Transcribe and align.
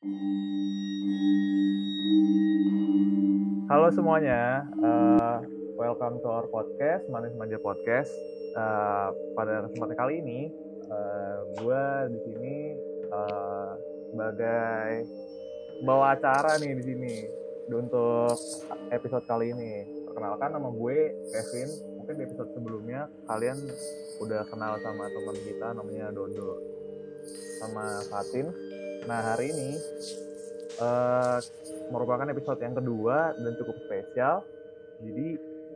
Halo 0.00 0.08
semuanya, 3.92 4.64
uh, 4.80 5.44
welcome 5.76 6.16
to 6.24 6.28
our 6.32 6.48
podcast, 6.48 7.04
Manis 7.12 7.36
Manja 7.36 7.60
Podcast. 7.60 8.08
Uh, 8.56 9.12
pada 9.36 9.68
kesempatan 9.68 10.00
kali 10.00 10.24
ini, 10.24 10.48
uh, 10.88 11.44
gue 11.52 11.84
di 12.16 12.18
sini 12.32 12.56
uh, 13.12 13.76
sebagai 14.08 15.04
bawa 15.84 16.16
acara 16.16 16.56
nih 16.64 16.80
di 16.80 16.84
sini 16.96 17.16
untuk 17.68 18.40
episode 18.96 19.28
kali 19.28 19.52
ini. 19.52 19.84
Perkenalkan 20.08 20.56
nama 20.56 20.72
gue 20.72 21.12
Kevin. 21.28 21.68
Mungkin 22.00 22.14
di 22.16 22.24
episode 22.24 22.48
sebelumnya 22.56 23.04
kalian 23.28 23.68
udah 24.24 24.48
kenal 24.48 24.80
sama 24.80 25.12
teman 25.12 25.36
kita 25.44 25.76
namanya 25.76 26.08
Dodo 26.08 26.56
sama 27.60 28.00
Fatin. 28.08 28.69
Nah 29.06 29.20
hari 29.32 29.52
ini 29.52 29.70
uh, 30.80 31.38
merupakan 31.88 32.26
episode 32.28 32.60
yang 32.60 32.76
kedua 32.76 33.32
dan 33.36 33.52
cukup 33.56 33.76
spesial. 33.86 34.44
Jadi 35.00 35.28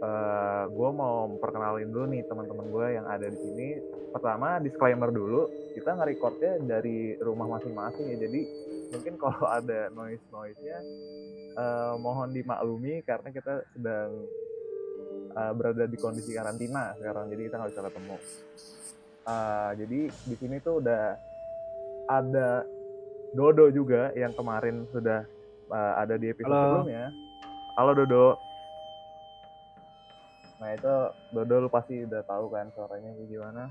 uh, 0.05 0.65
gue 0.69 0.91
mau 0.93 1.29
memperkenalin 1.33 1.89
dulu 1.89 2.07
nih 2.13 2.23
teman-teman 2.29 2.67
gue 2.69 2.87
yang 3.01 3.07
ada 3.09 3.27
di 3.29 3.39
sini. 3.39 3.69
Pertama 4.13 4.61
disclaimer 4.61 5.11
dulu, 5.11 5.49
kita 5.73 5.97
nge-recordnya 5.97 6.53
dari 6.63 7.17
rumah 7.19 7.59
masing-masing 7.59 8.15
ya. 8.15 8.19
Jadi 8.29 8.41
mungkin 8.93 9.15
kalau 9.17 9.49
ada 9.49 9.89
noise-noise-nya 9.91 10.79
uh, 11.57 11.95
mohon 11.99 12.31
dimaklumi 12.31 13.03
karena 13.03 13.29
kita 13.33 13.65
sedang 13.73 14.29
uh, 15.35 15.53
berada 15.57 15.89
di 15.89 15.97
kondisi 15.97 16.37
karantina 16.37 16.93
sekarang. 17.01 17.33
Jadi 17.33 17.43
kita 17.49 17.55
nggak 17.59 17.71
bisa 17.73 17.83
ketemu. 17.89 18.17
Uh, 19.25 19.71
jadi 19.81 20.01
di 20.13 20.35
sini 20.37 20.57
tuh 20.61 20.85
udah 20.85 21.17
ada 22.05 22.69
Dodo 23.35 23.67
juga 23.75 24.15
yang 24.15 24.31
kemarin 24.31 24.87
sudah 24.95 25.27
uh, 25.67 25.93
ada 25.99 26.15
di 26.15 26.31
episode 26.31 26.55
Halo. 26.55 26.87
sebelumnya. 26.87 27.11
Halo 27.75 27.93
Dodo. 27.99 28.27
Nah 30.63 30.71
itu 30.71 30.95
Dodo 31.35 31.55
lu 31.67 31.69
pasti 31.69 32.07
udah 32.07 32.23
tahu 32.23 32.55
kan 32.55 32.71
suaranya 32.79 33.11
kayak 33.19 33.29
gimana. 33.29 33.65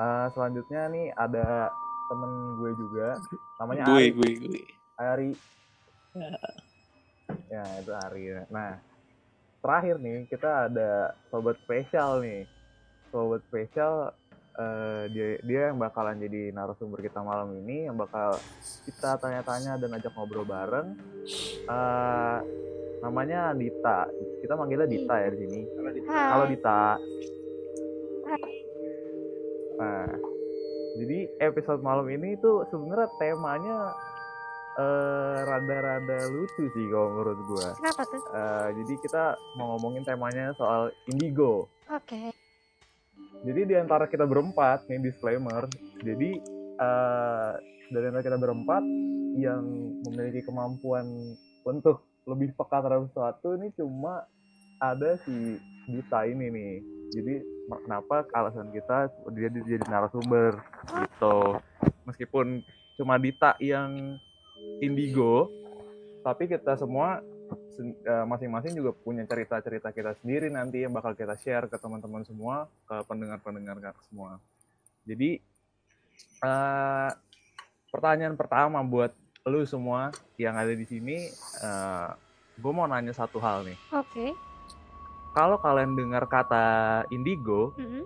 Uh, 0.00 0.26
selanjutnya 0.32 0.88
nih 0.88 1.06
ada 1.12 1.68
temen 2.08 2.32
gue 2.56 2.72
juga, 2.80 3.20
namanya 3.60 3.84
gue, 3.84 4.00
Ari. 4.00 4.08
Gue, 4.16 4.30
gue, 4.40 4.60
Ari. 4.96 5.30
Ya 7.52 7.64
itu 7.76 7.92
Ari. 7.92 8.22
Ya. 8.24 8.40
Nah 8.48 8.80
terakhir 9.60 10.00
nih 10.00 10.24
kita 10.32 10.72
ada 10.72 11.12
sobat 11.28 11.60
spesial 11.60 12.24
nih. 12.24 12.48
Sobat 13.12 13.44
spesial 13.52 14.16
uh, 14.60 15.02
dia 15.08 15.40
dia 15.40 15.60
yang 15.72 15.80
bakalan 15.80 16.20
jadi 16.20 16.52
narasumber 16.52 17.00
kita 17.00 17.24
malam 17.24 17.56
ini 17.64 17.88
yang 17.88 17.96
bakal 17.96 18.36
kita 18.84 19.16
tanya-tanya 19.16 19.80
dan 19.80 19.96
ajak 19.96 20.12
ngobrol 20.12 20.44
bareng 20.44 20.92
uh, 21.64 22.38
namanya 23.00 23.56
Dita 23.56 24.04
kita 24.44 24.52
manggilnya 24.60 24.88
Dita 24.88 25.16
ya 25.16 25.28
di 25.32 25.38
sini 25.40 25.60
halo 26.12 26.44
Dita 26.52 27.00
nah 29.80 30.12
jadi 31.00 31.18
episode 31.40 31.80
malam 31.80 32.04
ini 32.12 32.36
tuh 32.44 32.68
sebenarnya 32.68 33.08
temanya 33.16 33.96
uh, 34.76 35.38
rada-rada 35.48 36.28
lucu 36.28 36.68
sih 36.76 36.84
kalau 36.92 37.08
menurut 37.16 37.38
gue. 37.48 37.68
Kenapa 37.80 38.02
tuh? 38.04 38.22
Uh, 38.28 38.68
jadi 38.82 38.94
kita 39.00 39.24
mau 39.56 39.74
ngomongin 39.74 40.04
temanya 40.04 40.52
soal 40.60 40.92
indigo. 41.08 41.70
Oke. 41.88 42.04
Okay. 42.04 42.49
Jadi 43.40 43.60
di 43.72 43.74
antara 43.76 44.04
kita 44.04 44.28
berempat, 44.28 44.84
nih 44.84 45.00
disclaimer, 45.00 45.64
jadi 46.04 46.30
uh, 46.76 47.56
dari 47.88 48.04
antara 48.12 48.24
kita 48.24 48.36
berempat 48.36 48.84
yang 49.40 49.64
memiliki 50.04 50.44
kemampuan 50.44 51.08
untuk 51.64 52.04
lebih 52.28 52.52
peka 52.52 52.84
terhadap 52.84 53.08
sesuatu 53.08 53.56
ini 53.56 53.72
cuma 53.74 54.28
ada 54.76 55.16
si 55.24 55.56
Dita 55.88 56.28
ini 56.28 56.46
nih. 56.52 56.74
Jadi 57.10 57.34
kenapa 57.82 58.22
alasan 58.36 58.70
kita 58.70 59.10
dia 59.34 59.48
jadi 59.50 59.82
narasumber 59.88 60.60
gitu. 61.00 61.58
Meskipun 62.06 62.62
cuma 63.00 63.16
Dita 63.18 63.56
yang 63.58 64.20
indigo, 64.84 65.48
tapi 66.22 66.46
kita 66.46 66.76
semua 66.76 67.24
masing-masing 68.28 68.76
juga 68.76 68.92
punya 68.92 69.24
cerita-cerita 69.24 69.90
kita 69.90 70.12
sendiri 70.20 70.52
nanti 70.52 70.84
yang 70.84 70.92
bakal 70.92 71.16
kita 71.16 71.34
share 71.40 71.66
ke 71.66 71.76
teman-teman 71.80 72.22
semua, 72.28 72.68
ke 72.84 72.96
pendengar-pendengar 73.08 73.96
semua. 74.08 74.36
Jadi 75.08 75.40
uh, 76.44 77.10
pertanyaan 77.88 78.36
pertama 78.36 78.84
buat 78.84 79.12
lu 79.48 79.64
semua 79.64 80.12
yang 80.36 80.54
ada 80.56 80.72
di 80.76 80.84
sini, 80.84 81.32
uh, 81.64 82.12
gue 82.60 82.72
mau 82.72 82.84
nanya 82.84 83.16
satu 83.16 83.40
hal 83.40 83.64
nih. 83.64 83.78
Oke. 83.96 84.06
Okay. 84.12 84.30
Kalau 85.30 85.56
kalian 85.62 85.94
dengar 85.94 86.26
kata 86.26 87.06
indigo, 87.14 87.72
mm 87.78 87.86
-hmm. 87.86 88.04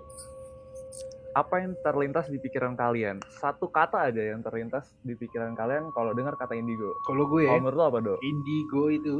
Apa 1.34 1.54
yang 1.58 1.74
terlintas 1.82 2.30
di 2.30 2.38
pikiran 2.38 2.78
kalian? 2.78 3.18
Satu 3.42 3.66
kata 3.66 4.06
aja 4.06 4.22
yang 4.22 4.38
terlintas 4.38 4.94
di 5.02 5.18
pikiran 5.18 5.58
kalian 5.58 5.90
kalau 5.90 6.14
dengar 6.14 6.38
kata 6.38 6.54
indigo. 6.54 6.94
Kalau 7.10 7.26
gue, 7.26 7.50
kalau 7.50 7.58
menurut 7.58 7.78
lo 7.78 7.84
apa 7.90 7.98
do? 7.98 8.14
Indigo 8.22 8.82
itu 8.94 9.16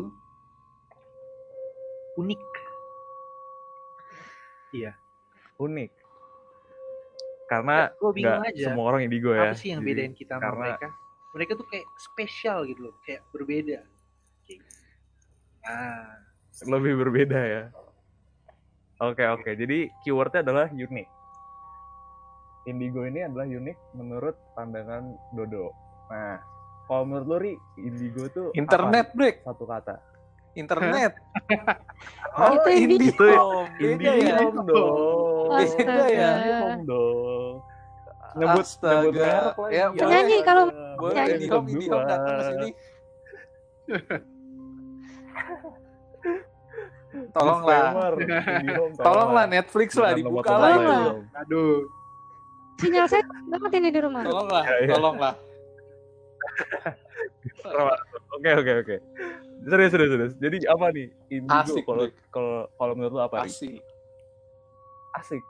unik. 2.14 2.42
Iya. 4.78 4.94
Unik. 5.58 5.90
Karena 7.50 7.90
bingung 8.14 8.46
aja. 8.46 8.64
semua 8.70 8.84
orang 8.94 9.10
indigo 9.10 9.34
ya. 9.34 9.50
Apa 9.50 9.58
sih 9.58 9.74
yang 9.74 9.82
bedain 9.82 10.14
kita 10.14 10.38
sama 10.38 10.42
karena... 10.46 10.62
mereka? 10.62 10.88
Mereka 11.34 11.52
tuh 11.58 11.66
kayak 11.66 11.86
spesial 11.98 12.62
gitu 12.70 12.90
loh, 12.90 12.94
kayak 13.02 13.26
berbeda. 13.34 13.82
Ah, 15.66 16.22
lebih 16.70 16.94
berbeda 16.94 17.40
ya. 17.42 17.62
Oke 19.02 19.26
oke, 19.26 19.50
jadi 19.58 19.90
keywordnya 20.06 20.46
adalah 20.46 20.70
unik. 20.70 21.08
Indigo 22.64 23.04
ini 23.04 23.20
adalah 23.24 23.44
unik 23.44 23.76
menurut 23.96 24.36
pandangan 24.56 25.12
Dodo. 25.36 25.72
Nah, 26.08 26.40
kalau 26.88 27.04
menurut 27.04 27.26
lo 27.28 27.36
Ri, 27.40 27.54
indigo 27.80 28.28
tuh 28.32 28.52
internet 28.56 29.12
apa? 29.12 29.16
break 29.16 29.36
satu 29.44 29.64
kata 29.68 29.96
internet. 30.54 31.12
oh, 32.38 32.54
itu 32.62 32.70
Indigo. 32.86 33.66
Beda 33.76 34.10
Indigo 34.14 34.22
ya. 34.22 34.62
dong. 34.62 35.48
Beda 35.50 36.04
ya. 36.08 36.30
Indigo 36.38 36.70
dong. 36.86 37.54
Nyebut 38.34 38.66
Astaga. 38.66 38.98
nyebut 38.98 39.14
merek 39.14 39.56
lagi. 39.58 39.74
Ya, 39.74 39.84
boleh. 39.94 40.10
Nyanyi 40.10 40.36
kalau 40.42 40.64
boleh 40.98 41.14
nyanyi. 41.14 41.32
Indihome 41.38 41.66
Indihome 41.70 42.04
datang 42.06 42.34
ke 42.34 42.42
sini. 42.42 42.70
Tolonglah. 47.30 47.82
Tolonglah 48.98 49.46
Netflix 49.46 49.88
lah 49.94 50.10
dibuka 50.18 50.54
lah 50.54 50.70
itu. 50.74 50.94
Aduh. 51.46 51.86
Sinyal 52.74 53.06
saya 53.06 53.22
banget 53.46 53.70
ini 53.78 53.88
di 53.90 54.00
rumah. 54.02 54.22
Tolonglah, 54.22 54.62
Ya, 54.66 54.76
ya. 54.82 54.88
tolonglah. 54.94 55.34
Oke 58.34 58.50
oke 58.52 58.72
oke. 58.84 58.96
Serius 59.64 59.90
serius 59.90 60.10
serius. 60.12 60.32
Jadi 60.36 60.56
apa 60.68 60.86
nih 60.92 61.06
indigo 61.32 61.72
Asik, 61.72 61.82
kalau 61.86 62.04
kalau 62.28 62.56
kalau 62.76 62.92
menurut 62.92 63.14
lo 63.14 63.22
apa? 63.24 63.46
Asik. 63.46 63.80
Asik. 65.14 65.42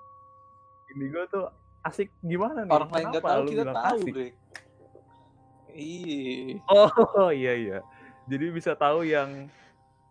Indigo 0.95 1.27
tuh 1.27 1.45
asik 1.83 2.09
gimana 2.21 2.63
nih? 2.63 2.73
Orang 2.73 2.91
lain 2.93 3.07
nggak 3.11 3.25
tahu 3.25 3.41
lu 3.43 3.51
kita 3.51 3.65
tahu, 3.73 3.97
asik? 3.99 4.15
Iya. 5.75 6.63
Oh 6.71 7.31
iya 7.35 7.53
iya. 7.57 7.79
Jadi 8.25 8.47
bisa 8.55 8.73
tahu 8.73 9.03
yang 9.05 9.51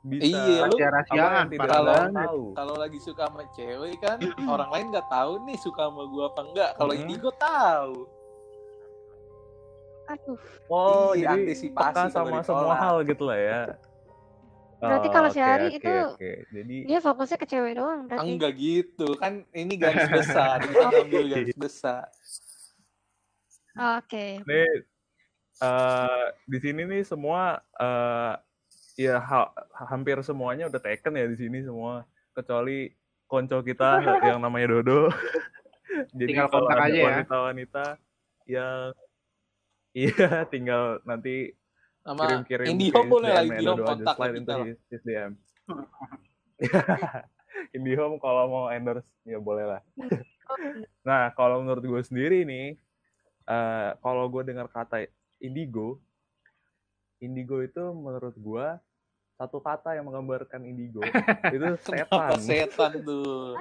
bisa 0.04 0.36
Iya, 0.36 0.68
yang 1.16 1.48
tidak 1.48 1.68
kalau- 1.72 2.12
tahu. 2.12 2.42
Kalau 2.54 2.76
lagi 2.76 3.00
suka 3.00 3.24
sama 3.24 3.48
cewek 3.52 3.96
kan, 3.98 4.20
orang 4.54 4.70
lain 4.70 4.86
nggak 4.92 5.08
tahu 5.08 5.40
nih 5.48 5.58
suka 5.58 5.88
sama 5.88 6.04
gua 6.06 6.28
apa 6.28 6.42
enggak. 6.44 6.72
Kalau 6.76 6.92
Hmm. 6.92 7.02
indigo 7.02 7.32
tahu. 7.34 7.96
Aduh. 10.04 10.38
Oh, 10.68 11.16
Iya, 11.16 11.32
jadi 11.32 11.48
antisipasi 11.48 12.12
sama 12.12 12.44
semua 12.44 12.76
hal 12.76 12.96
gitu 13.04 13.24
lah 13.24 13.40
ya. 13.40 13.62
Berarti 14.78 15.08
Oh, 15.08 15.14
kalau 15.16 15.30
si 15.32 15.40
oke, 15.40 15.48
Ari 15.48 15.66
oke, 15.66 15.78
itu 15.80 15.94
oke. 16.12 16.32
Jadi 16.52 16.76
Dia 16.84 17.00
fokusnya 17.00 17.38
ke 17.40 17.48
cewek 17.48 17.74
doang 17.74 18.00
berarti. 18.04 18.28
Enggak 18.28 18.54
gitu. 18.54 19.08
Kan 19.16 19.34
ini 19.50 19.74
garis 19.80 20.04
besar, 20.20 20.60
kita 20.60 20.92
ngambil 20.92 21.24
garis 21.32 21.56
besar. 21.56 22.12
Oke. 23.74 24.44
ini 24.44 24.64
eh 25.56 26.26
di 26.44 26.58
sini 26.60 26.82
nih 26.84 27.02
semua 27.02 27.64
eh 27.74 28.34
ya 28.94 29.18
ha- 29.18 29.54
hampir 29.90 30.22
semuanya 30.22 30.70
udah 30.70 30.82
taken 30.82 31.18
ya 31.18 31.26
di 31.26 31.38
sini 31.38 31.66
semua 31.66 32.06
kecuali 32.34 32.94
konco 33.26 33.62
kita 33.66 33.98
yang 34.30 34.40
namanya 34.42 34.78
Dodo. 34.80 35.10
Jadi 36.18 36.34
Tinggal 36.34 36.48
kalau 36.50 36.70
kontak 36.70 36.90
aja 36.90 36.98
ya. 36.98 37.06
wanita-wanita 37.06 37.86
yang 38.50 38.80
iya 40.04 40.46
tinggal 40.50 40.98
nanti 41.06 41.54
kirim-kirim 42.04 42.66
Indihome 42.68 43.10
boleh 43.14 43.30
lah, 43.30 43.44
DM 43.46 43.50
-nya 43.50 43.60
Indihome 43.62 43.86
kontak 43.86 44.16
slide 44.18 44.34
kita 44.34 44.40
into 44.42 44.54
lah. 44.54 44.66
his, 44.66 44.80
his 44.90 45.02
DM. 45.06 45.32
Indihome 47.78 48.18
kalau 48.18 48.44
mau 48.50 48.66
endorse 48.74 49.06
ya 49.24 49.38
boleh 49.38 49.66
lah. 49.70 49.82
Nah, 51.06 51.32
kalau 51.38 51.62
menurut 51.62 51.84
gue 51.86 52.02
sendiri 52.04 52.44
nih, 52.44 52.76
eh 53.48 53.90
kalau 54.02 54.26
gue 54.28 54.44
dengar 54.44 54.68
kata 54.68 55.08
indigo, 55.40 56.02
indigo 57.24 57.60
itu 57.60 57.80
menurut 57.90 58.36
gua 58.36 58.78
satu 59.34 59.58
kata 59.58 59.96
yang 59.96 60.06
menggambarkan 60.06 60.62
indigo 60.62 61.00
itu 61.56 61.68
setan 61.80 62.38
setan 62.38 62.92
tuh? 63.02 63.56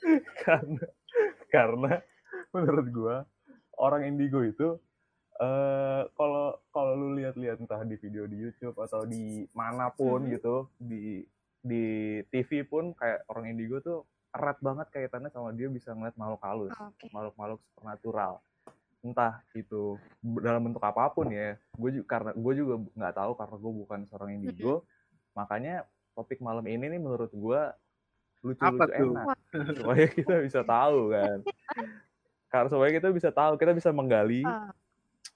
karena 0.44 0.84
karena 1.48 1.92
menurut 2.50 2.86
gua 2.90 3.16
orang 3.76 4.06
indigo 4.06 4.42
itu 4.42 4.76
eh 5.40 6.02
kalau 6.14 6.52
kalau 6.68 6.92
lu 6.94 7.16
lihat-lihat 7.16 7.64
entah 7.64 7.80
di 7.80 7.96
video 7.96 8.28
di 8.28 8.36
YouTube 8.36 8.76
atau 8.76 9.08
di 9.08 9.48
mana 9.56 9.88
pun 9.88 10.28
Mhm. 10.28 10.30
gitu 10.36 10.56
di 10.76 11.24
di 11.60 11.84
TV 12.28 12.64
pun 12.64 12.92
kayak 12.92 13.24
orang 13.28 13.48
indigo 13.48 13.80
tuh 13.80 14.04
erat 14.30 14.60
banget 14.60 14.92
kaitannya 14.92 15.28
sama 15.28 15.50
dia 15.50 15.66
bisa 15.66 15.90
ngeliat 15.90 16.14
makhluk 16.14 16.40
halus 16.40 16.72
makhluk-makhluk 17.08 17.60
supernatural 17.66 18.40
entah 19.00 19.40
itu 19.56 19.96
dalam 20.20 20.68
bentuk 20.68 20.84
apa 20.84 21.08
pun 21.08 21.32
ya 21.32 21.56
gue 21.72 21.90
juga 22.00 22.06
karena 22.06 22.30
gue 22.36 22.52
juga 22.52 22.74
nggak 22.92 23.14
tahu 23.16 23.32
karena 23.32 23.56
gue 23.56 23.72
bukan 23.84 24.00
seorang 24.12 24.30
indigo 24.36 24.84
makanya 25.32 25.88
topik 26.12 26.44
malam 26.44 26.64
ini 26.68 26.84
nih 26.92 27.00
menurut 27.00 27.32
gue 27.32 27.60
lucu-lucu 28.44 28.92
enak 28.92 29.26
supaya 29.80 30.04
kita 30.08 30.34
bisa 30.44 30.60
tahu 30.60 31.16
kan 31.16 31.38
karena 32.52 32.68
supaya 32.68 32.90
kita 32.92 33.08
bisa 33.08 33.30
tahu 33.32 33.52
kita 33.56 33.72
bisa 33.72 33.88
menggali 33.92 34.44
Oh, 34.44 34.68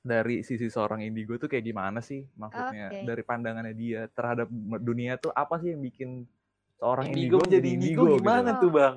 dari 0.04 0.44
sisi 0.44 0.68
seorang 0.68 1.00
indigo 1.00 1.40
tuh 1.40 1.48
kayak 1.48 1.64
gimana 1.64 2.04
sih 2.04 2.28
maksudnya 2.36 2.92
Oke. 2.92 3.08
dari 3.08 3.22
pandangannya 3.24 3.72
dia 3.72 4.04
terhadap 4.12 4.52
dunia 4.76 5.16
tuh 5.16 5.32
apa 5.32 5.56
sih 5.64 5.72
yang 5.72 5.80
bikin 5.80 6.28
seorang 6.76 7.08
Indigo 7.08 7.40
indigo, 7.40 7.48
menjadi 7.48 7.68
indigo 7.72 8.04
gitu 8.04 8.16
gimana 8.20 8.50
loh. 8.52 8.60
tuh 8.60 8.70
bang? 8.70 8.96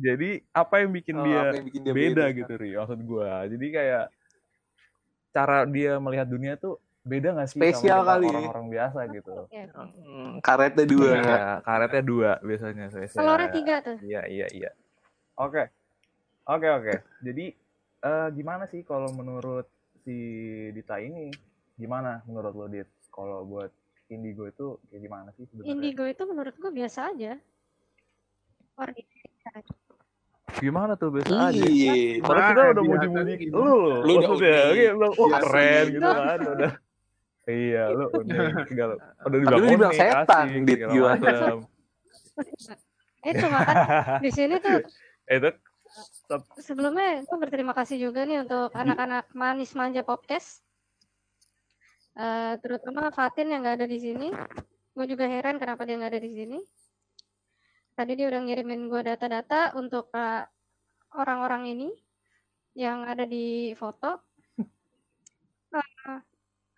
Jadi 0.00 0.30
apa 0.56 0.74
yang 0.80 0.90
bikin 0.96 1.16
Oh, 1.20 1.24
dia 1.28 1.38
apa 1.44 1.54
yang 1.60 1.66
bikin 1.68 1.82
dia 1.84 1.92
beda, 1.94 2.24
gitu 2.32 2.52
ri 2.56 2.70
maksud 2.74 3.00
gua. 3.04 3.44
Jadi 3.44 3.66
kayak 3.68 4.04
cara 5.30 5.62
dia 5.68 6.00
melihat 6.00 6.26
dunia 6.26 6.56
tuh 6.56 6.80
beda 7.00 7.32
gak 7.32 7.48
sih 7.48 7.60
Spesial 7.60 8.04
kali. 8.04 8.28
orang-orang 8.28 8.66
biasa 8.72 8.98
gitu. 9.12 9.46
Hmm, 9.48 10.40
Karetnya 10.40 10.84
dua. 10.84 11.10
Iya, 11.16 11.44
karetnya 11.64 12.02
dua 12.04 12.30
biasanya 12.40 12.86
saya 12.92 13.06
Telurnya 13.08 13.48
tiga 13.52 13.74
tuh. 13.84 13.96
iya 14.04 14.22
iya 14.26 14.46
iya. 14.52 14.70
Oke. 15.38 15.68
Oke 16.48 16.66
oke. 16.66 16.94
Jadi 17.22 17.52
eh, 18.00 18.28
gimana 18.34 18.64
sih 18.68 18.82
kalau 18.84 19.08
menurut 19.12 19.68
si 20.02 20.16
Dita 20.72 20.96
ini? 20.98 21.30
Gimana 21.80 22.20
menurut 22.28 22.52
lo 22.52 22.66
Dit? 22.68 22.88
Kalau 23.08 23.44
buat 23.48 23.72
indigo 24.10 24.44
itu 24.44 24.76
kayak 24.90 25.00
gimana 25.00 25.28
sih 25.38 25.46
sebenarnya? 25.48 25.70
Indigo 25.72 26.04
itu 26.04 26.22
menurut 26.26 26.54
gue 26.58 26.72
biasa 26.74 27.14
aja. 27.14 27.38
Orang 28.76 28.96
gimana 30.58 30.92
tuh 30.98 31.08
biasa 31.14 31.54
aja 31.54 31.62
Iya. 31.62 31.92
Padahal 32.24 32.50
kita 32.50 32.62
udah 32.74 32.82
mau 32.82 32.94
biasa 32.96 33.08
muji 33.12 33.34
gitu. 33.38 33.52
lu 33.54 33.62
loh. 33.62 33.96
Lu 34.02 34.12
udah 34.18 34.28
maksudnya. 34.30 34.58
unik. 34.58 34.74
Kayak 34.74 34.92
bilang, 34.96 35.12
wah 35.14 35.30
keren 35.40 35.84
gitu. 35.86 35.94
gitu 35.94 36.10
kan. 36.10 36.38
Udah. 36.40 36.72
Iya, 37.50 37.82
lu 37.94 38.04
unik. 38.10 38.38
Segala. 38.70 38.92
Udah 39.26 39.36
dibilang 39.38 39.60
lu 39.60 39.66
dibilang 39.70 39.94
setan, 39.94 40.46
Dit, 40.66 40.78
gimana? 40.82 41.14
macam. 41.20 41.56
itu 43.30 43.46
makan 43.52 43.74
di 44.24 44.30
sini 44.32 44.54
tuh 44.64 44.80
Eh, 45.28 45.36
Itu 45.44 45.50
sebelumnya 46.62 47.20
gue 47.26 47.36
berterima 47.36 47.74
kasih 47.76 48.00
juga 48.00 48.24
nih 48.24 48.46
untuk 48.46 48.72
anak-anak 48.72 49.28
manis 49.36 49.74
manja 49.74 50.00
podcast. 50.06 50.62
Eh, 52.16 52.54
terutama 52.62 53.10
Fatin 53.10 53.50
yang 53.50 53.60
nggak 53.66 53.82
ada 53.82 53.86
di 53.90 53.98
sini. 53.98 54.28
Gue 54.94 55.06
juga 55.06 55.26
heran 55.26 55.58
kenapa 55.58 55.82
dia 55.86 55.98
nggak 55.98 56.12
ada 56.16 56.22
di 56.22 56.32
sini. 56.32 56.58
Tadi 58.00 58.16
dia 58.16 58.32
udah 58.32 58.40
ngirimin 58.48 58.88
gue 58.88 59.04
data-data 59.04 59.76
untuk 59.76 60.08
eh, 60.16 60.48
orang-orang 61.20 61.68
ini 61.68 61.88
yang 62.72 63.04
ada 63.04 63.28
di 63.28 63.76
foto. 63.76 64.24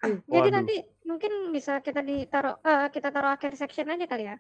Eh, 0.03 0.19
jadi 0.27 0.51
nanti 0.51 0.83
mungkin 1.07 1.55
bisa 1.55 1.79
kita 1.79 2.03
ditaruh 2.03 2.59
eh, 2.59 2.91
kita 2.91 3.15
taruh 3.15 3.39
akhir 3.39 3.55
section 3.55 3.87
aja 3.87 4.03
kali 4.11 4.27
ya. 4.27 4.37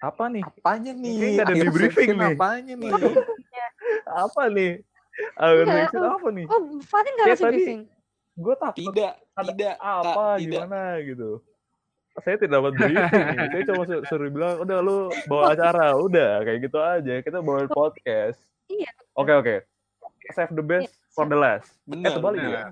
apa 0.00 0.24
nih? 0.32 0.40
Apanya 0.48 0.96
nih? 0.96 1.36
Nggak 1.36 1.44
ada 1.44 1.54
di 1.60 1.68
briefing 1.68 2.16
nih. 2.16 2.32
Apanya 2.32 2.74
nih? 2.80 2.92
Apa 4.24 4.48
nih? 4.48 4.80
Akhir 5.36 5.60
Enggak, 5.68 5.76
section 5.76 6.02
apa 6.08 6.28
nih? 6.32 6.46
Oh, 6.48 6.60
Fatin 6.80 7.12
nggak 7.12 7.26
Kayak 7.28 7.36
ngasih 7.36 7.52
briefing. 7.52 7.80
Gue 8.40 8.54
takut 8.56 8.80
Tidak, 8.80 9.12
tidak, 9.20 9.74
apa 9.76 10.08
Kak, 10.08 10.36
tidak. 10.40 10.64
gimana 10.64 10.80
gitu. 11.04 11.30
Saya 12.18 12.36
tidak 12.36 12.58
dapat 12.58 12.72
briefing. 12.74 13.26
Saya 13.54 13.62
cuma 13.64 13.82
sur- 13.84 14.04
suruh 14.04 14.28
bilang, 14.28 14.54
udah 14.58 14.78
lu 14.80 14.98
bawa 15.24 15.54
acara, 15.54 15.94
udah 15.94 16.42
kayak 16.42 16.58
gitu 16.60 16.78
aja. 16.78 17.14
Kita 17.22 17.38
bawa 17.38 17.64
podcast. 17.66 18.42
Iya. 18.66 18.90
Oke 19.14 19.32
oke. 19.32 19.56
Save 20.30 20.52
the 20.52 20.62
best 20.62 20.90
Iya, 20.90 21.12
for 21.12 21.26
the 21.26 21.34
last. 21.34 21.70
Benar. 21.84 22.10
terbalik 22.12 22.40
benar. 22.40 22.52
ya? 22.52 22.62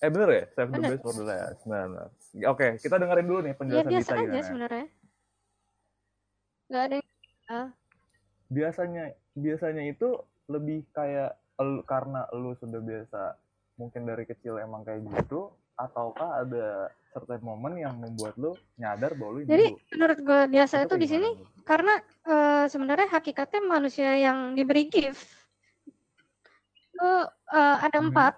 Eh 0.00 0.08
bener 0.08 0.28
ya? 0.28 0.44
Save 0.50 0.68
the 0.68 0.74
Bener. 0.76 0.90
best 0.90 1.02
for 1.02 1.14
the 1.14 1.24
last. 1.24 1.60
Nah, 1.64 1.82
nah. 1.86 2.06
Oke, 2.46 2.78
kita 2.78 2.94
dengerin 2.94 3.26
dulu 3.26 3.40
nih 3.42 3.52
Ya 3.52 3.58
penjelasan 3.58 3.90
biasa 3.90 4.10
Dita 4.12 4.22
aja 4.24 4.40
sebenarnya. 4.42 4.86
Nggak 6.66 6.82
ada 6.82 6.94
yang 6.94 7.66
Biasanya 8.48 9.04
biasanya 9.32 9.82
itu 9.84 10.08
lebih 10.46 10.82
kayak 10.90 11.30
elu- 11.56 11.82
karena 11.84 12.26
lu 12.32 12.54
sudah 12.56 12.78
biasa 12.78 13.38
mungkin 13.76 14.02
dari 14.02 14.26
kecil 14.26 14.58
emang 14.58 14.82
kayak 14.82 15.06
gitu 15.06 15.50
ataukah 15.74 16.42
ada 16.42 16.90
certain 17.10 17.42
momen 17.42 17.74
yang 17.76 17.94
membuat 17.94 18.34
lu 18.34 18.54
nyadar 18.74 19.12
bahwa 19.12 19.30
lu 19.34 19.40
Jadi 19.42 19.66
indigo? 19.66 19.82
menurut 19.90 20.18
gue 20.20 20.40
biasa 20.48 20.74
itu 20.80 20.88
kayak 20.88 21.02
di 21.02 21.08
sini 21.08 21.28
karena 21.62 21.94
eh, 22.24 22.64
sebenarnya 22.66 23.08
hakikatnya 23.10 23.60
manusia 23.60 24.14
yang 24.14 24.54
diberi 24.54 24.86
gift 24.86 25.26
itu 26.78 27.10
eh, 27.50 27.76
ada 27.80 27.98
Mhm. 27.98 28.06
empat 28.08 28.34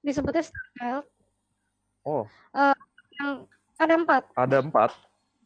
disebutnya 0.00 0.44
star 0.44 0.66
child. 0.74 1.04
Oh. 2.02 2.24
Eh, 2.52 2.76
yang 3.16 3.48
ada 3.76 3.94
empat. 3.96 4.22
Ada 4.32 4.56
empat. 4.60 4.90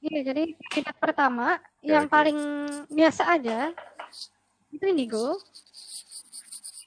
Iya, 0.01 0.33
jadi 0.33 0.43
kandidat 0.61 0.97
pertama 0.97 1.49
yang 1.81 2.05
oke. 2.05 2.12
paling 2.12 2.39
biasa 2.89 3.23
aja 3.31 3.71
itu 4.69 4.85
indigo. 4.85 5.37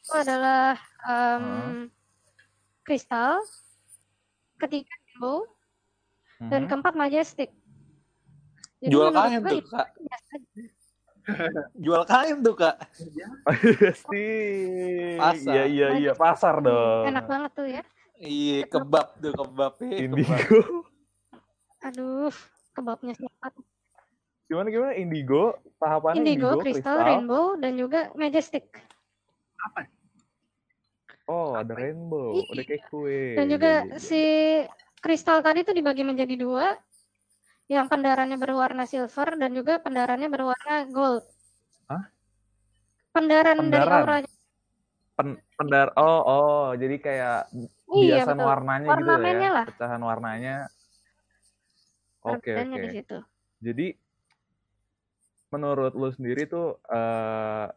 Itu 0.04 0.14
adalah 0.14 0.75
em, 1.04 1.88
kristal. 2.81 3.40
Ketiga 4.56 4.94
rainbow 5.13 5.45
dan 6.50 6.65
Mhm. 6.65 6.69
keempat 6.69 6.94
majestic. 6.98 7.50
Jadi 8.81 8.92
Jual 8.92 9.13
kain 9.15 9.39
tuh, 9.45 9.60
itu 9.62 9.69
Kak. 9.71 9.88
Jual 11.86 12.04
kain 12.04 12.38
tuh, 12.44 12.56
Kak. 12.57 12.75
Sih. 14.12 15.15
Pasar. 15.15 15.54
Iya 15.56 15.63
iya 15.69 15.88
iya 15.95 16.12
pasar 16.12 16.60
dong. 16.60 17.07
Enak 17.07 17.24
banget 17.29 17.51
tuh 17.55 17.67
ya. 17.70 17.84
Iya, 18.20 18.67
kebab 18.67 19.08
tuh, 19.24 19.32
kebab. 19.32 19.74
Kebab. 19.79 19.96
Indigo. 20.03 20.60
Aduh, 21.84 22.34
kebabnya 22.75 23.13
siapa? 23.15 23.48
tuh? 23.55 23.63
Gimana 24.51 24.67
gimana 24.67 24.93
indigo? 24.96 25.55
Tahapannya 25.79 26.20
Indigo, 26.27 26.60
indigo, 26.60 26.63
kristal, 26.63 27.00
kristal. 27.00 27.08
rainbow, 27.08 27.46
dan 27.55 27.72
juga 27.79 28.12
majestic. 28.15 28.67
Oh, 31.24 31.55
ada 31.55 31.72
rainbow, 31.72 32.36
Iya. 32.36 32.51
udah 32.51 32.63
kayak 32.67 32.84
kue. 32.91 33.24
Dan 33.39 33.48
juga 33.48 33.72
Iya, 33.88 33.96
iya, 33.96 33.98
si 33.98 34.24
kristal 35.03 35.43
tadi 35.43 35.62
tuh 35.62 35.75
dibagi 35.75 36.01
menjadi 36.01 36.33
dua. 36.33 36.72
Yang 37.67 37.86
pendarannya 37.91 38.36
berwarna 38.36 38.83
silver 38.83 39.36
dan 39.36 39.51
juga 39.51 39.79
pendarannya 39.79 40.27
berwarna 40.27 40.88
gold. 40.88 41.24
Hah? 41.88 42.07
Pendaran, 43.12 43.60
dari 43.60 43.83
Pendaran? 43.83 44.00
auranya. 44.03 44.31
Pen- 45.13 45.38
pendar 45.53 45.93
oh 45.93 46.22
oh 46.25 46.65
jadi 46.74 46.98
kayak 46.98 47.39
Iya, 47.93 48.25
biasan 48.25 48.41
betul. 48.41 48.50
warnanya 48.50 48.89
gitu 48.98 49.13
ya 49.38 49.51
lah. 49.53 49.65
pecahan 49.69 50.01
warnanya 50.01 50.55
oke 52.25 52.50
Ornamennya 52.50 52.74
oke 52.74 52.81
di 52.81 52.89
situ. 52.89 53.17
jadi 53.62 53.88
menurut 55.53 55.93
lu 55.93 56.10
sendiri 56.10 56.50
tuh 56.50 56.81
eh 56.89 57.69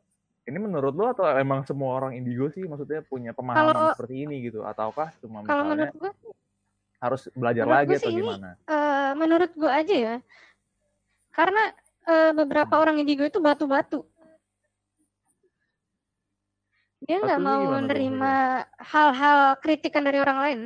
ini 0.48 0.56
menurut 0.56 0.96
lu 0.96 1.04
atau 1.12 1.28
emang 1.36 1.68
semua 1.68 2.00
orang 2.00 2.16
indigo 2.16 2.48
sih 2.56 2.64
maksudnya 2.64 3.04
punya 3.04 3.36
pemahaman 3.36 3.68
Kalau- 3.68 3.92
seperti 3.92 4.24
ini 4.24 4.48
gitu 4.48 4.64
ataukah 4.64 5.12
cuma 5.20 5.44
Kalau 5.44 5.68
misalnya 5.68 5.92
menurut 5.92 5.94
gua, 6.00 6.12
harus 7.06 7.22
belajar 7.32 7.62
menurut 7.62 7.78
lagi 7.80 7.92
atau 7.96 8.10
ini, 8.10 8.18
gimana 8.20 8.48
eh, 8.58 9.10
menurut 9.14 9.50
gua 9.54 9.72
aja 9.78 9.94
ya. 9.94 10.14
Karena 11.30 11.62
eh, 12.04 12.32
beberapa 12.32 12.74
orang 12.76 12.96
indigo 12.98 13.22
itu 13.22 13.38
batu-batu. 13.38 14.02
Dia 17.00 17.22
nggak 17.22 17.38
mau 17.38 17.62
menerima 17.70 18.32
hal-hal 18.82 19.38
kritikan 19.60 20.02
dari 20.02 20.18
orang 20.18 20.38
lain. 20.40 20.60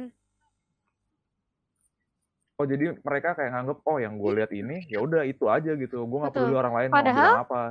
oh 2.56 2.68
jadi 2.68 2.92
mereka 3.00 3.32
kayak 3.32 3.56
nganggep 3.56 3.78
oh 3.88 3.96
yang 3.96 4.20
gue 4.20 4.36
lihat 4.36 4.52
ini 4.52 4.84
ya 4.84 5.00
udah 5.00 5.24
itu 5.24 5.48
aja 5.48 5.72
gitu 5.72 6.04
gue 6.04 6.18
nggak 6.20 6.28
peduli 6.28 6.52
orang 6.52 6.76
lain 6.76 6.88
mau 6.92 7.00
Padahal- 7.00 7.16
bilang 7.16 7.44
apa 7.48 7.62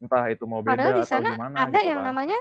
entah 0.00 0.24
itu 0.32 0.44
mau 0.48 0.60
beda 0.64 0.72
Padahal 0.72 0.88
di 0.96 1.02
atau 1.04 1.12
sana 1.12 1.30
gimana 1.36 1.56
ada 1.60 1.68
gitu 1.76 1.88
yang 1.92 2.00
kan. 2.00 2.06
namanya 2.08 2.38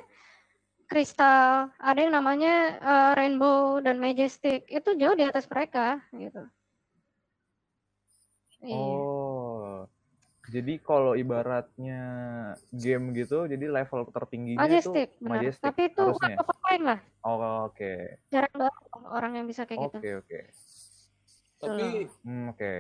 kristal, 0.91 1.71
ada 1.79 2.00
yang 2.03 2.12
namanya 2.12 2.75
eh, 2.83 3.12
rainbow 3.15 3.79
dan 3.79 3.95
majestic. 4.03 4.67
Itu 4.67 5.00
jauh 5.00 5.15
di 5.15 5.24
atas 5.24 5.48
mereka 5.48 6.03
gitu. 6.12 6.43
Iya. 8.62 8.75
Oh, 8.77 9.88
jadi 10.51 10.77
kalau 10.83 11.15
ibaratnya 11.15 12.01
game 12.75 13.15
gitu, 13.15 13.48
jadi 13.48 13.65
level 13.71 14.12
tertingginya 14.12 14.60
itu 14.60 14.67
Majestic, 14.67 15.07
benar. 15.17 15.31
Majestic 15.39 15.71
Tapi 15.71 15.81
itu 15.88 16.03
harusnya. 16.03 16.36
apa 16.36 16.53
lain 16.67 16.81
lah. 16.83 17.00
Oh, 17.24 17.38
oke. 17.71 17.93
Jarang 18.29 18.55
banget 18.60 18.83
orang 19.07 19.31
yang 19.39 19.45
bisa 19.48 19.63
kayak 19.63 19.79
gitu. 19.88 19.98
Oke, 19.98 20.10
oke. 20.19 20.39
Tapi 21.62 21.86
Hmm, 22.25 22.51
oke. 22.51 22.74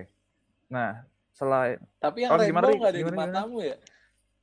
Nah, 0.67 1.05
selain 1.31 1.77
tapi 2.01 2.25
yang 2.27 2.35
Oh, 2.35 2.37
gimana, 2.41 2.67
rainbow 2.67 2.69
Ri? 2.69 2.77
nggak 2.81 2.91
ada 2.91 2.97
di 2.97 3.01
Gimana, 3.01 3.15
gimana? 3.15 3.33
matamu 3.39 3.57
ya? 3.63 3.77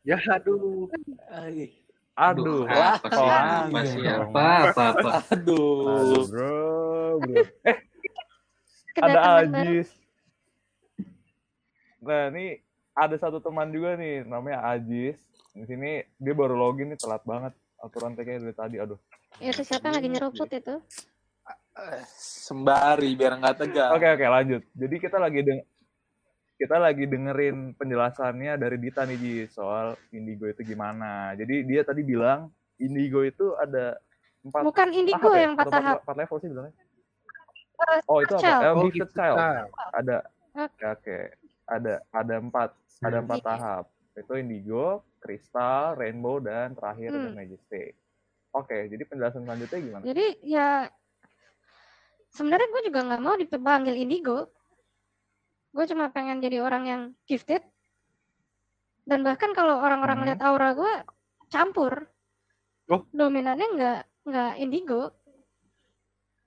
Ya 0.07 0.19
aduh. 0.33 0.89
Ay, 1.29 1.85
aduh, 2.19 2.67
apa 2.67 3.07
sih? 3.07 3.15
Apa 3.15 3.79
langsung 3.79 4.03
sih? 4.03 4.11
Apa? 4.11 4.47
Apa? 4.67 4.83
Apa? 4.91 5.11
Aduh. 5.31 5.87
Aduh, 5.87 6.25
bro, 6.27 6.59
bro. 7.23 7.35
Eh, 7.63 7.79
ada. 8.99 9.21
Ajis. 9.47 9.89
Nah, 12.03 12.35
ini 12.35 12.59
ada 12.99 13.15
satu 13.15 13.39
teman 13.39 13.71
juga 13.71 13.95
nih, 13.95 14.27
namanya 14.27 14.67
Ajis. 14.67 15.19
Di 15.55 15.65
sini 15.67 16.03
dia 16.19 16.35
baru 16.35 16.59
login 16.59 16.91
nih, 16.91 16.99
telat 16.99 17.23
banget. 17.23 17.55
Aturan 17.79 18.19
TK 18.19 18.43
dari 18.43 18.55
tadi, 18.59 18.77
aduh. 18.83 18.99
Itu 19.39 19.63
siapa 19.63 19.95
lagi 19.95 20.11
nyeruput 20.11 20.51
itu? 20.51 20.83
Eh, 21.79 22.03
Sembari 22.19 23.15
biar 23.15 23.39
nggak 23.39 23.57
tegang. 23.63 23.95
Oke, 23.95 24.07
oke, 24.19 24.27
lanjut. 24.27 24.63
Jadi 24.75 24.95
kita 24.99 25.23
lagi 25.23 25.47
deng 25.47 25.63
kita 26.59 26.77
lagi 26.77 27.07
dengerin 27.07 27.79
penjelasannya 27.79 28.59
dari 28.59 28.77
Dita 28.83 29.07
nih, 29.07 29.17
Ji, 29.17 29.35
soal 29.49 29.95
indigo 30.11 30.45
itu 30.45 30.67
gimana. 30.67 31.31
Jadi 31.39 31.63
dia 31.63 31.87
tadi 31.87 32.03
bilang 32.03 32.51
indigo 32.77 33.23
itu 33.23 33.55
ada 33.55 33.95
empat 34.43 34.63
Bukan 34.67 34.89
indigo 34.91 35.23
tahap 35.23 35.39
ya? 35.39 35.43
yang 35.47 35.53
empat 35.55 35.67
tahap. 35.71 35.97
Empat 36.03 36.17
level 36.19 36.37
sih 36.43 36.49
bilangnya. 36.51 36.75
Eh, 37.79 38.01
Oh, 38.11 38.19
itu 38.19 38.35
apa? 38.35 38.43
child. 38.43 38.61
Eh, 38.61 38.71
Oh, 38.75 38.83
gifted 38.83 39.11
child. 39.15 39.39
Nah, 39.39 39.59
Ada. 39.95 40.19
Oke. 40.59 40.67
Oke, 40.67 40.85
oke. 40.91 41.19
Ada 41.69 41.95
ada 42.11 42.35
empat 42.43 42.71
ada 43.07 43.17
empat 43.23 43.39
tahap. 43.47 43.85
Itu 44.19 44.35
indigo, 44.35 45.07
kristal, 45.23 45.95
rainbow, 45.95 46.43
dan 46.43 46.75
terakhir 46.75 47.15
Hmm. 47.15 47.23
ada 47.23 47.31
majestic. 47.31 47.95
Oke, 48.51 48.91
jadi 48.91 49.07
penjelasan 49.07 49.47
selanjutnya 49.47 49.79
gimana? 49.79 50.03
Jadi 50.03 50.27
ya 50.43 50.91
sebenarnya 52.29 52.67
gue 52.67 52.83
juga 52.91 53.01
nggak 53.07 53.23
mau 53.23 53.37
dipanggil 53.39 53.95
indigo. 53.95 54.51
Gue 55.79 55.87
cuma 55.87 56.11
pengen 56.11 56.43
jadi 56.43 56.59
orang 56.59 56.83
yang 56.91 57.03
gifted. 57.23 57.63
Dan 59.07 59.23
bahkan 59.23 59.55
kalau 59.55 59.79
orang-orang 59.79 60.19
Hmm. 60.19 60.27
lihat 60.27 60.41
aura 60.43 60.75
gue 60.75 60.91
campur. 61.55 62.11
Oh. 62.91 63.07
Dominannya 63.15 63.67
nggak 63.79 63.99
nggak 64.27 64.53
indigo. 64.59 65.15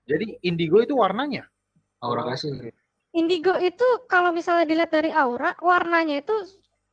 jadi 0.04 0.36
indigo 0.44 0.82
itu 0.84 0.92
warnanya. 0.92 1.48
Aura 2.04 2.28
kasih. 2.28 2.74
Indigo 3.14 3.56
itu 3.56 3.86
kalau 4.04 4.34
misalnya 4.34 4.66
dilihat 4.68 4.90
dari 4.90 5.08
aura, 5.14 5.54
warnanya 5.62 6.20
itu 6.20 6.34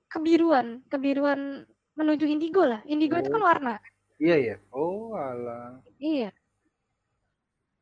kebiruan, 0.08 0.86
kebiruan 0.88 1.66
menuju 1.98 2.24
indigo 2.24 2.64
lah. 2.64 2.80
Indigo 2.86 3.18
itu 3.20 3.28
kan 3.28 3.42
Oh. 3.42 3.50
warna. 3.50 3.74
Iya 4.22 4.36
ya. 4.40 4.56
Oh 4.72 5.12
alah. 5.12 5.82
Iya. 6.00 6.32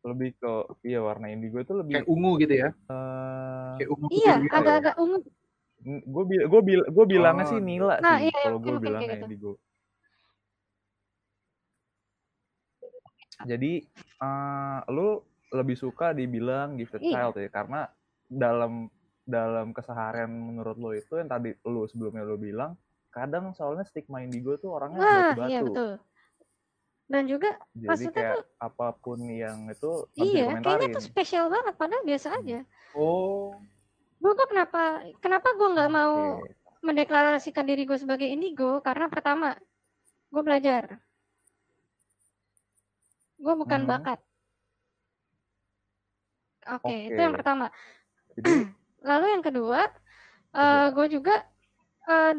Lebih 0.07 0.29
ke 0.39 0.51
iya 0.83 0.99
warna 0.99 1.27
indigo 1.27 1.59
itu 1.59 1.73
lebih 1.73 1.99
Kayak 1.99 2.07
ungu 2.07 2.31
gitu 2.39 2.53
ya. 2.55 2.69
eh, 2.71 3.73
Kayak 3.77 3.89
ungu 3.91 4.07
Iya, 4.09 4.33
gitu 4.39 4.47
ya. 4.47 4.57
agak-agak 4.57 4.95
ungu. 4.97 5.19
gue 5.87 6.23
bil 6.25 6.43
gue 6.43 6.61
bil 6.63 6.81
gue 6.83 7.05
bilangnya 7.07 7.45
Oh, 7.45 7.49
sih 7.49 7.59
iya. 7.59 7.69
nila 7.69 7.95
Nah, 7.99 8.17
sih 8.17 8.27
iya, 8.27 8.39
kalau 8.41 8.57
mungkin- 8.57 8.73
gue 8.73 8.83
bilangnya 8.83 9.13
gitu. 9.13 9.25
indigo 9.25 9.51
jadi 13.39 13.73
eh, 14.17 14.79
lu 14.89 15.21
lebih 15.49 15.77
suka 15.77 16.11
dibilang 16.11 16.75
gifted 16.75 16.99
Iya. 16.99 17.29
child 17.29 17.35
ya 17.37 17.49
karena 17.49 17.81
dalam 18.25 18.89
dalam 19.23 19.71
keseharian 19.71 20.27
menurut 20.27 20.75
lo 20.75 20.91
itu 20.91 21.13
yang 21.13 21.29
tadi 21.29 21.55
lu 21.63 21.85
sebelumnya 21.85 22.23
lu 22.23 22.35
bilang 22.35 22.75
kadang 23.09 23.53
soalnya 23.53 23.83
stigma 23.83 24.19
indigo 24.19 24.57
tuh 24.57 24.73
orangnya 24.73 24.99
batu-batu 24.99 25.47
iya 25.47 25.59
betul. 25.61 25.91
Dan 27.07 27.23
juga 27.31 27.55
jadi 27.71 27.87
maksudnya 27.87 28.23
kayak 28.35 28.45
apa 28.59 28.87
pun 28.99 29.19
yang 29.31 29.71
itu 29.71 29.91
iya, 30.19 30.59
kayaknya 30.59 30.99
tuh 30.99 31.03
spesial 31.07 31.47
banget 31.47 31.73
padahal 31.79 32.03
biasa 32.03 32.27
aja. 32.43 32.59
Oh. 32.91 33.55
Gue 34.19 34.33
kok 34.35 34.49
kenapa 34.51 35.07
kenapa 35.23 35.47
gue 35.55 35.67
nggak 35.71 35.91
mau 35.93 36.43
Oke. 36.43 36.51
mendeklarasikan 36.83 37.63
diri 37.63 37.87
gue 37.87 37.95
sebagai 37.95 38.27
indigo 38.27 38.83
karena 38.83 39.07
pertama 39.07 39.55
gue 40.27 40.43
belajar 40.43 40.99
gue 43.37 43.53
bukan 43.53 43.81
Mhm. 43.85 43.89
bakat 43.89 44.19
oke 46.67 46.95
itu 47.13 47.19
yang 47.19 47.31
pertama 47.37 47.71
jadi 48.35 48.65
lalu 49.09 49.25
yang 49.31 49.43
kedua 49.45 49.87
eh 50.57 50.87
gue 50.91 51.05
juga 51.07 51.45
eh, 52.09 52.33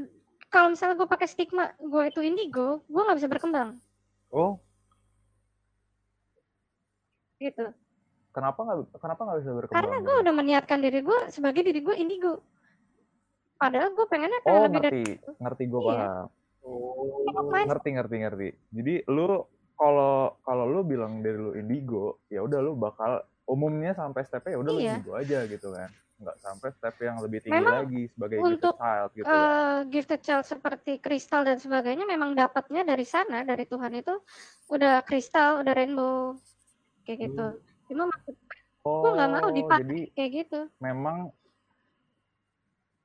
kalau 0.50 0.75
misalnya 0.75 0.98
gue 0.98 1.08
pakai 1.08 1.28
stigma 1.30 1.72
gue 1.78 2.02
itu 2.10 2.20
indigo 2.20 2.82
gue 2.90 3.02
nggak 3.02 3.18
bisa 3.18 3.30
berkembang 3.30 3.78
Oh. 4.28 4.61
gitu 7.38 7.64
kenapa 8.30 8.61
nggak 8.61 8.78
kenapa 8.99 9.20
nggak 9.23 9.38
bisa 9.40 9.50
berkembang 9.54 9.78
karena 9.78 9.97
gue 10.02 10.14
udah 10.20 10.35
meniatkan 10.35 10.78
diri 10.78 11.00
gue 11.00 11.18
sebagai 11.28 11.62
diri 11.62 11.80
gue 11.80 11.94
indigo 11.94 12.42
padahal 13.54 13.94
gue 13.94 14.06
pengennya 14.06 14.40
kayak 14.42 14.52
oh 14.52 14.62
lebih 14.66 14.80
dari 14.82 15.02
ngerti 15.06 15.38
ngerti 15.38 15.64
gue 15.66 15.80
Iya. 15.80 15.90
paham 15.94 16.26
Oh. 16.68 17.25
ngerti 17.64 17.88
ngerti 17.97 18.16
ngerti 18.20 18.49
jadi 18.68 18.94
lu 19.08 19.40
kalau 19.73 20.37
kalau 20.42 20.64
lu 20.66 20.82
bilang 20.82 21.23
dari 21.23 21.38
lu 21.38 21.54
indigo 21.54 22.20
ya 22.28 22.42
udah 22.42 22.61
lu 22.61 22.75
bakal 22.75 23.23
umumnya 23.47 23.94
sampai 23.94 24.26
stepnya 24.26 24.52
ya 24.52 24.61
udah 24.61 24.73
lu 24.75 24.80
Iya. 24.82 24.92
indigo 24.92 25.12
aja 25.14 25.38
gitu 25.47 25.73
kan 25.73 25.88
nggak 26.18 26.37
sampai 26.42 26.68
step 26.75 26.96
yang 26.98 27.16
lebih 27.22 27.38
tinggi 27.46 27.62
Memang 27.62 27.78
lagi 27.87 28.02
sebagai 28.10 28.37
untuk, 28.42 28.75
gifted 28.75 28.82
child 28.82 29.10
gitu 29.14 29.30
eh, 29.30 29.78
gifted 29.87 30.20
child 30.26 30.44
seperti 30.44 30.92
kristal 30.98 31.42
dan 31.46 31.62
sebagainya 31.62 32.04
memang 32.10 32.34
dapatnya 32.34 32.82
dari 32.82 33.06
sana 33.06 33.46
dari 33.46 33.62
Tuhan 33.70 33.94
itu 33.94 34.14
udah 34.66 35.06
kristal 35.06 35.62
udah 35.62 35.72
rainbow 35.78 36.34
kayak 37.06 37.30
gitu 37.30 37.46
cuma 37.87 38.10
maksud 38.10 38.34
oh 38.82 39.14
nggak 39.14 39.30
mau 39.30 39.48
dipakai. 39.54 39.82
jadi 39.87 40.00
kayak 40.18 40.30
gitu 40.42 40.60
memang 40.82 41.30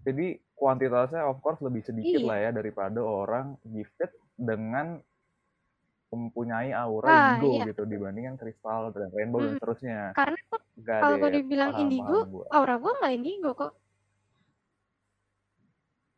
jadi 0.03 0.27
kuantitasnya 0.57 1.21
of 1.23 1.37
course 1.39 1.61
lebih 1.61 1.85
sedikit 1.85 2.19
Iya. 2.19 2.27
lah 2.27 2.37
ya 2.39 2.49
daripada 2.51 2.99
orang 2.99 3.55
gifted 3.63 4.11
dengan 4.35 4.99
mempunyai 6.13 6.69
aura 6.71 7.09
Ah, 7.09 7.17
indigo 7.35 7.49
iya. 7.57 7.65
gitu 7.67 7.83
dibandingkan 7.83 8.35
kristal 8.37 8.93
dan 8.93 9.09
rainbow 9.11 9.41
dan 9.41 9.49
Mm. 9.49 9.57
seterusnya. 9.57 9.99
karena 10.13 10.39
tuh 10.47 10.61
Gak 10.79 10.99
kalau 11.01 11.15
gue 11.17 11.31
dibilang 11.33 11.69
paham, 11.69 11.81
indigo 11.83 12.05
paham 12.19 12.31
gua. 12.33 12.45
aura 12.51 12.75
gue 12.77 12.91
nggak 12.97 13.13
indigo 13.13 13.51
kok 13.53 13.73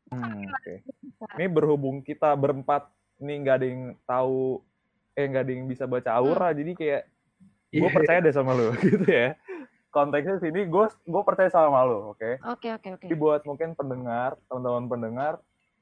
Hmm, 0.06 0.48
oke. 0.48 0.76
Ini 1.36 1.46
berhubung 1.50 2.00
kita 2.00 2.30
berempat 2.38 2.88
nih 3.18 3.36
nggak 3.42 3.56
ada 3.58 3.68
yang 3.68 3.84
tahu, 4.06 4.62
eh 5.12 5.26
nggak 5.26 5.44
ada 5.44 5.52
yang 5.52 5.66
bisa 5.66 5.90
baca 5.90 6.10
aura, 6.14 6.54
jadi 6.54 6.72
kayak 6.72 7.02
gue 7.74 7.82
Iya. 7.82 7.92
percaya 7.92 8.20
deh 8.22 8.32
sama 8.32 8.54
lo 8.54 8.72
gitu 8.86 9.04
ya. 9.04 9.34
Konteksnya 9.90 10.38
sini 10.40 10.68
gue 10.68 10.86
gue 10.88 11.24
percaya 11.26 11.50
sama 11.50 11.84
lo, 11.84 12.14
oke. 12.14 12.38
oke 12.38 12.68
oke 12.70 12.88
oke 12.96 13.06
Jadi 13.08 13.16
buat 13.18 13.42
mungkin 13.44 13.74
pendengar, 13.74 14.38
teman-teman 14.46 14.86
pendengar, 14.88 15.34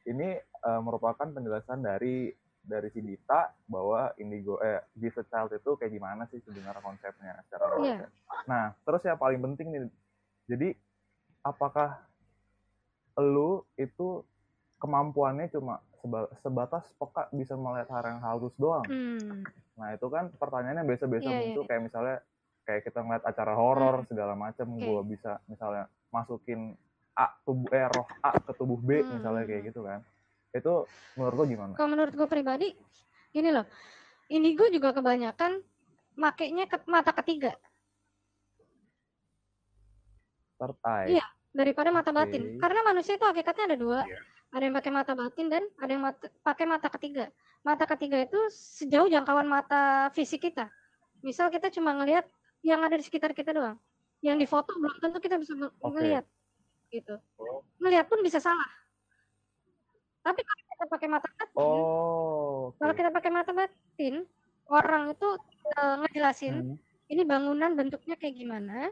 ini 0.08 0.40
eh, 0.40 0.82
merupakan 0.82 1.28
penjelasan 1.28 1.84
dari 1.84 2.32
dari 2.64 2.88
si 2.90 3.04
Dita 3.04 3.52
bahwa 3.68 4.16
indigo 4.16 4.56
eh 4.58 4.80
gifted 4.96 5.28
child 5.28 5.52
itu 5.52 5.76
kayak 5.76 5.92
gimana 5.92 6.24
sih 6.32 6.40
sebenarnya 6.40 6.80
konsepnya 6.80 7.36
secara 7.46 7.64
Iya. 7.68 7.76
konsep. 7.76 8.10
Nah, 8.48 8.64
terus 8.82 9.04
yang 9.04 9.20
paling 9.20 9.40
penting 9.44 9.68
nih, 9.70 9.82
jadi 10.48 10.70
apakah 11.42 12.00
lu 13.20 13.68
itu 13.76 14.24
kemampuannya 14.80 15.48
cuma 15.50 15.80
seba- 16.00 16.32
sebatas 16.40 16.88
peka 16.96 17.28
bisa 17.32 17.54
melihat 17.54 17.92
hal 17.92 18.04
yang 18.10 18.22
halus 18.22 18.56
doang? 18.56 18.88
hmm. 18.88 19.44
Nah, 19.74 19.90
itu 19.92 20.08
kan 20.08 20.32
pertanyaannya 20.32 20.86
biasa-biasa 20.86 21.26
Iya, 21.26 21.34
iya, 21.34 21.40
muncul 21.44 21.64
iya. 21.64 21.70
kayak 21.70 21.84
misalnya 21.84 22.18
kayak 22.64 22.82
kita 22.88 23.00
ngeliat 23.04 23.24
acara 23.24 23.54
horor 23.54 23.96
Hmm. 24.02 24.08
segala 24.08 24.34
macam, 24.34 24.68
Oke. 24.70 24.82
gua 24.82 25.02
bisa 25.04 25.32
misalnya 25.46 25.86
masukin 26.10 26.80
A 27.14 27.30
tubuh 27.44 27.70
eh 27.70 27.86
roh 27.86 28.08
A 28.22 28.34
ke 28.40 28.52
tubuh 28.56 28.80
B 28.80 29.04
Hmm. 29.04 29.20
misalnya 29.20 29.44
kayak 29.44 29.64
gitu 29.70 29.84
kan. 29.84 30.00
Itu 30.54 30.86
menurut 31.18 31.36
lo 31.36 31.44
gimana? 31.50 31.74
kalau 31.74 31.90
menurut 31.90 32.14
gue 32.14 32.28
pribadi 32.30 32.68
gini 33.34 33.50
loh 33.50 33.66
indigo 34.30 34.70
juga 34.70 34.94
kebanyakan 34.94 35.62
makainya 36.14 36.70
ke 36.70 36.78
mata 36.86 37.10
ketiga 37.12 37.58
Third 40.62 40.78
eye. 40.86 41.18
Iya. 41.20 41.26
daripada 41.54 41.90
mata 41.90 42.10
batin 42.10 42.58
karena 42.58 42.82
manusia 42.82 43.14
itu 43.14 43.26
hakikatnya 43.26 43.74
ada 43.74 43.78
dua 43.78 44.00
Iya. 44.06 44.20
ada 44.54 44.64
yang 44.66 44.76
pakai 44.78 44.92
mata 44.94 45.14
batin 45.14 45.46
dan 45.50 45.64
ada 45.78 45.92
yang 45.92 46.04
mata, 46.06 46.26
pakai 46.42 46.66
mata 46.66 46.88
ketiga 46.90 47.26
mata 47.62 47.86
ketiga 47.90 48.18
itu 48.22 48.38
sejauh 48.54 49.10
jangkauan 49.10 49.46
mata 49.46 50.10
fisik 50.14 50.46
kita 50.46 50.70
misal 51.22 51.50
kita 51.50 51.70
cuma 51.70 51.94
ngelihat 51.94 52.26
yang 52.62 52.82
ada 52.82 52.94
di 52.94 53.04
sekitar 53.06 53.34
kita 53.34 53.54
doang 53.54 53.78
yang 54.22 54.38
di 54.38 54.46
foto 54.46 54.74
belum 54.78 54.98
tentu 54.98 55.18
kita 55.18 55.38
bisa 55.38 55.54
ngelihat 55.82 56.26
gitu 56.90 57.18
Oh. 57.42 57.66
ngelihat 57.82 58.06
pun 58.06 58.22
bisa 58.22 58.38
salah 58.38 58.70
tapi 60.24 60.42
kalau 60.42 60.64
kita 60.66 60.86
pakai 60.88 61.08
mata 61.12 61.28
batin 61.30 61.60
Oh. 61.60 62.72
oke. 62.72 62.80
kalau 62.80 62.94
kita 62.96 63.10
pakai 63.12 63.32
mata 63.32 63.52
batin 63.52 64.16
orang 64.72 65.12
itu 65.12 65.30
eh, 65.70 65.96
ngejelasin 66.02 66.56
Hmm. 66.64 66.78
ini 67.12 67.24
bangunan 67.24 67.76
bentuknya 67.76 68.16
kayak 68.16 68.34
gimana, 68.34 68.90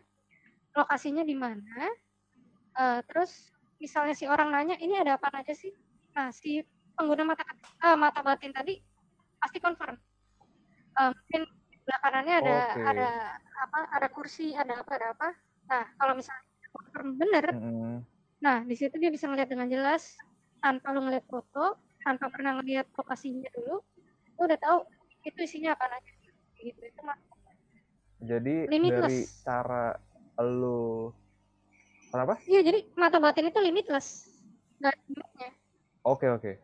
lokasinya 0.76 1.24
di 1.24 1.34
mana, 1.34 1.88
eh, 2.76 3.00
terus 3.08 3.50
misalnya 3.80 4.14
si 4.14 4.28
orang 4.28 4.52
nanya 4.52 4.76
ini 4.78 4.94
ada 4.94 5.16
apa 5.18 5.32
aja 5.34 5.56
sih, 5.56 5.72
nah 6.14 6.30
si 6.30 6.62
pengguna 6.94 7.24
mata 7.26 7.42
eh, 7.48 7.98
mata 7.98 8.20
batin 8.22 8.52
tadi 8.52 8.78
pasti 9.40 9.58
confirm, 9.58 9.96
Eh, 10.92 11.10
mungkin 11.10 11.42
sebelah 11.72 12.00
kanannya 12.04 12.36
ada 12.44 12.58
Oke. 12.76 12.84
ada 12.84 13.10
apa 13.58 13.80
ada 13.90 14.08
kursi 14.12 14.52
ada 14.54 14.84
apa 14.84 14.92
ada 15.00 15.08
apa 15.16 15.30
nah 15.66 15.84
kalau 15.96 16.14
misalnya 16.14 16.44
bener 17.16 17.46
Mm-mm. 17.56 17.96
nah 18.38 18.62
di 18.62 18.76
situ 18.76 19.00
dia 19.00 19.08
bisa 19.08 19.26
ngeliat 19.26 19.48
dengan 19.48 19.66
jelas 19.66 20.14
tanpa 20.62 20.94
lu 20.94 21.02
ngeliat 21.02 21.26
foto 21.26 21.76
tanpa 22.02 22.30
pernah 22.30 22.58
ngeliat 22.58 22.88
lokasinya 22.94 23.50
dulu 23.52 23.82
lu 24.38 24.42
udah 24.42 24.58
tahu 24.58 24.78
itu 25.22 25.40
isinya 25.42 25.74
apa 25.74 25.86
aja 25.92 26.12
gitu 26.58 26.82
itu 26.82 27.02
mah 27.02 27.18
Jadi 28.22 28.70
Limitless. 28.70 29.02
dari 29.02 29.20
cara 29.42 29.86
lu 30.42 31.10
kenapa? 32.08 32.38
iya 32.46 32.62
jadi 32.62 32.86
mata 32.94 33.18
batin 33.18 33.50
itu 33.50 33.58
limitless 33.58 34.30
nggak 34.78 34.94
ada 34.94 35.02
limitnya 35.06 35.50
Oke 36.02 36.26
oke. 36.26 36.58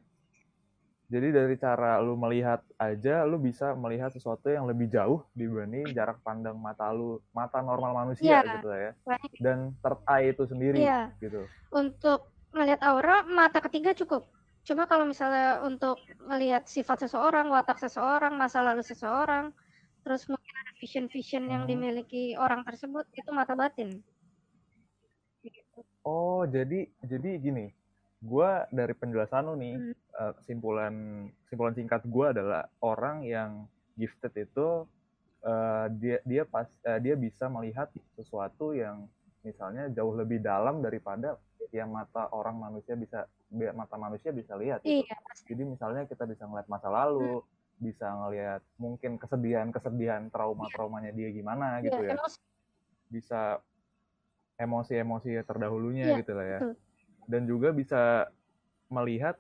Jadi 1.07 1.29
dari 1.29 1.55
cara 1.55 2.01
lu 2.01 2.17
melihat 2.17 2.59
aja, 2.75 3.21
lu 3.21 3.37
bisa 3.37 3.77
melihat 3.77 4.09
sesuatu 4.09 4.49
yang 4.49 4.65
lebih 4.65 4.89
jauh 4.89 5.21
dibanding 5.31 5.93
jarak 5.93 6.19
pandang 6.19 6.57
mata 6.57 6.89
lu, 6.89 7.21
mata 7.31 7.61
normal 7.61 7.93
manusia 7.95 8.41
Iya. 8.41 8.57
gitu 8.57 8.67
ya. 8.67 8.91
Banyak. 9.05 9.31
Dan 9.37 9.57
third 9.79 10.01
eye 10.03 10.33
itu 10.33 10.43
sendiri 10.43 10.81
iya 10.81 11.13
gitu. 11.21 11.45
untuk 11.69 12.27
ngelihat 12.57 12.81
aura 12.83 13.23
mata 13.29 13.59
ketiga 13.63 13.93
cukup 13.93 14.27
cuma 14.67 14.83
kalau 14.89 15.07
misalnya 15.07 15.63
untuk 15.63 15.95
ngelihat 16.27 16.67
sifat 16.67 17.07
seseorang 17.07 17.47
watak 17.53 17.79
seseorang 17.79 18.35
masa 18.35 18.59
lalu 18.65 18.83
seseorang 18.83 19.55
terus 20.03 20.27
mungkin 20.27 20.53
ada 20.63 20.71
vision 20.81 21.05
vision 21.11 21.43
yang 21.47 21.63
Mhm. 21.63 21.69
dimiliki 21.69 22.23
orang 22.35 22.63
tersebut 22.67 23.05
itu 23.15 23.29
mata 23.31 23.55
batin. 23.55 24.03
Oh, 26.07 26.47
jadi 26.47 26.87
jadi 27.03 27.39
gini. 27.39 27.71
Gua 28.23 28.65
dari 28.73 28.95
penjelasan 28.97 29.45
lu 29.45 29.55
nih, 29.59 29.75
Hmm. 29.77 29.93
eh, 29.93 30.33
kesimpulan 30.41 30.93
kesimpulan 31.45 31.73
singkat 31.77 32.01
gua 32.09 32.33
adalah 32.33 32.63
orang 32.81 33.23
yang 33.27 33.51
gifted 33.99 34.33
itu 34.35 34.87
eh, 35.45 35.85
dia 36.01 36.17
dia 36.25 36.43
pas 36.47 36.67
eh, 36.87 36.99
dia 37.03 37.15
bisa 37.15 37.45
melihat 37.51 37.91
sesuatu 38.17 38.73
yang 38.73 39.05
misalnya 39.47 39.87
jauh 39.95 40.11
lebih 40.11 40.43
dalam 40.43 40.83
daripada 40.83 41.39
yang 41.71 41.91
mata 41.91 42.27
orang 42.31 42.59
manusia 42.59 42.95
bisa 42.95 43.23
bi- 43.47 43.71
mata 43.71 43.95
manusia 43.95 44.31
bisa 44.31 44.55
lihat 44.55 44.83
gitu. 44.83 45.03
iya 45.03 45.15
pasti 45.23 45.51
Jadi 45.55 45.63
misalnya 45.63 46.03
kita 46.03 46.27
bisa 46.27 46.43
ngeliat 46.43 46.67
masa 46.67 46.87
lalu, 46.91 47.43
bisa 47.79 48.07
ngelihat 48.07 48.61
mungkin 48.75 49.15
kesedihan-kesedihan 49.15 50.27
trauma-traumanya 50.27 51.11
dia 51.11 51.29
gimana 51.31 51.79
gitu 51.79 51.99
Iya, 51.99 52.11
ya. 52.11 52.15
emosi. 52.19 52.39
Bisa 53.07 53.41
emosi-emosi 54.57 55.29
terdahulunya 55.45 56.05
Iya, 56.11 56.19
gitu 56.19 56.31
lah 56.35 56.47
ya. 56.47 56.59
betul. 56.59 56.73
Dan 57.27 57.41
juga 57.45 57.69
bisa 57.71 58.01
melihat 58.87 59.35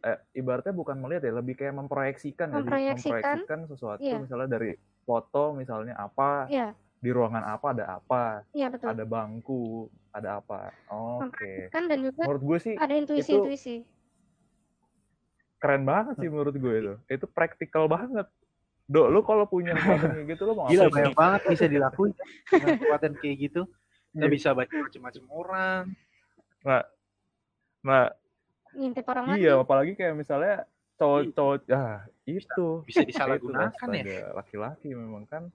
eh, 0.00 0.18
ibaratnya 0.34 0.72
bukan 0.72 0.96
melihat 1.00 1.22
ya, 1.28 1.32
lebih 1.34 1.54
kayak 1.58 1.74
memproyeksikan 1.74 2.48
ya. 2.50 2.62
Memproyeksikan. 2.62 2.94
memproyeksikan 2.98 3.60
sesuatu 3.68 4.02
Iya. 4.04 4.18
misalnya 4.20 4.48
dari 4.58 4.72
foto 5.04 5.52
misalnya 5.52 5.94
apa, 5.98 6.48
iya 6.48 6.72
di 7.04 7.12
ruangan 7.12 7.44
apa 7.44 7.66
ada 7.70 7.84
apa, 7.94 8.22
iya 8.50 8.72
betul 8.72 8.88
ada 8.88 9.04
bangku, 9.04 9.86
ada 10.08 10.40
apa. 10.40 10.72
Oke. 11.20 11.68
kan 11.68 11.84
dan 11.84 12.00
juga 12.00 12.24
Menurut 12.24 12.42
gue 12.42 12.58
sih 12.62 12.74
ada 12.74 12.96
intuisi 12.96 13.28
intuisi 13.30 13.76
keren 15.58 15.84
banget 15.84 16.16
sih 16.16 16.28
menurut 16.28 16.52
gue 16.54 16.74
itu. 16.74 16.94
Itu 17.06 17.26
praktikal 17.26 17.84
banget. 17.86 18.24
Dok, 18.84 19.08
lu 19.08 19.20
kalau 19.20 19.44
punya 19.44 19.72
kekuatan 19.76 20.12
kayak 20.14 20.26
gitu 20.30 20.42
lu 20.44 20.52
mau 20.54 20.68
Gila 20.68 20.82
ngapain? 20.82 20.92
banyak 20.94 21.14
banget 21.14 21.40
bisa 21.48 21.64
dilakuin 21.66 22.12
kekuatan 22.80 23.12
kayak 23.16 23.36
gitu. 23.38 23.62
Kita 24.12 24.24
Iya. 24.24 24.32
bisa 24.32 24.48
baca 24.52 24.70
macam-macam 24.70 25.24
orang. 25.28 25.82
Nah, 27.84 28.08
ngintip 28.74 29.04
orang 29.06 29.24
lain 29.28 29.38
iya 29.38 29.52
apalagi 29.56 29.92
kayak 29.94 30.14
misalnya 30.14 30.66
cowok-cowok 30.94 31.62
ya 31.64 32.02
itu 32.24 32.66
Bisa 32.84 33.02
itu 33.02 33.10
disalahgunakan 33.10 33.88
ya. 33.94 34.32
laki-laki 34.32 34.94
memang 34.94 35.26
kan 35.26 35.46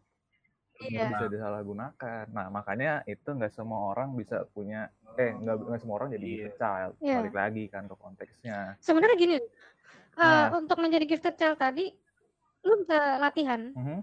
iya 0.82 1.10
bisa 1.10 1.26
disalahgunakan. 1.28 2.26
Nah, 2.32 2.48
makanya 2.48 3.04
itu 3.04 3.28
nggak 3.28 3.52
semua 3.52 3.92
orang 3.92 4.16
bisa 4.16 4.48
punya 4.50 4.88
eh 5.16 5.34
nggak 5.34 5.56
nggak 5.62 5.80
semua 5.80 5.96
orang 5.98 6.10
jadi 6.12 6.24
Iya. 6.24 6.36
gifted 6.40 6.56
child. 6.58 6.94
Iya. 7.00 7.16
Balik 7.20 7.36
lagi 7.36 7.64
kan 7.68 7.84
ke 7.86 7.96
konteksnya. 7.96 8.58
sebenarnya 8.80 9.18
gini 9.18 9.36
eh, 9.36 9.44
Nah. 10.18 10.52
untuk 10.54 10.78
menjadi 10.78 11.06
gifted 11.06 11.36
child 11.36 11.56
tadi 11.56 11.92
lu 12.62 12.74
bisa 12.78 12.98
latihan 13.18 13.72
Mhm. 13.72 14.00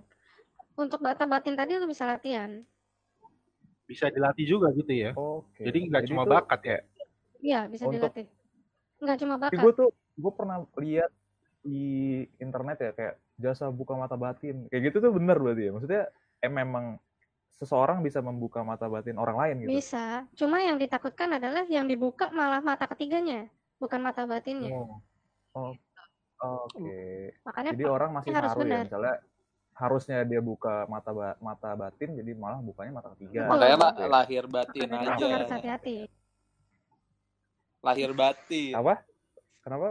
untuk 0.77 1.01
mata 1.01 1.25
batin 1.25 1.53
tadi 1.53 1.77
lu 1.77 1.85
bisa 1.85 2.05
latihan 2.05 2.61
Bisa 3.87 4.11
dilatih 4.11 4.43
juga 4.45 4.75
gitu 4.75 4.91
ya. 4.91 5.15
Oke. 5.15 5.63
Jadi 5.63 5.79
nggak 5.87 6.05
cuma 6.07 6.23
tuh 6.23 6.33
bakat 6.35 6.61
ya. 6.63 6.79
iya 7.39 7.61
bisa 7.67 7.87
Untuk- 7.87 8.11
dilatih 8.13 8.27
nggak 8.99 9.19
cuma 9.21 9.35
Tapi 9.37 9.43
bakat 9.47 9.61
gue 9.61 9.73
tuh 9.77 9.89
gue 10.17 10.33
pernah 10.33 10.57
lihat 10.77 11.13
di 11.61 11.85
internet 12.39 12.77
ya 12.81 12.91
kayak 12.93 13.15
jasa 13.37 13.69
buka 13.69 13.93
mata 13.93 14.17
batin 14.17 14.65
kayak 14.67 14.83
gitu 14.89 14.99
tuh 14.99 15.13
bener 15.13 15.37
berarti 15.37 15.63
ya 15.63 15.71
maksudnya 15.71 16.03
eh 16.39 16.51
memang 16.51 17.01
seseorang 17.53 18.05
bisa 18.05 18.21
membuka 18.21 18.61
mata 18.61 18.85
batin 18.85 19.17
orang 19.17 19.37
lain 19.41 19.55
gitu 19.65 19.71
Bisa. 19.73 20.29
Cuma 20.37 20.61
yang 20.61 20.77
ditakutkan 20.77 21.33
adalah 21.33 21.65
yang 21.67 21.89
dibuka 21.89 22.29
malah 22.29 22.61
mata 22.61 22.85
ketiganya, 22.85 23.49
bukan 23.77 24.01
mata 24.01 24.29
batinnya. 24.29 24.73
oh 25.57 25.73
Oh, 26.37 26.69
oke 26.69 27.33
Makanya 27.49 27.73
jadi 27.73 27.85
orang 27.89 28.13
masih 28.13 28.29
harus 28.29 28.53
ya 28.53 28.61
benar. 28.61 28.85
misalnya 28.85 29.15
harusnya 29.73 30.19
dia 30.21 30.41
buka 30.45 30.85
mata 30.85 31.09
ba- 31.09 31.41
mata 31.41 31.73
batin 31.73 32.13
jadi 32.13 32.37
malah 32.37 32.61
bukanya 32.61 33.01
mata 33.01 33.09
ketiga. 33.17 33.49
Makanya 33.49 33.77
lah, 33.81 33.93
ya. 33.97 34.05
lahir 34.05 34.45
batin 34.45 34.85
makanya 34.85 35.17
aja. 35.17 35.27
harus 35.33 35.49
hati-hati. 35.49 35.97
Lahir 37.81 38.11
batin. 38.13 38.73
apa 38.77 38.95
kenapa 39.65 39.87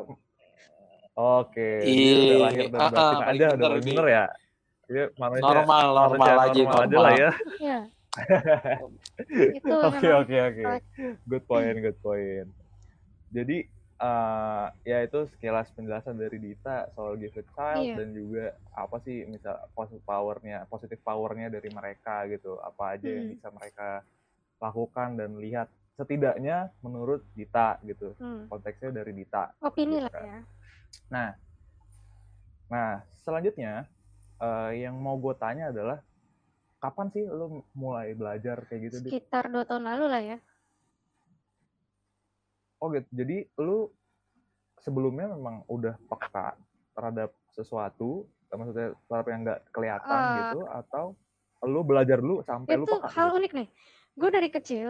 oke 1.18 1.70
jadi 1.82 1.98
Iya. 1.98 2.22
udah 2.22 2.38
lahir 2.46 2.66
dari 2.70 2.78
Ah, 2.78 2.86
ah, 2.86 2.94
batin 2.94 3.18
aja 3.26 3.46
udah 3.50 3.68
bener 3.74 3.82
bener 3.82 4.06
ya 4.06 4.26
Iya, 4.86 5.06
manusia 5.18 5.42
Normal, 5.44 5.86
normal 5.90 6.10
manusia 6.14 6.34
aja, 6.36 6.60
normal 6.62 6.78
aja 6.78 6.86
normal. 6.88 7.04
lah 7.04 7.14
ya 7.16 7.32
Iya. 7.58 7.80
itu 9.60 9.74
Oke 9.76 10.08
oke 10.08 10.36
oke. 10.40 10.64
Good 11.26 11.44
point, 11.46 11.76
good 11.82 12.00
point. 12.00 12.48
Jadi 13.28 13.58
eh, 13.96 14.66
ya 14.84 14.98
itu 15.02 15.20
sekilas 15.28 15.68
penjelasan 15.72 16.16
dari 16.16 16.38
Dita 16.38 16.88
soal 16.94 17.16
gifted 17.16 17.44
child 17.52 17.84
Iya. 17.84 17.96
dan 17.98 18.08
juga 18.12 18.46
apa 18.72 18.96
sih 19.02 19.24
misal 19.26 19.60
positive 19.72 20.04
powernya, 20.04 20.64
positive 20.66 21.02
powernya 21.02 21.48
dari 21.50 21.68
mereka 21.70 22.24
gitu. 22.28 22.56
Apa 22.60 22.96
aja 22.96 23.08
yang 23.08 23.28
Hmm. 23.28 23.34
bisa 23.36 23.48
mereka 23.52 23.90
lakukan 24.60 25.20
dan 25.20 25.36
lihat 25.36 25.68
setidaknya 25.96 26.72
menurut 26.80 27.24
Dita 27.36 27.80
gitu. 27.84 28.16
hmm, 28.16 28.48
Konteksnya 28.48 28.92
dari 28.94 29.12
Dita. 29.12 29.52
opini 29.60 30.00
Gitu 30.00 30.06
lah 30.06 30.12
kan. 30.14 30.24
ya. 30.24 30.40
Nah 31.12 31.30
selanjutnya 33.22 33.88
eh, 34.38 34.72
yang 34.84 34.96
mau 34.98 35.16
gue 35.16 35.36
tanya 35.38 35.72
adalah 35.72 36.00
kapan 36.80 37.08
sih 37.10 37.24
lo 37.26 37.66
mulai 37.74 38.14
belajar 38.14 38.66
kayak 38.68 38.82
gitu? 38.92 38.98
Sekitar 39.10 39.50
dua 39.50 39.64
tahun 39.66 39.88
lalu 39.90 40.06
lah 40.06 40.22
ya. 40.22 40.38
Oh 42.78 42.92
gitu. 42.92 43.08
Jadi 43.16 43.48
lu 43.58 43.90
sebelumnya 44.84 45.32
memang 45.34 45.66
udah 45.66 45.96
peka 46.06 46.60
terhadap 46.94 47.34
sesuatu, 47.50 48.28
maksudnya 48.52 48.94
terhadap 49.08 49.28
yang 49.32 49.42
nggak 49.48 49.62
kelihatan 49.72 50.22
Eh, 50.22 50.38
gitu, 50.44 50.60
atau 50.70 51.06
lu 51.66 51.82
belajar 51.82 52.22
dulu 52.22 52.46
sampai 52.46 52.78
lu 52.78 52.86
Itu 52.86 53.00
peka 53.02 53.10
hal 53.10 53.28
gitu? 53.32 53.38
unik 53.42 53.52
nih. 53.56 53.68
Gue 54.16 54.30
dari 54.30 54.50
kecil 54.52 54.90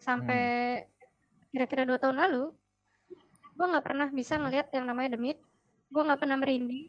sampai 0.00 0.42
Hmm. 0.84 0.92
kira-kira 1.50 1.82
dua 1.86 1.98
tahun 1.98 2.18
lalu, 2.18 2.44
gue 3.54 3.66
nggak 3.66 3.84
pernah 3.86 4.08
bisa 4.10 4.38
ngelihat 4.38 4.70
yang 4.70 4.86
namanya 4.86 5.16
demit. 5.18 5.38
Gue 5.90 6.02
nggak 6.02 6.20
pernah 6.20 6.36
merinding. 6.38 6.86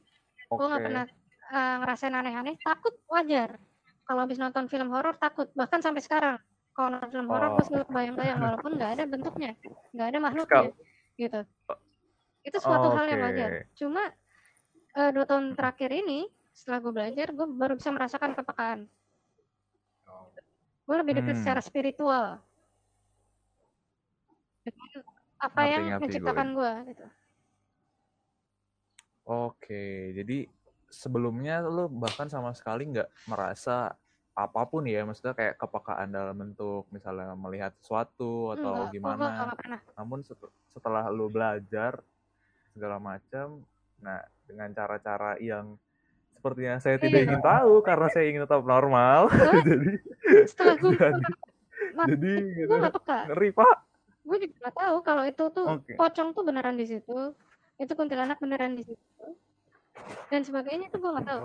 Gue 0.50 0.66
nggak 0.70 0.84
pernah 0.86 1.06
eh, 1.52 1.76
ngerasain 1.82 2.14
aneh-aneh. 2.14 2.56
Takut 2.62 2.96
wajar. 3.06 3.60
Kalau 4.06 4.22
habis 4.22 4.38
nonton 4.38 4.70
film 4.70 4.90
horor 4.90 5.18
takut. 5.18 5.50
Bahkan 5.54 5.82
sampai 5.82 6.02
sekarang. 6.02 6.38
Kalau 6.72 6.92
nonton 6.92 7.10
film 7.10 7.28
horor 7.28 7.56
Oh. 7.56 7.64
selalu 7.64 7.86
kebayang-bayang 7.88 8.38
walaupun 8.38 8.72
nggak 8.76 8.92
ada 9.00 9.04
bentuknya, 9.08 9.52
nggak 9.96 10.08
ada 10.12 10.20
makhluknya, 10.20 10.70
gitu. 11.16 11.42
Itu 12.44 12.58
suatu 12.60 12.92
hal 12.94 13.06
yang 13.08 13.22
wajar. 13.24 13.50
Cuma 13.74 14.04
eh, 14.96 15.12
dua 15.12 15.24
tahun 15.24 15.56
terakhir 15.56 15.92
ini 15.92 16.28
setelah 16.52 16.80
gue 16.80 16.92
belajar, 16.92 17.28
gue 17.32 17.48
baru 17.48 17.76
bisa 17.76 17.92
merasakan 17.92 18.32
kepekaan. 18.32 18.80
Gue 20.86 20.96
lebih 21.00 21.18
dekat 21.18 21.36
Hmm. 21.36 21.42
secara 21.44 21.60
spiritual. 21.60 22.40
Dengan 24.64 24.88
apa 25.38 25.60
Ngerti, 25.62 25.74
yang 25.74 25.84
ngerti 25.84 25.96
gue. 25.96 26.04
menciptakan 26.08 26.48
gue, 26.54 26.72
gitu. 26.92 27.06
Oke, 29.26 29.84
jadi 30.14 30.38
sebelumnya 30.96 31.60
lu 31.60 31.92
bahkan 31.92 32.28
sama 32.28 32.56
sekali 32.56 32.88
nggak 32.88 33.10
merasa 33.28 33.92
apa 34.32 34.62
pun 34.68 34.84
ya, 34.84 35.04
maksudnya 35.04 35.32
kayak 35.32 35.56
kepekaan 35.56 36.12
dalam 36.12 36.36
bentuk 36.36 36.84
misalnya 36.92 37.32
melihat 37.36 37.72
sesuatu 37.80 38.52
atau 38.52 38.84
Enggak, 38.84 38.92
gimana. 38.92 39.28
nggak 39.48 39.60
pernah. 39.60 39.80
Namun 39.96 40.20
set- 40.24 40.54
setelah 40.72 41.08
lu 41.08 41.32
belajar 41.32 42.04
segala 42.72 43.00
macam, 43.00 43.64
nah 44.00 44.20
dengan 44.44 44.72
cara-cara 44.72 45.40
yang 45.40 45.80
sepertinya 46.36 46.76
saya 46.78 47.00
tidak 47.00 47.24
Iya. 47.24 47.28
ingin 47.32 47.42
tahu 47.42 47.74
karena 47.80 48.08
saya 48.12 48.26
ingin 48.28 48.44
tetap 48.44 48.60
normal, 48.62 49.32
jadi 49.68 49.92
setelah 50.46 50.76
gue 50.78 50.92
jadi, 51.00 51.24
Nah, 51.96 52.06
jadi 52.12 52.34
gitu 52.60 52.72
gue 52.76 52.92
peka. 52.92 53.20
ngeri 53.32 53.50
pak. 53.56 53.76
Gue 54.20 54.38
juga 54.44 54.56
nggak 54.60 54.76
tahu 54.76 54.96
kalau 55.00 55.24
itu 55.24 55.44
tuh 55.48 55.66
Oke. 55.80 55.94
pocong 55.96 56.30
tuh 56.36 56.44
beneran 56.44 56.76
di 56.76 56.86
situ, 56.86 57.32
itu 57.78 57.92
kuntilanak 57.96 58.36
beneran 58.36 58.76
di 58.76 58.84
situ, 58.84 59.24
dan 60.28 60.42
sebagainya 60.42 60.88
tuh 60.90 61.00
gue 61.00 61.12
nggak 61.12 61.28
tahu. 61.28 61.42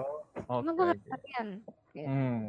Oh, 0.46 0.60
Cuma 0.60 0.70
oke. 0.70 0.76
gue 0.76 0.84
nggak 0.86 1.00
perhatian. 1.02 1.46
Gitu. 1.90 2.06
Hmm. 2.06 2.40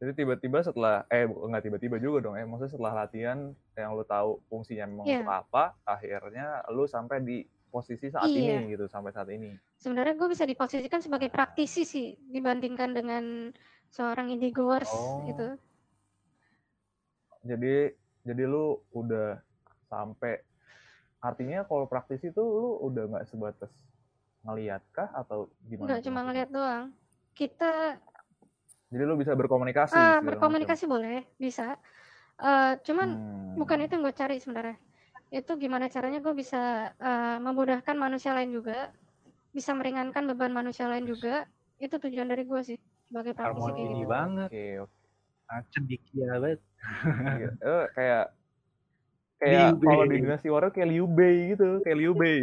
Jadi 0.00 0.12
tiba-tiba 0.16 0.58
setelah 0.60 1.04
eh 1.06 1.28
nggak 1.28 1.62
tiba-tiba 1.62 1.96
juga 1.96 2.18
dong, 2.22 2.34
eh 2.34 2.44
maksudnya 2.44 2.72
setelah 2.72 2.92
latihan 3.04 3.38
yang 3.74 3.92
lu 3.92 4.00
tahu 4.02 4.40
fungsinya 4.48 4.88
memang 4.88 5.04
Iya. 5.04 5.20
untuk 5.20 5.36
apa, 5.36 5.64
akhirnya 5.84 6.46
lu 6.72 6.88
sampai 6.88 7.20
di 7.20 7.38
posisi 7.68 8.08
saat 8.08 8.26
Iya. 8.26 8.64
ini 8.64 8.72
gitu, 8.72 8.88
sampai 8.88 9.12
saat 9.12 9.28
ini. 9.28 9.52
Sebenarnya 9.76 10.16
gue 10.16 10.28
bisa 10.28 10.48
diposisikan 10.48 10.98
sebagai 10.98 11.28
praktisi 11.28 11.84
sih 11.84 12.16
dibandingkan 12.16 12.90
dengan 12.90 13.52
seorang 13.88 14.32
indiegoers 14.32 14.88
Oh. 14.88 15.20
gitu. 15.28 15.48
Jadi 17.42 17.92
jadi 18.20 18.42
lu 18.44 18.80
udah 18.92 19.40
sampai 19.88 20.40
artinya 21.20 21.64
kalau 21.64 21.84
praktisi 21.84 22.28
tuh 22.30 22.44
lu 22.46 22.70
udah 22.84 23.04
nggak 23.06 23.26
sebatas 23.26 23.72
ngeliat 24.44 24.82
kah 24.94 25.10
atau 25.12 25.48
gimana? 25.68 25.86
Nggak 25.94 26.00
tuh 26.00 26.06
cuma 26.10 26.20
ngeliat 26.26 26.48
doang. 26.50 26.86
Kita 27.36 28.00
Jadi 28.90 29.02
lu 29.06 29.14
bisa 29.14 29.38
berkomunikasi 29.38 29.94
ah, 29.94 30.18
segala 30.18 30.26
berkomunikasi 30.34 30.84
boleh, 30.90 31.22
bisa. 31.38 31.78
Eh, 32.40 32.74
macam. 32.74 32.82
cuman 32.82 33.08
Hmm. 33.14 33.54
bukan 33.54 33.78
itu 33.86 33.92
yang 33.94 34.02
gue 34.02 34.14
cari 34.16 34.36
sebenarnya. 34.42 34.76
Itu 35.30 35.54
gimana 35.62 35.86
caranya 35.86 36.18
gue 36.18 36.34
bisa 36.34 36.90
eh, 36.98 37.38
memudahkan 37.38 37.94
manusia 37.94 38.34
lain 38.34 38.50
juga, 38.50 38.90
bisa 39.54 39.70
meringankan 39.78 40.26
beban 40.34 40.50
manusia 40.50 40.90
lain 40.90 41.06
juga. 41.06 41.46
Itu 41.78 42.02
tujuan 42.02 42.26
dari 42.26 42.42
gue 42.42 42.60
sih 42.66 42.78
sebagai 43.06 43.38
praktisi 43.38 43.70
kayak 43.70 43.86
ini 43.86 44.02
gitu. 44.02 44.10
banget. 44.10 44.48
Oke, 44.50 44.66
oke. 44.82 44.96
Ah, 45.50 45.62
cendikia 45.70 46.30
banget. 46.42 46.60
Eh, 47.62 47.86
kayak 47.94 48.24
kayak 49.40 49.68
kalau 49.80 50.04
di 50.04 50.16
Dinasti 50.20 50.48
Warrior 50.50 50.72
kayak 50.74 50.88
Liu 50.90 51.06
Bei 51.06 51.54
gitu, 51.54 51.78
kayak 51.86 51.96
Liu 51.96 52.12
Bei. 52.18 52.42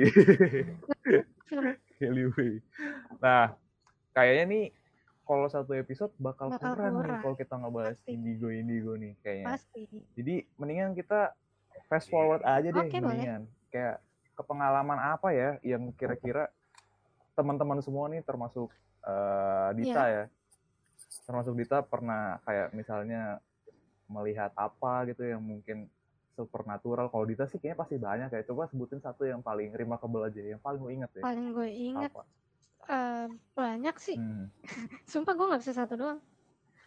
Bei. 2.35 2.61
Nah, 3.17 3.57
kayaknya 4.11 4.43
nih 4.45 4.65
kalau 5.23 5.47
satu 5.47 5.73
episode 5.73 6.13
bakal, 6.17 6.47
Bakal 6.49 6.71
kurang 6.71 6.93
nih 7.01 7.19
kalau 7.19 7.35
kita 7.35 7.55
ngebahas 7.55 7.97
Pasti. 7.97 8.09
Indigo 8.09 8.47
Indigo 8.47 8.93
nih 8.95 9.13
kayaknya. 9.19 9.45
pasti. 9.49 9.83
Jadi 10.15 10.35
mendingan 10.55 10.93
kita 10.93 11.35
fast 11.85 12.07
forward 12.07 12.41
aja 12.41 12.69
deh 12.69 12.87
boleh. 12.87 13.01
mendingan. 13.01 13.41
Kayak 13.67 13.99
ke 14.31 14.43
pengalaman 14.43 14.97
apa 14.97 15.33
ya 15.33 15.49
yang 15.61 15.91
kira-kira 15.91 16.47
teman-teman 17.33 17.81
semua 17.81 18.07
nih 18.07 18.21
termasuk 18.21 18.71
eh, 19.03 19.69
Dita 19.75 20.03
Iya. 20.05 20.05
ya. 20.07 20.23
Termasuk 21.25 21.53
Dita 21.55 21.81
pernah 21.81 22.39
kayak 22.43 22.71
misalnya 22.71 23.41
melihat 24.07 24.55
apa 24.55 25.03
gitu 25.05 25.27
yang 25.27 25.43
mungkin 25.43 25.91
supernatural. 26.37 27.09
Kalau 27.09 27.25
Dita 27.25 27.49
sih 27.49 27.57
kayaknya 27.57 27.81
pasti 27.81 27.95
banyak 27.97 28.29
ya. 28.29 28.41
Coba 28.45 28.69
sebutin 28.69 29.01
satu 29.01 29.25
yang 29.25 29.41
paling 29.41 29.73
remarkable 29.73 30.21
aja, 30.21 30.37
yang 30.37 30.61
paling 30.61 30.85
lu 30.85 30.93
inget 30.93 31.09
ya. 31.17 31.23
Paling 31.25 31.57
gue 31.57 31.69
ingat 31.73 32.13
Apa? 32.13 32.23
eh, 32.93 33.25
banyak 33.57 33.95
sih. 33.97 34.17
Hmm. 34.21 34.53
Sumpah 35.11 35.33
gue 35.33 35.49
nggak 35.49 35.61
bisa 35.65 35.73
satu 35.73 35.97
doang. 35.97 36.21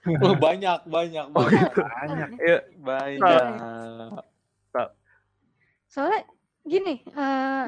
Oh, 0.24 0.32
banyak, 0.32 0.88
banyak, 0.88 1.28
banyak. 1.28 1.70
Banyak. 1.76 2.28
Iya, 2.40 2.58
banyak. 2.80 3.44
Soalnya 5.92 6.24
gini, 6.64 7.04
eh, 7.04 7.66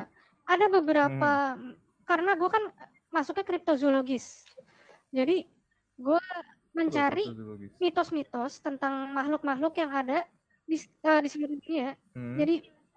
ada 0.48 0.66
beberapa 0.72 1.60
karena 2.08 2.32
gue 2.40 2.48
kan 2.48 2.64
masuknya 3.12 3.44
kriptozoologis. 3.44 4.48
Jadi 5.12 5.44
gue 6.00 6.24
mencari 6.72 7.28
mitos-mitos 7.76 8.64
tentang 8.64 9.12
makhluk-makhluk 9.12 9.76
yang 9.76 9.92
ada 9.92 10.24
di, 10.62 10.76
eh, 10.78 11.20
di 11.20 11.28
seluruh 11.28 11.56
dunia. 11.58 11.94
Hmm. 12.14 12.36
Jadi 12.38 12.54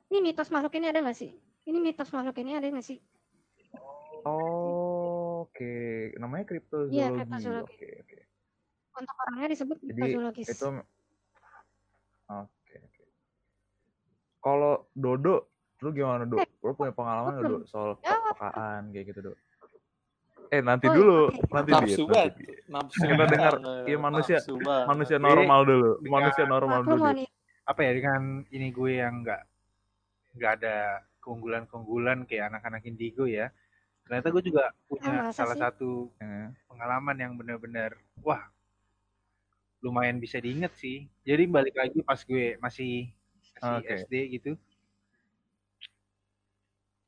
ini 0.10 0.20
mitos 0.22 0.50
makhluk 0.50 0.74
ini 0.76 0.88
ada 0.90 1.00
nggak 1.02 1.18
sih? 1.18 1.32
Ini 1.66 1.78
mitos 1.82 2.10
makhluk 2.10 2.38
ini 2.38 2.52
ada 2.54 2.68
nggak 2.68 2.86
sih? 2.86 3.00
Oh, 4.26 5.46
oke. 5.46 5.74
Namanya 6.18 6.46
kriptozoologi. 6.46 6.98
Iya, 6.98 7.08
kriptozoologi. 7.14 7.74
Oke, 7.78 7.90
oke. 8.02 8.18
Untuk 8.96 9.16
orangnya 9.22 9.48
disebut 9.52 9.78
Jadi 9.78 9.90
kriptozoologis. 9.92 10.48
itu 10.50 10.68
Oke, 12.26 12.76
oke. 12.82 13.04
Kalau 14.42 14.74
Dodo, 14.92 15.36
lu 15.80 15.90
gimana, 15.92 16.26
Do? 16.26 16.42
Eh, 16.42 16.50
Lu 16.60 16.74
punya 16.74 16.90
pengalaman 16.90 17.38
nggak, 17.38 17.44
Do, 17.44 17.56
belum. 17.62 17.70
soal 17.70 17.92
kepekaan 18.02 18.82
kayak 18.90 19.06
gitu, 19.14 19.20
Do? 19.22 19.34
Eh, 20.50 20.62
nanti 20.62 20.86
Oh, 20.90 20.94
dulu, 20.94 21.18
oke. 21.30 21.42
nanti 21.50 21.70
Nafsu 21.74 22.04
banget. 22.06 22.34
Nafsu 22.66 23.02
Kita 23.02 23.26
dengar, 23.26 23.54
iya, 23.86 23.98
manusia- 23.98 24.42
nafsu. 24.42 24.58
Manusia 24.62 25.18
normal 25.18 25.60
dulu, 25.66 25.90
manusia 26.02 26.46
normal 26.46 26.80
dulu. 26.82 27.02
Apa 27.66 27.82
ya 27.82 27.92
dengan 27.98 28.46
ini 28.54 28.70
gue 28.70 29.02
yang 29.02 29.26
nggak 29.26 29.42
nggak 30.38 30.52
ada 30.62 31.02
keunggulan-keunggulan 31.24 32.30
kayak 32.30 32.54
anak-anak 32.54 32.86
indigo 32.86 33.26
ya. 33.26 33.50
Ternyata 34.06 34.30
gue 34.30 34.44
juga 34.46 34.70
punya 34.86 35.26
Ah, 35.26 35.34
salah 35.34 35.58
sih? 35.58 35.64
satu 35.66 36.14
Eh, 36.22 36.48
pengalaman 36.70 37.18
yang 37.18 37.34
benar-benar 37.34 37.98
wah 38.22 38.46
lumayan 39.82 40.22
bisa 40.22 40.38
diinget 40.38 40.74
sih. 40.78 41.10
Jadi 41.26 41.50
balik 41.50 41.74
lagi 41.74 42.00
pas 42.06 42.22
gue 42.22 42.58
masih 42.62 43.10
masih 43.58 43.82
Oke. 43.82 43.94
SD 44.06 44.14
gitu. 44.38 44.52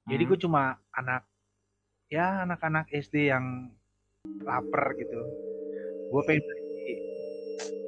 Jadi 0.08 0.24
hmm. 0.26 0.30
gue 0.34 0.38
cuma 0.42 0.82
anak 0.96 1.22
ya 2.10 2.48
anak-anak 2.48 2.90
SD 2.90 3.30
yang 3.30 3.70
lapar 4.42 4.96
gitu. 4.98 5.22
Gue 6.10 6.22
pengen. 6.26 6.57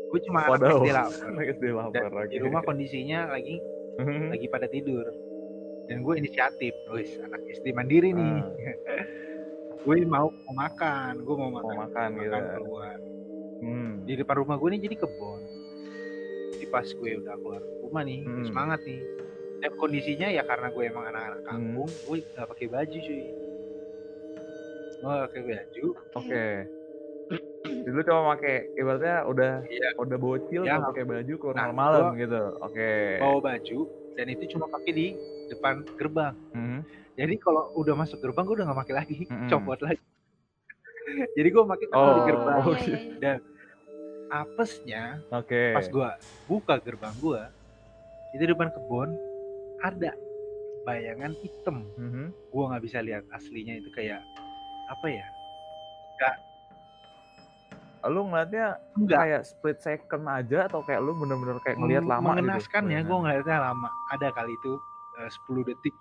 Gue 0.10 0.19
cuma 0.22 0.39
anak 0.43 0.58
Waduh. 0.58 0.80
SD 0.80 0.89
lapar. 0.89 1.28
Anak 1.28 1.45
SD 1.52 1.63
lapar 1.72 2.12
lagi. 2.12 2.30
di 2.30 2.38
rumah 2.39 2.62
kondisinya 2.62 3.19
lagi 3.30 3.56
Hmm. 3.95 4.30
lagi 4.30 4.48
pada 4.48 4.65
tidur. 4.65 5.06
Dan 5.86 6.02
gue 6.02 6.13
inisiatif, 6.15 6.72
wis 6.89 7.17
anak 7.19 7.41
SD 7.48 7.72
mandiri 7.72 8.10
nih. 8.10 8.34
Ah. 8.34 8.45
gue 9.84 9.95
mau 10.04 10.30
mau 10.30 10.56
makan, 10.58 11.19
gue 11.19 11.36
mau 11.36 11.50
Mau 11.50 11.62
makan, 11.62 11.76
makan 11.84 12.10
gitu 12.15 12.30
ya. 12.32 12.41
keluar. 12.54 12.98
Hmm. 13.60 13.91
Di 14.04 14.13
depan 14.15 14.36
rumah 14.38 14.56
gue 14.56 14.69
nih 14.72 14.82
jadi 14.82 14.95
kebun. 14.98 15.41
Jadi 16.52 16.65
pas 16.67 16.86
gue 16.86 17.12
udah 17.17 17.36
keluar 17.36 17.62
rumah 17.82 18.02
nih, 18.02 18.22
Hmm. 18.22 18.45
semangat 18.45 18.80
nih. 18.82 19.02
Dan 19.60 19.72
kondisinya 19.76 20.28
ya 20.28 20.41
karena 20.41 20.67
gue 20.69 20.84
emang 20.86 21.06
anak-anak 21.06 21.39
Hmm. 21.39 21.48
kampung, 21.50 21.89
gue 21.89 22.17
gak 22.30 22.48
pakai 22.48 22.67
baju 22.67 22.98
cuy. 22.98 23.24
Gue 24.95 25.10
gak 25.10 25.26
pakai 25.28 25.41
baju, 25.43 25.86
Oke. 26.13 26.45
Jadi 26.56 26.78
lu 27.63 28.02
cuma 28.02 28.36
pakai 28.36 28.72
ibaratnya 28.74 29.28
udah 29.28 29.54
Iya. 29.65 29.89
udah 30.00 30.17
bocil 30.17 30.63
Ya, 30.63 30.80
nggak 30.80 30.95
pakai 30.95 31.06
baju 31.06 31.34
keluar 31.36 31.56
Nah, 31.58 31.76
malam 31.76 32.15
gitu. 32.15 32.41
Oke. 32.62 33.19
bawa 33.19 33.38
baju, 33.43 33.80
dan 34.15 34.26
itu 34.30 34.43
cuma 34.48 34.65
pakai 34.67 34.91
di 34.91 35.08
depan 35.48 35.84
gerbang. 35.98 36.36
Hmm. 36.54 36.80
Jadi 37.13 37.36
kalau 37.36 37.67
udah 37.76 38.00
masuk 38.00 38.24
gerbang 38.24 38.48
gue 38.48 38.56
udah 38.56 38.72
gak 38.72 38.80
pakai 38.88 38.95
lagi, 38.95 39.17
Mm-mm. 39.28 39.50
copot 39.52 39.80
lagi. 39.84 40.00
Jadi 41.36 41.48
gue 41.52 41.63
pakai 41.67 41.86
Oh, 41.91 42.15
di 42.15 42.22
gerbang. 42.32 42.56
iya, 42.56 42.63
oh, 42.63 42.76
iya, 42.78 42.98
iya. 43.19 43.34
Apesnya 44.30 45.04
Oke. 45.34 45.74
pas 45.74 45.89
gua 45.89 46.15
buka 46.45 46.78
gerbang 46.78 47.17
gua 47.17 47.50
itu 48.32 48.45
depan 48.45 48.69
kebun 48.69 49.10
ada 49.82 50.13
bayangan 50.86 51.34
hitam 51.41 51.89
Mhm. 51.98 52.30
gua 52.54 52.63
nggak 52.72 52.84
bisa 52.86 53.02
lihat 53.02 53.26
aslinya 53.34 53.74
itu 53.74 53.89
kayak 53.89 54.22
apa 54.88 55.08
ya 55.10 55.26
Lu 58.07 58.23
ngeliatnya 58.25 58.79
enggak 58.95 59.19
kayak 59.19 59.41
split 59.43 59.77
second 59.83 60.23
aja 60.25 60.71
atau 60.71 60.79
kayak 60.88 61.03
lu 61.03 61.12
bener-bener 61.19 61.59
kayak 61.59 61.75
ngeliat 61.75 62.07
lama 62.07 62.31
mengenaskan 62.31 62.88
gitu? 62.88 62.95
ya 62.95 62.99
gua 63.03 63.17
ngeliatnya 63.27 63.57
lama 63.59 63.89
ada 64.07 64.27
kali 64.31 64.55
itu 64.55 64.71
eh, 65.19 65.27
10 65.27 65.67
detik 65.67 65.95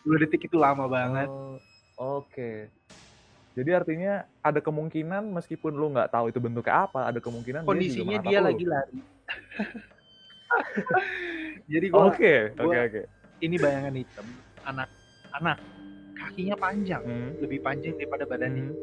10 0.00 0.22
detik 0.24 0.40
itu 0.48 0.56
lama 0.56 0.88
banget 0.88 1.28
Oh, 1.28 1.60
Oke. 1.96 2.72
Jadi 3.56 3.72
artinya 3.72 4.28
ada 4.40 4.60
kemungkinan 4.60 5.32
meskipun 5.32 5.72
lu 5.72 5.88
nggak 5.88 6.12
tahu 6.12 6.28
itu 6.28 6.36
bentuknya 6.36 6.84
apa, 6.84 7.08
ada 7.08 7.20
kemungkinan 7.20 7.64
kondisinya 7.64 8.20
dia, 8.20 8.36
dia 8.36 8.40
lagi 8.44 8.64
lari 8.64 9.00
jadi 11.72 11.86
gua 11.88 12.12
Oke, 12.12 12.52
oke, 12.54 12.78
oke. 12.78 13.02
ini 13.40 13.56
bayangan 13.56 13.94
hitam 13.96 14.26
anak 14.62 14.88
anak 15.34 15.56
kakinya 16.16 16.56
panjang 16.56 17.00
Hmm. 17.00 17.32
lebih 17.40 17.60
panjang 17.60 17.92
daripada 17.96 18.24
badannya 18.24 18.72
Hmm. 18.72 18.76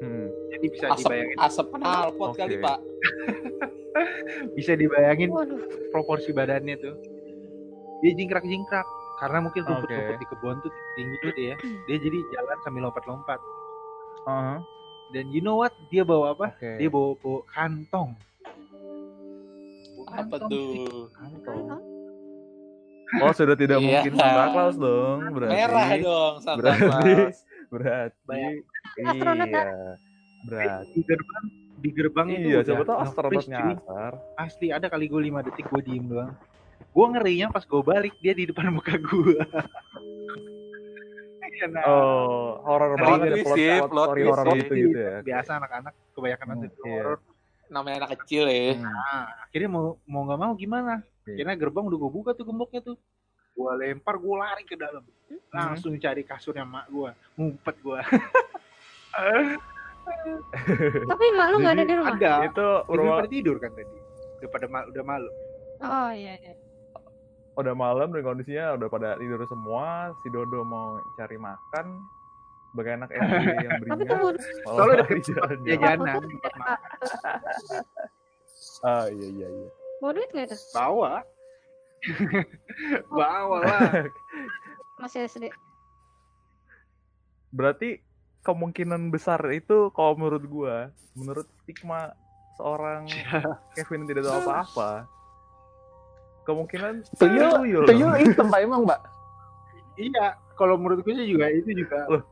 Hmm. 0.00 0.28
Jadi 0.60 0.68
bisa 0.68 0.86
Asap, 0.88 1.00
dibayangin 1.02 1.36
asap 1.40 1.66
knalpot 1.72 2.30
kali, 2.34 2.54
Oke. 2.54 2.60
Pak. 2.60 2.78
bisa 4.56 4.72
dibayangin 4.74 5.28
Waduh, 5.28 5.60
proporsi 5.90 6.30
badannya 6.30 6.76
tuh 6.76 6.94
dia 7.98 8.12
jingkrak 8.12 8.44
jingkrak 8.44 8.84
karena 9.18 9.38
mungkin 9.40 9.62
rumput-rumput 9.62 10.16
di 10.16 10.26
kebun 10.26 10.56
tuh 10.58 10.72
tinggi 10.94 11.16
gitu 11.22 11.40
ya 11.42 11.54
dia 11.86 11.96
jadi 11.98 12.18
jalan 12.30 12.58
sambil 12.60 12.82
lompat-lompat 12.84 13.40
Uh-huh. 14.20 14.60
dan 15.10 15.24
you 15.28 15.40
know 15.40 15.56
what 15.56 15.72
dia 15.88 16.04
bawa 16.04 16.36
apa 16.36 16.52
Oke. 16.52 16.76
dia 16.76 16.86
bawa, 16.86 17.16
bawa 17.16 17.40
kantong 17.48 18.10
Apa 20.06 20.36
kantong, 20.36 20.50
tuh? 20.50 21.08
Kantong. 21.10 21.80
Oh 23.18 23.32
sudah 23.32 23.54
tidak 23.54 23.80
Iya. 23.80 24.04
mungkin 24.04 24.12
Santa 24.14 24.44
Claus 24.50 24.76
dong 24.76 25.20
berarti. 25.32 25.54
Merah 25.56 25.88
dong 25.96 26.34
Santa 26.38 26.58
Berarti 26.60 26.84
Claus. 27.16 27.38
berarti. 27.72 28.42
Astronot, 29.00 29.48
iya. 29.48 29.64
Berarti 30.46 30.92
di 30.96 31.02
gerbang 31.04 31.44
di 31.80 31.90
gerbang 31.96 32.28
itu 32.28 32.46
iya 32.52 32.60
siapa 32.60 32.84
tahu 32.84 32.98
astronot 33.00 33.44
nyasar. 33.48 34.12
asli 34.36 34.68
ada 34.68 34.92
kali 34.92 35.08
gue 35.08 35.32
5 35.32 35.46
detik 35.48 35.64
gue 35.64 35.80
diem 35.80 36.04
doang 36.04 36.36
gue 36.92 37.06
ngerinya 37.16 37.48
pas 37.48 37.64
gue 37.64 37.80
balik 37.80 38.12
dia 38.20 38.36
di 38.36 38.44
depan 38.44 38.68
muka 38.68 39.00
gue 39.00 39.40
Iya, 41.50 41.66
nah. 41.76 41.82
Oh, 41.84 42.62
horor 42.64 42.96
banget 42.96 43.36
ya 43.36 43.44
plot, 43.44 43.56
sih, 43.58 43.68
plot 43.68 43.90
plot 43.92 44.06
story 44.08 44.20
twist 44.24 44.32
horor 44.40 44.54
gitu 44.56 44.72
gitu 44.80 44.96
ya. 44.96 45.16
biasa 45.20 45.50
anak-anak 45.60 45.92
kebanyakan 46.16 46.46
Hmm, 46.46 46.52
nonton 46.56 46.70
iya. 46.72 46.88
horor. 46.88 47.18
Namanya 47.68 47.96
anak 48.00 48.10
kecil 48.16 48.44
ya. 48.48 48.60
Hmm. 48.72 48.82
Nah, 48.88 49.24
akhirnya 49.44 49.68
mau 49.68 49.84
mau 50.08 50.20
nggak 50.24 50.40
mau 50.40 50.52
gimana? 50.56 50.94
Iya. 51.28 51.36
Akhirnya 51.36 51.56
gerbang 51.60 51.84
udah 51.84 51.98
gue 52.00 52.10
buka 52.16 52.30
tuh 52.32 52.44
gemboknya 52.48 52.80
tuh. 52.80 52.96
Gua 53.52 53.76
lempar, 53.76 54.16
gua 54.16 54.36
lari 54.48 54.64
ke 54.64 54.72
dalam. 54.72 55.04
Langsung 55.52 55.92
cari 56.00 56.22
kasurnya 56.24 56.64
mak 56.64 56.88
gua, 56.88 57.12
ngumpet 57.36 57.76
gua. 57.84 58.00
Tapi 61.10 61.24
mak 61.36 61.46
lu 61.52 61.56
nggak 61.62 61.74
ada 61.78 61.84
di 61.86 61.94
rumah? 61.94 62.14
Ada. 62.16 62.34
Itu 62.48 62.68
Udah 62.88 62.96
rumah 62.98 63.14
pada 63.22 63.30
tidur 63.30 63.56
kan 63.60 63.70
tadi. 63.74 63.96
Udah 64.40 64.48
pada 64.50 64.66
udah 64.90 65.04
malu. 65.04 65.30
Oh 65.80 66.10
iya 66.12 66.34
iya. 66.40 66.54
udah 67.58 67.76
malam 67.76 68.08
dan 68.14 68.24
kondisinya 68.24 68.72
udah 68.78 68.88
pada 68.88 69.08
tidur 69.20 69.40
semua. 69.44 70.14
Si 70.24 70.28
Dodo 70.32 70.64
mau 70.64 70.96
cari 71.20 71.36
makan. 71.36 71.86
Sebagai 72.70 72.92
anak 73.02 73.10
SD 73.10 73.46
yang 73.66 73.72
Tapi 73.90 74.04
tunggu, 74.06 74.28
malah 74.30 74.38
Soalnya 74.62 74.94
udah 74.94 74.94
lari 75.02 75.18
ke 75.18 75.22
jalan-jalan. 75.26 75.66
jajanan. 75.66 76.22
Ah 78.80 79.06
iya 79.10 79.28
iya 79.28 79.48
iya. 79.50 79.68
mau 80.00 80.14
duit 80.14 80.30
nggak 80.30 80.54
tuh? 80.54 80.60
Bawa. 80.72 81.20
Bawa 83.18 83.56
lah. 83.66 83.80
Masih 85.02 85.26
SD. 85.26 85.50
Berarti 87.50 87.98
kemungkinan 88.40 89.12
besar 89.12 89.40
itu 89.52 89.92
kalau 89.92 90.16
menurut 90.16 90.44
gua, 90.48 90.76
menurut 91.12 91.46
stigma 91.64 92.16
seorang 92.56 93.08
Kevin 93.76 94.08
tidak 94.08 94.28
tahu 94.28 94.40
apa-apa, 94.44 94.90
kemungkinan 96.48 97.04
Tuyul, 97.16 97.50
tuyul. 97.64 97.84
tuyul 97.88 98.12
hitam 98.20 98.48
pak 98.48 98.60
emang 98.64 98.84
mbak. 98.88 99.00
iya, 100.00 100.36
kalau 100.56 100.80
menurut 100.80 101.04
gue 101.04 101.12
juga 101.12 101.48
itu 101.52 101.72
juga 101.72 102.08
Loh, 102.08 102.24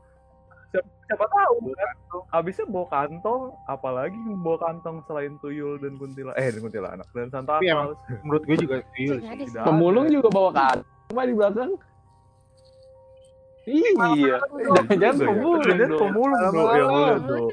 Siapa 1.09 1.25
tahu 1.25 1.73
kan? 1.73 1.93
Abisnya 2.29 2.69
bawa 2.69 2.85
kantong, 2.93 3.49
apalagi 3.65 4.13
bawa 4.45 4.61
kantong 4.61 5.01
selain 5.09 5.41
tuyul 5.41 5.81
dan 5.81 5.97
kuntilanak. 5.97 6.37
Eh, 6.37 6.53
dan 6.53 6.61
kuntilanak 6.61 7.07
dan 7.17 7.27
Santa 7.33 7.57
Claus. 7.57 7.97
menurut 8.21 8.43
gue 8.45 8.57
juga 8.61 8.75
tuyul 8.93 9.17
Pemulung 9.65 10.05
juga 10.13 10.29
bawa 10.29 10.49
kantong 10.53 11.25
di 11.25 11.33
belakang. 11.33 11.71
Iya, 13.65 14.35
jangan 14.89 15.15
pemulung. 15.19 15.63
Jangan 15.67 15.87
dong. 15.87 15.99
pemulung 15.99 16.39
dong, 16.39 16.55
yang 16.69 16.89
boleh 16.89 17.17
dong. 17.19 17.49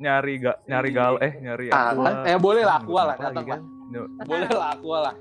Nyari 0.00 0.32
gak 0.40 0.56
nyari 0.64 0.90
gal 0.90 1.14
eh 1.20 1.32
nyari 1.38 1.66
Ah, 1.68 1.92
aqua. 1.92 2.24
eh 2.24 2.38
boleh 2.40 2.64
lah 2.64 2.80
aqua 2.80 3.02
lah 3.04 3.16
datang 3.16 3.44
kan? 3.46 3.60
Boleh 4.30 4.48
lah 4.48 4.68
aqua 4.72 4.98
lah. 5.02 5.14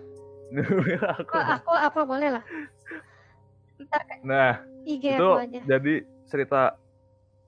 Aku, 1.19 1.35
aku 1.35 1.71
apa 1.73 2.01
boleh 2.05 2.29
lah. 2.31 2.43
Nah, 4.21 4.61
IG 4.83 5.03
itu 5.13 5.25
aku 5.25 5.41
aja. 5.41 5.59
jadi 5.67 5.93
cerita 6.25 6.61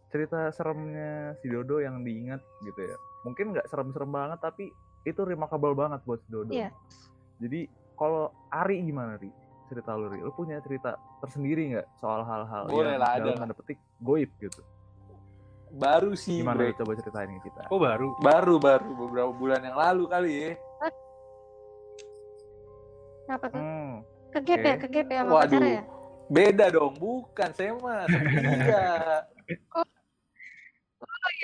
cerita 0.10 0.50
seremnya 0.52 1.38
si 1.40 1.48
Dodo 1.48 1.78
yang 1.78 2.04
diingat 2.04 2.42
gitu 2.62 2.82
ya. 2.84 2.98
Mungkin 3.24 3.54
nggak 3.54 3.70
serem-serem 3.70 4.12
banget 4.12 4.40
tapi 4.42 4.68
itu 5.02 5.22
remarkable 5.22 5.72
banget 5.72 6.02
buat 6.04 6.20
si 6.20 6.30
Dodo. 6.30 6.52
Iya. 6.52 6.68
Jadi 7.40 7.66
kalau 7.96 8.28
Ari 8.50 8.82
gimana 8.82 9.16
Ri? 9.16 9.32
Cerita 9.72 9.96
lu 9.96 10.12
Ri, 10.12 10.20
lu 10.20 10.36
punya 10.36 10.60
cerita 10.60 11.00
tersendiri 11.24 11.72
nggak 11.72 11.88
soal 11.96 12.28
hal-hal 12.28 12.68
yang 12.68 13.00
lah, 13.00 13.16
ada 13.16 13.24
dalam 13.24 13.40
tanda 13.40 13.56
petik 13.56 13.80
goib 14.04 14.28
gitu? 14.36 14.60
Baru 15.72 16.12
sih, 16.12 16.44
Gimana 16.44 16.60
Bre. 16.60 16.76
Coba 16.76 16.92
ceritain 17.00 17.32
ke 17.40 17.48
kita? 17.48 17.72
Oh 17.72 17.80
baru. 17.80 18.12
Baru 18.20 18.60
baru 18.60 18.92
beberapa 18.92 19.32
bulan 19.32 19.64
yang 19.64 19.80
lalu 19.80 20.04
kali 20.12 20.32
ya. 20.36 20.52
Apa 23.32 23.48
tuh? 23.48 23.64
Hmm, 23.64 24.04
Ke 24.36 24.40
gap 24.44 24.60
ya, 24.60 24.74
oke. 24.76 24.82
ke 24.84 24.88
gap 24.92 25.08
ya 25.08 25.20
sama 25.24 25.32
Waduh. 25.32 25.48
pacarnya 25.48 25.72
ya? 25.72 25.84
Beda 26.28 26.66
dong, 26.68 26.94
bukan 27.00 27.50
saya 27.56 27.72
mah 27.80 28.04
segitiga. 28.12 28.84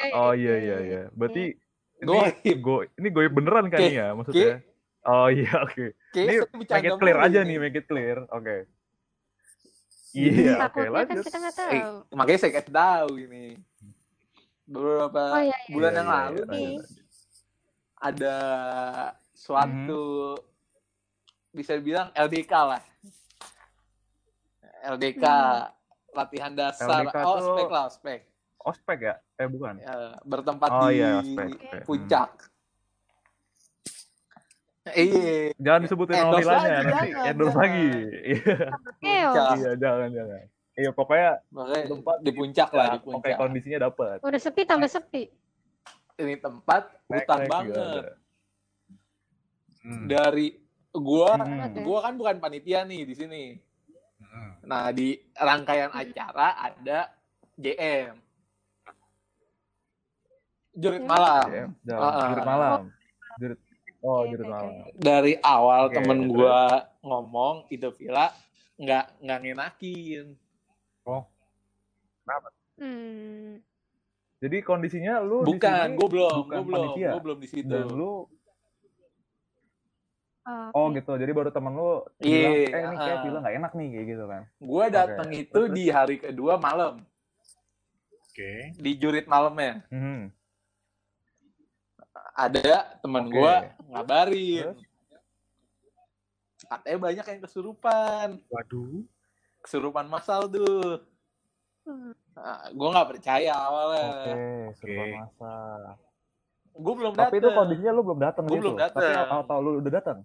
oh 0.19 0.31
iya 0.35 0.55
iya 0.59 0.77
iya. 0.83 1.01
Berarti 1.15 1.55
ini 1.97 2.07
Goib. 2.11 2.59
go 2.59 2.75
ini 2.83 3.07
goib 3.09 3.31
beneran 3.31 3.71
kan 3.71 3.79
ya 3.79 4.11
maksudnya? 4.11 4.59
Oh 5.07 5.27
iya 5.27 5.47
oke. 5.63 5.85
Kayaknya 6.11 6.33
Ini 6.43 6.67
Make 6.67 6.85
it 6.85 6.97
clear 6.97 7.17
aja 7.17 7.39
ini. 7.39 7.47
nih, 7.47 7.57
make 7.57 7.77
it 7.77 7.85
clear. 7.85 8.17
Oke. 8.29 8.67
Iya, 10.09 10.53
oke 10.57 10.59
Takutnya 10.73 10.89
kan 10.89 10.93
lanjut. 11.07 11.23
kita 11.23 11.37
nggak 11.37 11.55
Eh, 11.55 11.61
tahu. 11.79 11.95
makanya 12.11 12.39
saya 12.39 12.51
kasih 12.53 12.73
tahu 12.73 13.11
ini. 13.17 13.45
Beberapa 14.65 15.21
Oh 15.29 15.41
iya, 15.41 15.57
iya. 15.57 15.71
bulan 15.71 15.89
Iya, 15.89 15.97
yang 15.97 16.07
iya, 16.07 16.15
lalu 16.17 16.35
iya, 16.35 16.45
nih 16.49 16.67
lanjut. 16.73 16.87
ada 17.97 18.35
suatu 19.31 20.03
bisa 21.51 21.71
dibilang 21.73 22.09
LDK 22.11 22.53
lah. 22.53 22.81
LDK 24.87 25.23
latihan 26.11 26.51
dasar 26.51 27.03
LDK 27.05 27.15
oh 27.17 27.35
tuh- 27.35 27.45
spek 27.47 27.69
lah 27.69 27.83
ospek 27.85 28.19
Ospek 28.59 28.99
ya? 29.01 29.15
Eh 29.37 29.47
bukan. 29.47 29.79
Ya, 29.79 29.95
bertempat 30.21 30.69
Oh 30.69 30.89
di 30.89 30.97
iya, 30.97 31.21
ospek. 31.21 31.47
ospek. 31.53 31.81
puncak. 31.85 32.29
Iya, 34.89 35.51
Jangan 35.57 35.79
disebutin 35.81 36.15
nama 36.15 36.31
vilanya 36.33 36.53
lagi, 36.53 36.71
nanti. 36.71 36.87
jangan, 37.09 37.27
Endorse 37.27 37.49
jangan. 37.49 37.63
lagi. 37.63 37.87
Iya, 39.01 39.27
iya 39.53 39.71
jangan 39.75 40.09
jangan. 40.09 40.43
Iya 40.77 40.89
pokoknya 40.93 41.31
Makanya 41.49 41.85
Tempat 41.89 42.15
di 42.21 42.31
puncak 42.31 42.69
lah, 42.69 42.87
di 42.93 42.99
oke 43.03 43.29
kondisinya 43.33 43.79
dapat. 43.83 44.17
Udah 44.21 44.39
sepi 44.39 44.61
tambah 44.63 44.85
sepi. 44.85 45.23
Ini 46.15 46.35
tempat 46.37 46.83
hutan 47.05 47.39
banget. 47.45 48.03
Hmm. 49.79 50.05
Dari 50.05 50.47
gua, 50.91 51.33
Hmm. 51.35 51.73
gua 51.81 51.99
kan 52.01 52.13
bukan 52.13 52.37
panitia 52.37 52.83
nih 52.83 53.01
di 53.03 53.13
sini. 53.13 53.43
Hmm. 54.19 54.51
Nah, 54.63 54.89
di 54.91 55.13
rangkaian 55.33 55.89
acara 55.89 56.47
ada 56.59 57.09
JM. 57.55 58.13
Jurit 60.73 61.01
malam. 61.01 61.73
Ah. 61.89 62.29
jurit 62.29 62.45
malam. 62.45 62.79
Jurit 63.37 63.59
Oh, 64.07 64.23
jurit 64.23 64.47
oke, 64.47 64.53
malam. 64.55 64.71
oke. 64.87 64.91
Dari 64.95 65.33
awal 65.43 65.91
Oke, 65.91 65.95
temen 65.99 66.31
gua 66.31 66.87
ngomong 67.03 67.67
itu 67.67 67.91
villa 67.91 68.31
nggak 68.79 69.19
nggak 69.19 69.39
ngenakin. 69.43 70.25
Hmm. 72.77 73.59
Jadi 74.37 74.57
kondisinya 74.63 75.19
lu 75.19 75.43
di 75.43 75.57
Bukan, 75.57 75.87
sini 75.91 75.97
gua 75.99 76.07
belum, 76.07 76.31
bukan 76.45 76.55
gua 76.55 76.63
belum, 76.63 76.93
gua 76.95 77.21
belum 77.25 77.37
di 77.43 77.47
situ. 77.51 77.67
dan 77.67 77.87
lu 77.91 78.23
Oh, 80.47 80.71
oh 80.71 80.85
gitu. 80.95 81.11
Jadi 81.19 81.31
baru 81.35 81.51
temen 81.51 81.75
lu 81.75 82.07
Iya, 82.23 82.71
bilang, 82.71 82.79
eh 82.79 82.81
ini 82.87 82.95
kayak 82.95 83.17
ah. 83.19 83.23
bilang 83.27 83.41
nggak 83.43 83.55
enak 83.59 83.71
nih 83.75 83.87
kayak 83.91 84.05
gitu 84.07 84.23
kan. 84.31 84.41
Gua 84.63 84.85
datang 84.87 85.27
Oke. 85.27 85.41
itu 85.43 85.51
Terus, 85.51 85.75
di 85.75 85.83
hari 85.91 86.15
kedua 86.23 86.55
malam, 86.55 86.93
Oke. 88.31 88.71
di 88.79 88.91
jurit 88.95 89.27
malamnya. 89.27 89.83
Hmm. 89.91 90.31
Ada 92.37 93.01
temen 93.01 93.25
Oke. 93.25 93.33
gua 93.33 93.53
ngabarin. 93.89 94.77
Katanya 96.67 96.97
banyak 97.01 97.25
yang 97.25 97.41
kesurupan. 97.41 98.27
Waduh. 98.53 99.01
Kesurupan 99.65 100.05
masal 100.05 100.45
tuh. 100.45 101.01
Hmm. 101.87 102.13
Nah, 102.37 102.69
gue 102.69 102.87
nggak 102.93 103.09
percaya 103.17 103.53
awalnya. 103.57 104.09
Oke, 104.13 104.33
seruan 104.77 105.09
masa. 105.17 105.53
Gue 106.77 106.93
belum 106.93 107.13
datang. 107.17 107.33
Tapi 107.33 107.35
itu 107.41 107.49
kondisinya 107.49 107.91
lu 107.95 108.01
belum 108.05 108.19
datang 108.21 108.43
gitu. 108.45 108.61
belum 108.61 108.77
datang. 108.77 109.01
Tapi 109.01 109.33
atau 109.41 109.57
lu 109.63 109.71
udah 109.81 109.91
datang? 109.91 110.17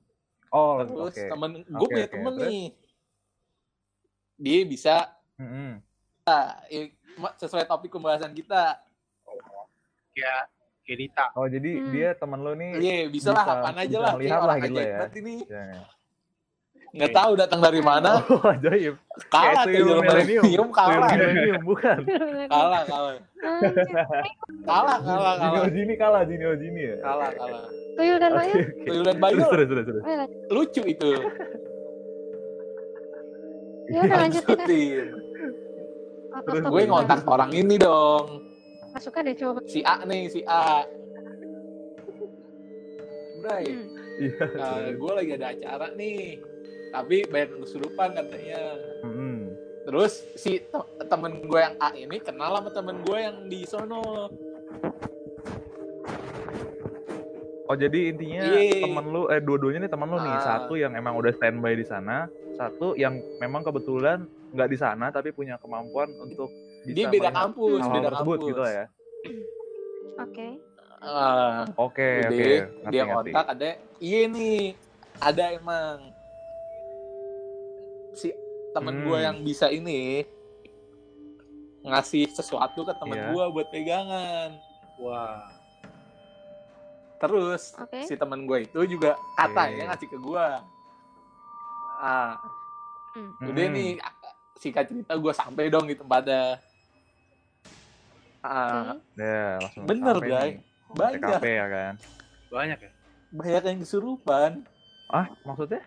Oh, 0.53 0.85
Terus 0.85 1.17
oke. 1.17 1.23
temen 1.33 1.51
gue 1.65 1.81
Oke, 1.81 1.93
punya 1.97 2.05
oke. 2.05 2.13
temen 2.13 2.33
Terus? 2.37 2.45
nih. 2.45 2.65
Dia 4.43 4.61
bisa 4.69 4.97
Mm-mm. 5.41 5.71
eh, 6.69 6.93
sesuai 7.41 7.65
topik 7.65 7.89
pembahasan 7.89 8.37
kita. 8.37 8.83
Kayak 10.13 10.53
kayak 10.83 10.99
Dita. 10.99 11.25
Oh, 11.33 11.47
jadi 11.47 11.71
Hmm. 11.73 11.91
dia 11.91 12.09
temen 12.13 12.39
lu 12.39 12.53
nih 12.53 12.71
Iya, 12.77 12.97
bisa, 13.09 13.29
lah 13.31 13.45
apaan 13.45 13.77
aja 13.77 13.87
bisa 13.87 13.99
lah. 13.99 14.13
melihat 14.15 14.31
Kayak 14.33 14.47
lah 14.47 14.57
gitu 14.59 14.81
ya. 14.81 14.99
ini. 15.17 15.35
Ya, 15.47 15.63
ya. 15.65 15.83
Nggak 16.93 17.13
tahu 17.17 17.33
datang 17.41 17.61
dari 17.61 17.81
mana. 17.81 18.11
Oh, 18.29 18.45
ajaib. 18.45 18.95
Kalah 19.27 19.65
Kayak 19.65 19.65
tuyul 19.65 19.99
milenium, 20.03 20.69
kalah. 20.69 21.09
Milenium, 21.09 21.61
bukan. 21.65 21.99
Kalah, 22.53 22.83
kalah. 22.85 23.15
Kalah, 24.69 24.99
kalah, 25.01 25.35
Jini 25.35 25.49
kalah. 25.49 25.65
Ojini 25.65 25.95
kalah, 25.97 26.23
Jini 26.29 26.45
Ojini 26.45 26.81
ya. 26.85 26.97
Kalah, 27.01 27.31
kalah. 27.33 27.65
Tuyul 27.93 28.19
dan 28.19 28.33
Bayu. 28.33 28.55
Tuyul 28.85 29.05
dan 29.05 29.17
Bayu 29.19 29.37
Terus, 29.41 29.67
terus, 29.69 29.85
terus, 29.89 30.03
lucu 30.49 30.83
itu. 30.85 31.11
Ya 33.89 33.99
udah 34.03 34.19
lanjutin. 34.25 35.07
Terus 36.33 36.63
Gue 36.65 36.83
ngontak 36.85 37.21
orang 37.25 37.53
ini 37.53 37.77
dong. 37.77 38.52
Nggak 38.93 39.03
suka 39.03 39.19
deh 39.21 39.35
coba. 39.35 39.61
Si 39.65 39.81
A 39.81 40.05
nih, 40.05 40.23
si 40.29 40.41
A. 40.45 40.85
Bray, 43.41 43.65
Hmm. 43.67 43.89
Iya. 44.13 44.45
Nah, 44.55 44.93
gue 44.93 45.13
lagi 45.17 45.31
ada 45.35 45.47
acara 45.51 45.87
nih, 45.93 46.39
tapi 46.93 47.25
bayar 47.27 47.49
kesurupan 47.57 48.13
katanya. 48.13 48.61
Mm-mm. 49.03 49.51
Terus 49.83 50.13
si 50.37 50.61
te- 50.61 50.89
temen 51.03 51.43
gue 51.43 51.59
yang 51.59 51.75
A 51.77 51.91
ini 51.93 52.21
kenal 52.21 52.55
sama 52.55 52.71
temen 52.71 53.03
gue 53.03 53.19
yang 53.19 53.49
di 53.49 53.65
sono. 53.65 54.31
Oh 57.65 57.75
jadi 57.75 58.13
intinya 58.13 58.45
Iya. 58.45 58.85
temen 58.85 59.07
lu 59.09 59.27
eh 59.27 59.41
dua-duanya 59.41 59.81
nih 59.81 59.91
temen 59.91 60.07
lu 60.07 60.21
nih 60.21 60.35
Ah. 60.35 60.45
satu 60.45 60.77
yang 60.77 60.93
emang 60.93 61.17
udah 61.17 61.33
standby 61.33 61.73
di 61.73 61.83
sana 61.83 62.29
satu 62.53 62.93
yang 62.95 63.17
memang 63.41 63.65
kebetulan 63.65 64.23
nggak 64.53 64.69
di 64.69 64.77
sana 64.77 65.09
tapi 65.09 65.33
punya 65.33 65.57
kemampuan 65.57 66.13
untuk 66.21 66.53
Dia 66.85 67.07
beda 67.07 67.31
kampus, 67.31 67.81
beda 67.85 68.09
tersebut 68.11 68.37
kampus. 68.37 68.49
gitu 68.49 68.63
ya. 68.65 68.85
Oke. 70.19 70.49
Ah, 70.99 71.67
Oke, 71.75 72.09
oke. 72.23 72.31
Ngerti, 72.31 72.91
dia 72.91 73.03
kontak 73.05 73.47
ada 73.49 73.71
iya 73.99 74.21
nih 74.25 74.79
ada 75.19 75.45
emang 75.53 75.99
si 78.13 78.31
temen 78.71 78.95
Hmm. 78.95 79.05
gue 79.05 79.19
yang 79.21 79.37
bisa 79.41 79.67
ini 79.67 80.23
ngasih 81.83 82.31
sesuatu 82.31 82.83
ke 82.83 82.95
temen 82.95 83.19
Iya. 83.19 83.27
gue 83.29 83.45
buat 83.51 83.67
pegangan 83.69 84.51
Wah. 84.97 85.43
terus 87.19 87.75
Oke. 87.77 88.03
si 88.03 88.15
temen 88.15 88.45
gue 88.45 88.63
itu 88.63 88.81
juga 88.89 89.19
katanya 89.35 89.75
Oke. 89.77 89.89
ngasih 89.89 90.09
ke 90.09 90.19
gue 90.21 90.47
ah 91.99 92.39
Hmm. 93.13 93.31
udah 93.45 93.65
Hmm. 93.65 93.75
nih 93.75 93.91
singkat 94.57 94.87
cerita 94.87 95.15
gue 95.15 95.33
sampai 95.33 95.67
dong 95.67 95.85
di 95.85 95.95
tempatnya 95.95 96.63
ah 98.43 98.99
Oke. 98.99 99.23
Ya, 99.23 99.45
langsung 99.63 99.83
Bener, 99.87 100.17
nih. 100.19 100.59
banyak 100.93 101.19
TKP 101.19 101.45
ya 101.47 101.67
kan. 101.67 101.95
Banyak 102.51 102.79
ya? 102.79 102.91
banyak 103.33 103.63
yang 103.65 103.79
kesurupan 103.81 104.51
Ah, 105.09 105.25
maksudnya? 105.45 105.81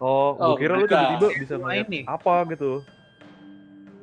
Oh, 0.00 0.32
Oh, 0.36 0.56
gue 0.56 0.64
kira 0.64 0.74
lu 0.76 0.84
tiba-tiba 0.84 1.28
bisa 1.36 1.54
ini. 1.76 2.00
apa 2.04 2.44
gitu. 2.48 2.80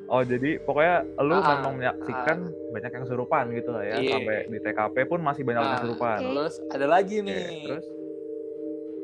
Oh, 0.07 0.21
jadi 0.23 0.61
pokoknya 0.61 1.03
lu 1.19 1.35
Ah, 1.35 1.49
memang 1.51 1.73
menyaksikan 1.75 2.37
banyak 2.71 2.91
yang 2.93 3.03
kesurupan 3.03 3.43
gitu 3.53 3.69
lah 3.73 3.83
ya. 3.83 3.97
Iya. 3.99 4.11
Sampai 4.13 4.35
di 4.47 4.59
TKP 4.61 4.95
pun 5.03 5.19
masih 5.19 5.41
banyak 5.43 5.61
yang 5.61 5.71
Ah, 5.73 5.77
kesurupan. 5.81 6.17
Oke. 6.17 6.25
terus 6.31 6.53
ada 6.69 6.85
lagi 6.87 7.15
Oke, 7.19 7.27
nih 7.27 7.43
terus? 7.65 7.85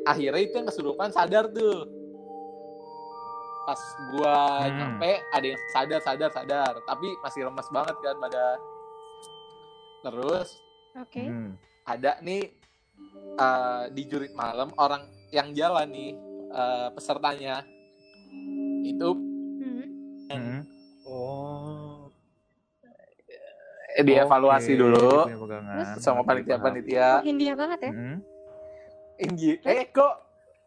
akhirnya 0.03 0.41
itu 0.41 0.53
yang 0.53 0.67
kesurupan 0.67 1.09
sadar 1.09 1.45
tuh 1.49 1.86
pas 3.63 3.82
gua 4.12 4.36
Hmm. 4.62 4.76
nyampe 4.76 5.12
ada 5.30 5.45
yang 5.45 5.62
sadar 5.69 5.99
sadar 5.99 6.30
sadar 6.30 6.73
tapi 6.84 7.08
masih 7.19 7.43
lemas 7.43 7.67
banget 7.67 7.95
kan 7.97 8.15
pada 8.17 8.45
terus 10.02 10.60
Oke. 10.95 11.23
Hmm. 11.23 11.56
ada 11.84 12.19
nih 12.19 12.43
eh, 13.36 13.84
di 13.89 14.04
jurit 14.04 14.32
malam 14.34 14.69
orang 14.76 15.04
yang 15.30 15.52
jalan 15.52 15.88
nih 15.88 16.12
eh, 16.49 16.88
pesertanya 16.91 17.63
itu 18.84 19.10
Hmm. 19.54 19.86
Hmm. 20.30 20.62
Oh. 21.06 22.10
eh, 23.93 24.02
dievaluasi 24.02 24.73
Oke, 24.73 24.82
dulu 24.82 25.10
sama 25.97 26.21
panitia 26.21 26.58
panitia 26.58 27.08
Oh, 27.13 27.21
Hindia 27.21 27.54
banget 27.54 27.80
ya. 27.82 27.91
Hmm. 27.91 28.17
Inji 29.15 29.62
eh 29.62 29.86
kok 29.88 30.13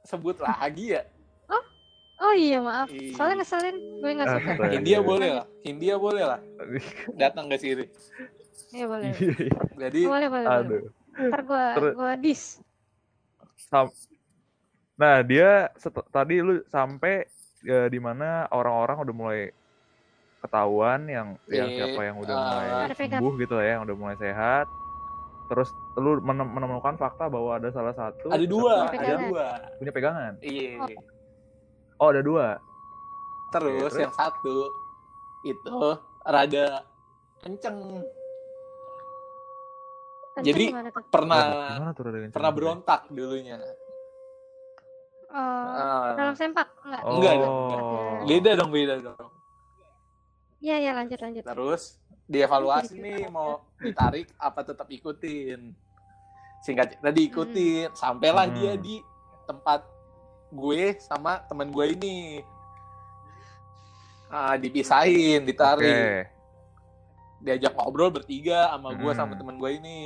sebut 0.01 0.39
lagi 0.39 0.95
ya 0.95 1.03
Oh 2.17 2.33
iya 2.33 2.59
maaf. 2.59 2.89
Iya. 2.89 3.13
Soalnya 3.13 3.37
ngeselin. 3.41 3.77
Gue 3.99 4.11
nggak 4.13 4.29
suka. 4.31 4.51
Astaga. 4.51 4.73
India 4.73 4.99
boleh 5.01 5.31
lah 5.35 5.47
India 5.63 5.95
boleh 5.97 6.25
lah 6.25 6.41
datang 7.21 7.47
ke 7.47 7.57
sini 7.57 7.85
Iya 8.71 8.87
boleh. 8.87 9.11
jadi 9.77 10.01
Boleh 10.03 10.29
boleh. 10.29 10.47
boleh. 10.47 10.59
Aduh. 10.59 10.83
Ntar 11.17 11.41
gue 11.43 11.65
gue 11.93 12.13
dis. 12.23 12.43
Sam- 13.63 13.93
Nah, 14.97 15.21
dia 15.21 15.69
set- 15.77 16.09
tadi 16.09 16.41
lu 16.41 16.65
sampai 16.67 17.29
ya, 17.61 17.85
di 17.85 18.01
mana 18.01 18.49
orang-orang 18.49 18.97
udah 18.99 19.15
mulai 19.15 19.43
ketahuan 20.39 21.05
yang 21.05 21.29
yang 21.47 21.69
Iya, 21.69 21.77
siapa 21.85 22.01
yang 22.03 22.17
udah 22.17 22.33
ah. 22.33 22.45
mulai 22.47 22.69
sembuh 22.97 23.33
gitu 23.37 23.55
ya, 23.59 23.77
yang 23.77 23.83
udah 23.85 23.93
mulai 23.95 24.17
sehat. 24.17 24.65
Terus 25.47 25.69
lu 25.95 26.17
menem- 26.19 26.49
menemukan 26.49 26.97
fakta 26.97 27.29
bahwa 27.29 27.55
ada 27.55 27.69
salah 27.69 27.93
satu 27.93 28.29
ada 28.29 28.41
dua 28.43 28.89
ada 28.89 29.15
dua 29.21 29.47
punya 29.77 29.93
pegangan. 29.93 30.33
iya 30.41 30.81
Oh, 30.81 30.89
ada 31.99 32.21
dua. 32.21 32.61
Terus 33.49 33.89
Oke, 33.89 33.89
terus? 33.89 34.03
yang 34.03 34.13
satu 34.13 34.57
itu 35.43 35.77
rada 36.23 36.83
kenceng 37.39 37.79
Kenceng 40.35 40.53
Jadi- 40.53 40.69
pernah 41.09 41.41
Gimana 41.73 41.91
tuh 41.97 42.03
ada 42.05 42.19
yang 42.19 42.29
pernah 42.29 42.53
berontak 42.53 43.01
dulunya. 43.09 43.57
Oh, 45.27 45.37
Ah, 45.37 46.13
dalam 46.13 46.37
sempak 46.37 46.69
enggak? 46.83 47.03
Oh. 47.03 47.13
Enggak 47.17 47.35
beda 48.27 48.51
dong 48.53 48.71
beda 48.71 48.95
dong. 49.01 49.31
Iya 50.61 50.77
iya 50.79 50.93
lanjut 50.93 51.17
lanjut. 51.17 51.41
Terus 51.41 51.97
dievaluasi 52.27 52.97
nih 52.97 53.29
mau 53.29 53.65
ditarik 53.79 54.29
apa 54.37 54.61
tetap 54.61 54.89
ikutin. 54.89 55.73
Singkat 56.61 56.97
cerita 56.97 57.11
diikutin, 57.13 57.89
sampailah 57.93 58.45
Hmm. 58.45 58.55
dia 58.55 58.73
di 58.77 59.01
tempat 59.47 59.87
gue 60.49 60.83
sama 60.99 61.43
teman 61.45 61.69
gue 61.69 61.87
ini. 61.91 62.19
Ah, 64.27 64.55
dipisahin, 64.55 65.43
ditarik, 65.43 66.27
diajak 67.39 67.73
ngobrol 67.73 68.11
bertiga 68.11 68.69
sama 68.69 68.91
gue 68.93 69.07
Hmm. 69.07 69.19
sama 69.19 69.33
teman 69.35 69.55
gue 69.55 69.71
ini. 69.73 70.01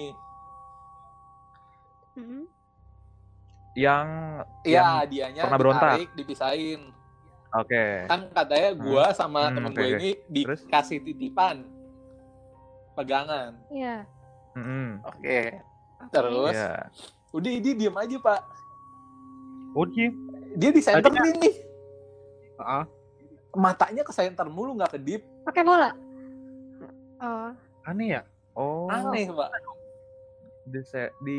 Mhm. 2.14 2.42
Yang 3.72 4.06
Iya, 4.62 4.76
yang 4.76 5.08
dianya 5.08 5.42
pernah 5.46 5.58
berontak. 5.58 5.82
ditarik, 5.96 6.10
dipisahin. 6.14 6.80
oke. 7.50 7.84
Kan 8.06 8.20
katanya 8.30 8.70
gua 8.76 9.04
sama 9.10 9.46
Hmm, 9.46 9.54
temen 9.56 9.72
oke, 9.72 9.78
gue 9.78 9.88
ini 9.96 10.10
Terus? 10.44 10.60
dikasih 10.62 10.98
titipan 11.00 11.66
pegangan. 12.92 13.58
Iya. 13.70 14.06
Mm-mm. 14.52 15.02
Oke. 15.02 15.18
Oke. 15.96 16.10
Terus 16.10 16.54
Iya. 16.54 16.72
udah 17.30 17.50
ini 17.50 17.70
diem 17.72 17.96
aja, 17.96 18.16
Pak. 18.18 18.42
Oh, 19.72 19.86
Jim. 19.86 20.29
Dia 20.54 20.70
di 20.70 20.80
center 20.80 21.06
Tadinya- 21.06 21.38
nih. 21.38 21.54
Heeh. 22.56 22.84
Matanya 23.52 24.02
ke 24.02 24.12
center 24.12 24.46
mulu 24.46 24.74
nggak 24.74 24.92
kedip. 24.92 25.22
Pakai 25.42 25.62
bola. 25.62 25.90
Oh, 27.20 27.50
Aneh 27.82 28.16
ya? 28.16 28.22
Oh, 28.52 28.88
Aneh, 28.88 29.28
Pak. 29.28 29.50
di 30.64 30.80
di 31.20 31.38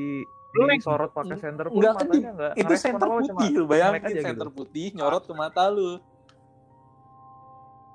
disorot 0.51 1.09
pakai 1.09 1.39
center 1.39 1.71
pun 1.71 1.79
Nggak 1.79 1.93
matanya 1.95 2.11
kedip. 2.11 2.35
nggak 2.35 2.51
Itu 2.51 2.63
ngerespon 2.67 2.83
center 2.91 3.07
putih, 3.09 3.49
lu 3.55 3.65
bayangin 3.65 4.01
aja 4.03 4.21
center 4.21 4.47
gitu. 4.47 4.57
putih 4.57 4.87
nyorot 4.93 5.23
ke 5.23 5.33
mata 5.33 5.63
lu. 5.67 5.91
Dan 5.91 6.01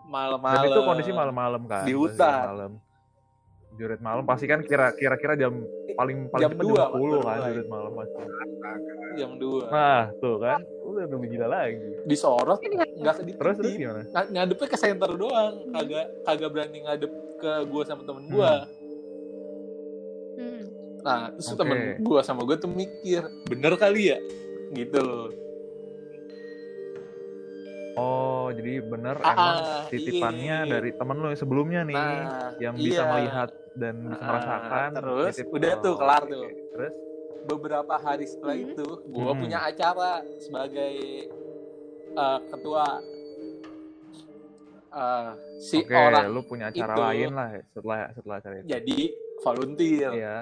Malam-malam. 0.09 0.64
itu 0.64 0.81
kondisi 0.81 1.11
malam-malam 1.12 1.62
kan. 1.66 1.83
Di 1.83 1.92
hutan. 1.92 2.44
Malam. 2.46 2.72
Jurit 3.77 4.01
malam 4.01 4.25
pasti 4.25 4.45
kan 4.45 4.61
kira 4.61 4.93
kira-kira 4.93 5.37
jam 5.37 5.53
paling 5.93 6.27
paling 6.27 6.43
Jam 6.43 6.53
cepat 6.53 6.65
dua, 6.65 6.77
jam 6.77 6.89
10 6.89 6.97
Pak, 6.97 6.97
baru 6.97 7.21
kan 7.21 7.39
jurit 7.47 7.69
malam 7.69 7.93
pasti. 7.93 8.21
Jam 9.17 9.31
2. 9.37 9.69
Nah, 9.69 10.03
tuh 10.17 10.37
kan. 10.39 10.61
Udah 10.83 11.05
lebih 11.07 11.29
gila 11.31 11.47
lagi. 11.47 11.89
Disorot 12.05 12.61
ini 12.62 12.75
nggak- 12.75 12.95
nggak 12.97 13.15
kedip. 13.17 13.35
Terus 13.37 13.55
terus 13.59 13.73
gimana? 13.75 14.03
Ng- 14.07 14.31
ngadepnya 14.33 14.67
ke 14.67 14.79
center 14.79 15.11
doang 15.12 15.55
kagak 15.71 16.05
kagak 16.23 16.49
berani 16.49 16.79
ngadep 16.81 17.12
ke 17.37 17.53
gua 17.67 17.83
sama 17.85 18.03
temen 18.03 18.25
gua 18.27 18.53
Hmm. 20.37 20.62
nah 21.01 21.33
terus 21.33 21.49
Oke. 21.49 21.59
temen 21.59 21.79
gua 22.03 22.21
sama 22.21 22.45
gua 22.45 22.57
tuh 22.57 22.69
mikir 22.69 23.25
bener 23.47 23.73
kali 23.77 24.12
ya 24.12 24.19
gitu 24.73 25.01
loh 25.01 25.29
Oh, 27.97 28.53
jadi 28.53 28.85
bener 28.85 29.17
Ah, 29.19 29.33
emang 29.33 29.57
ah, 29.57 29.85
titipannya 29.89 30.57
iya. 30.61 30.69
dari 30.69 30.93
temen 30.93 31.17
lu 31.17 31.33
yang 31.33 31.41
sebelumnya 31.41 31.81
nih 31.83 31.97
nah 31.97 32.53
yang 32.59 32.77
bisa 32.77 33.01
iya. 33.01 33.09
melihat 33.09 33.49
dan 33.77 33.95
bisa 34.03 34.17
Ah, 34.17 34.27
merasakan 34.27 34.89
terus 34.95 35.33
nitip- 35.35 35.53
udah 35.53 35.73
tuh, 35.79 35.95
kelar 35.95 36.23
oke. 36.23 36.33
tuh. 36.33 36.45
Terus 36.73 36.95
beberapa 37.47 37.95
hari 37.97 38.25
setelah 38.25 38.57
Hmm. 38.57 38.67
itu 38.67 38.87
gua 39.07 39.31
Hmm. 39.31 39.41
punya 39.41 39.59
acara 39.62 40.11
sebagai 40.39 40.95
eh, 42.09 42.41
ketua 42.49 42.87
Eh, 44.89 45.31
si 45.61 45.77
oke, 45.79 45.93
orang 45.93 46.25
lu 46.27 46.41
punya 46.41 46.67
acara 46.67 46.89
itu- 46.91 47.05
lain 47.05 47.31
lah 47.31 47.49
ya 47.51 47.62
setelah 47.69 47.99
setelah 48.11 48.37
acara 48.41 48.55
itu. 48.57 48.67
jadi 48.67 48.99
volunteer 49.39 50.11
Iya. 50.11 50.37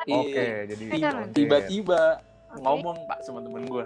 Iya. 0.00 0.16
Oke, 0.16 0.46
jadi 0.66 0.84
Pegangan. 0.88 1.12
volunteer. 1.20 1.36
tiba-tiba 1.36 2.02
Oke. 2.48 2.58
ngomong 2.58 2.96
pak 3.04 3.18
sama 3.20 3.38
temen 3.38 3.68
gua 3.68 3.84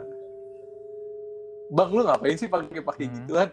bang 1.68 1.88
lu 1.90 2.02
ngapain 2.04 2.36
sih 2.36 2.46
pakai 2.46 2.80
pakai 2.80 3.04
Hmm. 3.04 3.14
gituan 3.18 3.48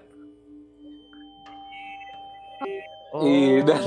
Oh, 3.09 3.25
Iya, 3.25 3.65
dan 3.65 3.81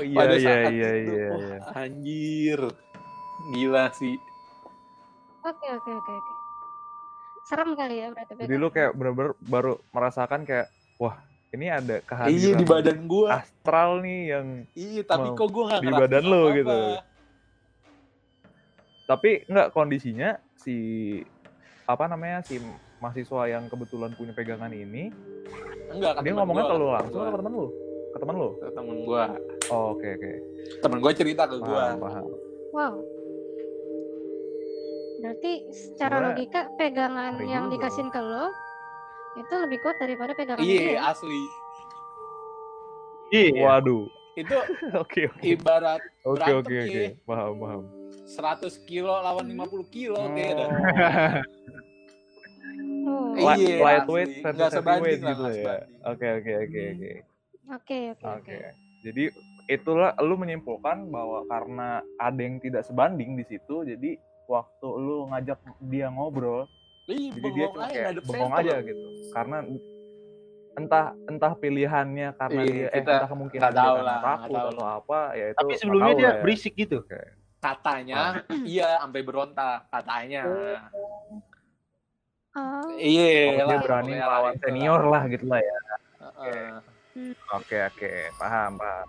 iya 0.00 0.16
pada 0.16 0.34
iya 0.34 0.42
saat 0.42 0.70
iya 0.70 0.90
itu 0.96 1.12
iya. 1.12 1.28
wah, 1.28 1.40
iya. 1.40 1.58
anjir 1.76 2.60
gila 3.50 3.84
sih 3.92 4.16
Oke 5.40 5.66
oke 5.68 5.90
oke 5.92 6.08
oke. 6.10 6.32
Serem 7.44 7.76
kali 7.76 8.00
ya 8.00 8.08
berarti. 8.08 8.32
Jadi 8.40 8.54
lu 8.56 8.68
kayak 8.68 8.96
bener-bener 8.96 9.36
baru 9.38 9.76
merasakan 9.92 10.48
kayak 10.48 10.72
wah 10.96 11.20
ini 11.52 11.68
ada 11.68 12.00
kehadiran 12.00 12.32
iya 12.34 12.52
di 12.56 12.64
badan 12.64 12.98
gua 13.04 13.44
astral 13.44 14.00
nih 14.00 14.20
yang 14.32 14.46
iya 14.72 15.02
tapi 15.04 15.28
Mau 15.28 15.36
kok 15.36 15.48
gua 15.52 15.64
nggak 15.68 15.82
di 15.84 15.92
badan 15.92 16.22
lu 16.24 16.40
apa-apa. 16.40 16.56
gitu. 16.56 16.78
tapi 19.04 19.30
nggak 19.44 19.68
kondisinya 19.70 20.30
si 20.56 20.76
apa 21.84 22.08
namanya 22.08 22.40
si 22.40 22.56
mahasiswa 22.96 23.44
yang 23.46 23.68
kebetulan 23.68 24.16
punya 24.16 24.32
pegangan 24.32 24.72
ini 24.72 25.12
enggak 25.92 26.24
dia 26.24 26.32
ngomongnya 26.32 26.64
ke 26.64 26.74
lu 26.74 26.88
langsung 26.88 27.20
atau 27.20 27.28
ke 27.28 27.38
temen 27.38 27.52
lu 27.52 27.66
ke 28.14 28.18
temen 28.18 28.34
lu 28.36 28.48
ke 28.54 28.68
temen 28.70 28.96
gua 29.02 29.24
oh, 29.68 29.92
oke 29.92 30.06
oke 30.08 30.32
temen 30.78 30.98
gua 30.98 31.12
cerita 31.12 31.42
ke 31.44 31.56
gua 31.58 31.82
paham 31.92 32.00
paham 32.00 32.24
Wow. 32.70 32.94
Berarti 35.16 35.52
secara 35.70 36.18
Sebenarnya 36.18 36.34
logika 36.34 36.60
pegangan 36.74 37.32
yang 37.40 37.64
juga. 37.64 37.72
dikasihin 37.80 38.10
ke 38.10 38.18
lo 38.18 38.46
itu 39.36 39.54
lebih 39.56 39.78
kuat 39.80 39.96
daripada 39.96 40.32
pegangan 40.32 40.60
Iya, 40.60 41.00
asli. 41.06 41.42
Iya. 43.30 43.62
Waduh. 43.62 44.04
Itu 44.34 44.58
Oke 45.00 45.26
oke. 45.28 45.42
ibarat 45.44 46.02
Oke 46.24 46.50
oke 46.52 46.74
oke. 46.76 46.98
ya. 46.98 47.14
Paham 47.22 47.54
paham. 47.56 47.82
100 48.26 48.66
kilo 48.84 49.14
lawan 49.14 49.46
50 49.46 49.54
kilo 49.88 50.18
Oh. 50.18 50.28
kayaknya. 50.28 50.66
Oh. 53.04 53.32
Iya, 53.32 53.46
Light- 53.46 53.80
lightweight 53.80 54.30
versus 54.40 54.52
Nggak 54.52 54.70
sebanding 54.72 55.04
heavyweight 55.14 55.22
gitu 55.30 55.44
ya. 55.44 55.54
sebanding. 55.54 56.04
Oke 56.04 56.26
oke 56.34 56.52
oke 56.58 56.82
oke. 57.70 57.98
Oke, 58.18 58.26
oke. 58.28 58.58
Jadi 59.04 59.24
itulah 59.68 60.16
lu 60.20 60.36
menyimpulkan 60.40 61.08
bahwa 61.12 61.44
karena 61.48 62.00
ada 62.16 62.40
yang 62.40 62.56
tidak 62.60 62.84
sebanding 62.88 63.36
di 63.36 63.44
situ, 63.44 63.84
jadi 63.84 64.16
waktu 64.48 64.88
lu 64.88 65.28
ngajak 65.32 65.60
dia 65.88 66.08
ngobrol, 66.08 66.68
Ih, 67.08 67.32
jadi 67.36 67.48
dia 67.52 67.66
cuma 67.68 67.84
aja 67.84 68.00
kayak 68.00 68.24
bengong 68.24 68.54
aja 68.56 68.76
gitu. 68.80 69.06
Karena 69.32 69.56
entah 70.74 71.06
entah 71.30 71.52
pilihannya 71.54 72.28
karena 72.34 72.60
Iya, 72.64 72.72
dia 72.72 72.86
eh 72.90 73.00
entah 73.04 73.28
kemungkinan 73.30 73.70
dia 73.70 73.78
tahu 73.78 73.96
lah, 74.00 74.02
nggak 74.02 74.24
takut 74.24 74.58
tahu 74.58 74.68
atau 74.74 74.86
apa 74.88 75.18
ya 75.38 75.46
itu 75.52 75.58
Tapi 75.62 75.72
sebelumnya 75.78 76.12
dia 76.16 76.24
lah 76.24 76.34
ya. 76.34 76.42
berisik 76.42 76.72
gitu. 76.74 76.98
Oke. 77.04 77.22
Katanya, 77.60 78.44
iya 78.68 78.88
sampai 79.00 79.20
berontak 79.24 79.88
katanya. 79.88 80.42
Oh, 82.54 82.86
Iya, 82.94 83.50
Oh, 83.50 83.54
dia 83.58 83.66
lah, 83.66 83.82
berani 83.82 84.12
melawan 84.14 84.54
senior 84.62 85.00
lah 85.10 85.22
gitu 85.26 85.46
lah 85.50 85.58
ya. 85.58 85.78
Heeh. 87.14 87.34
Oke 87.54 87.78
oke, 87.78 88.10
paham 88.36 88.74
paham. 88.74 89.06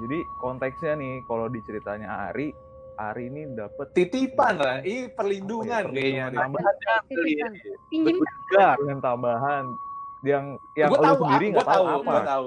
Jadi 0.00 0.18
konteksnya 0.40 0.94
nih 0.96 1.20
kalau 1.26 1.50
di 1.52 1.60
ceritanya 1.66 2.30
Ari, 2.30 2.54
Ari 2.96 3.28
ini 3.28 3.50
dapet 3.52 3.92
Titipan 3.92 4.56
lah, 4.56 4.78
ini 4.80 5.10
perlindungan 5.12 5.90
ya, 5.90 5.92
kayaknya. 5.92 6.24
tambahan 6.32 6.74
Juga. 7.92 8.66
dengan 8.80 8.98
tambahan 9.02 9.64
yang 10.22 10.44
yang 10.78 10.90
lu 10.94 10.96
tahu, 11.02 11.16
sendiri 11.26 11.46
nggak 11.52 11.66
tahu, 11.66 11.84
tahu, 11.84 11.86
apa. 12.00 12.12
gue 12.14 12.22
tahu. 12.30 12.46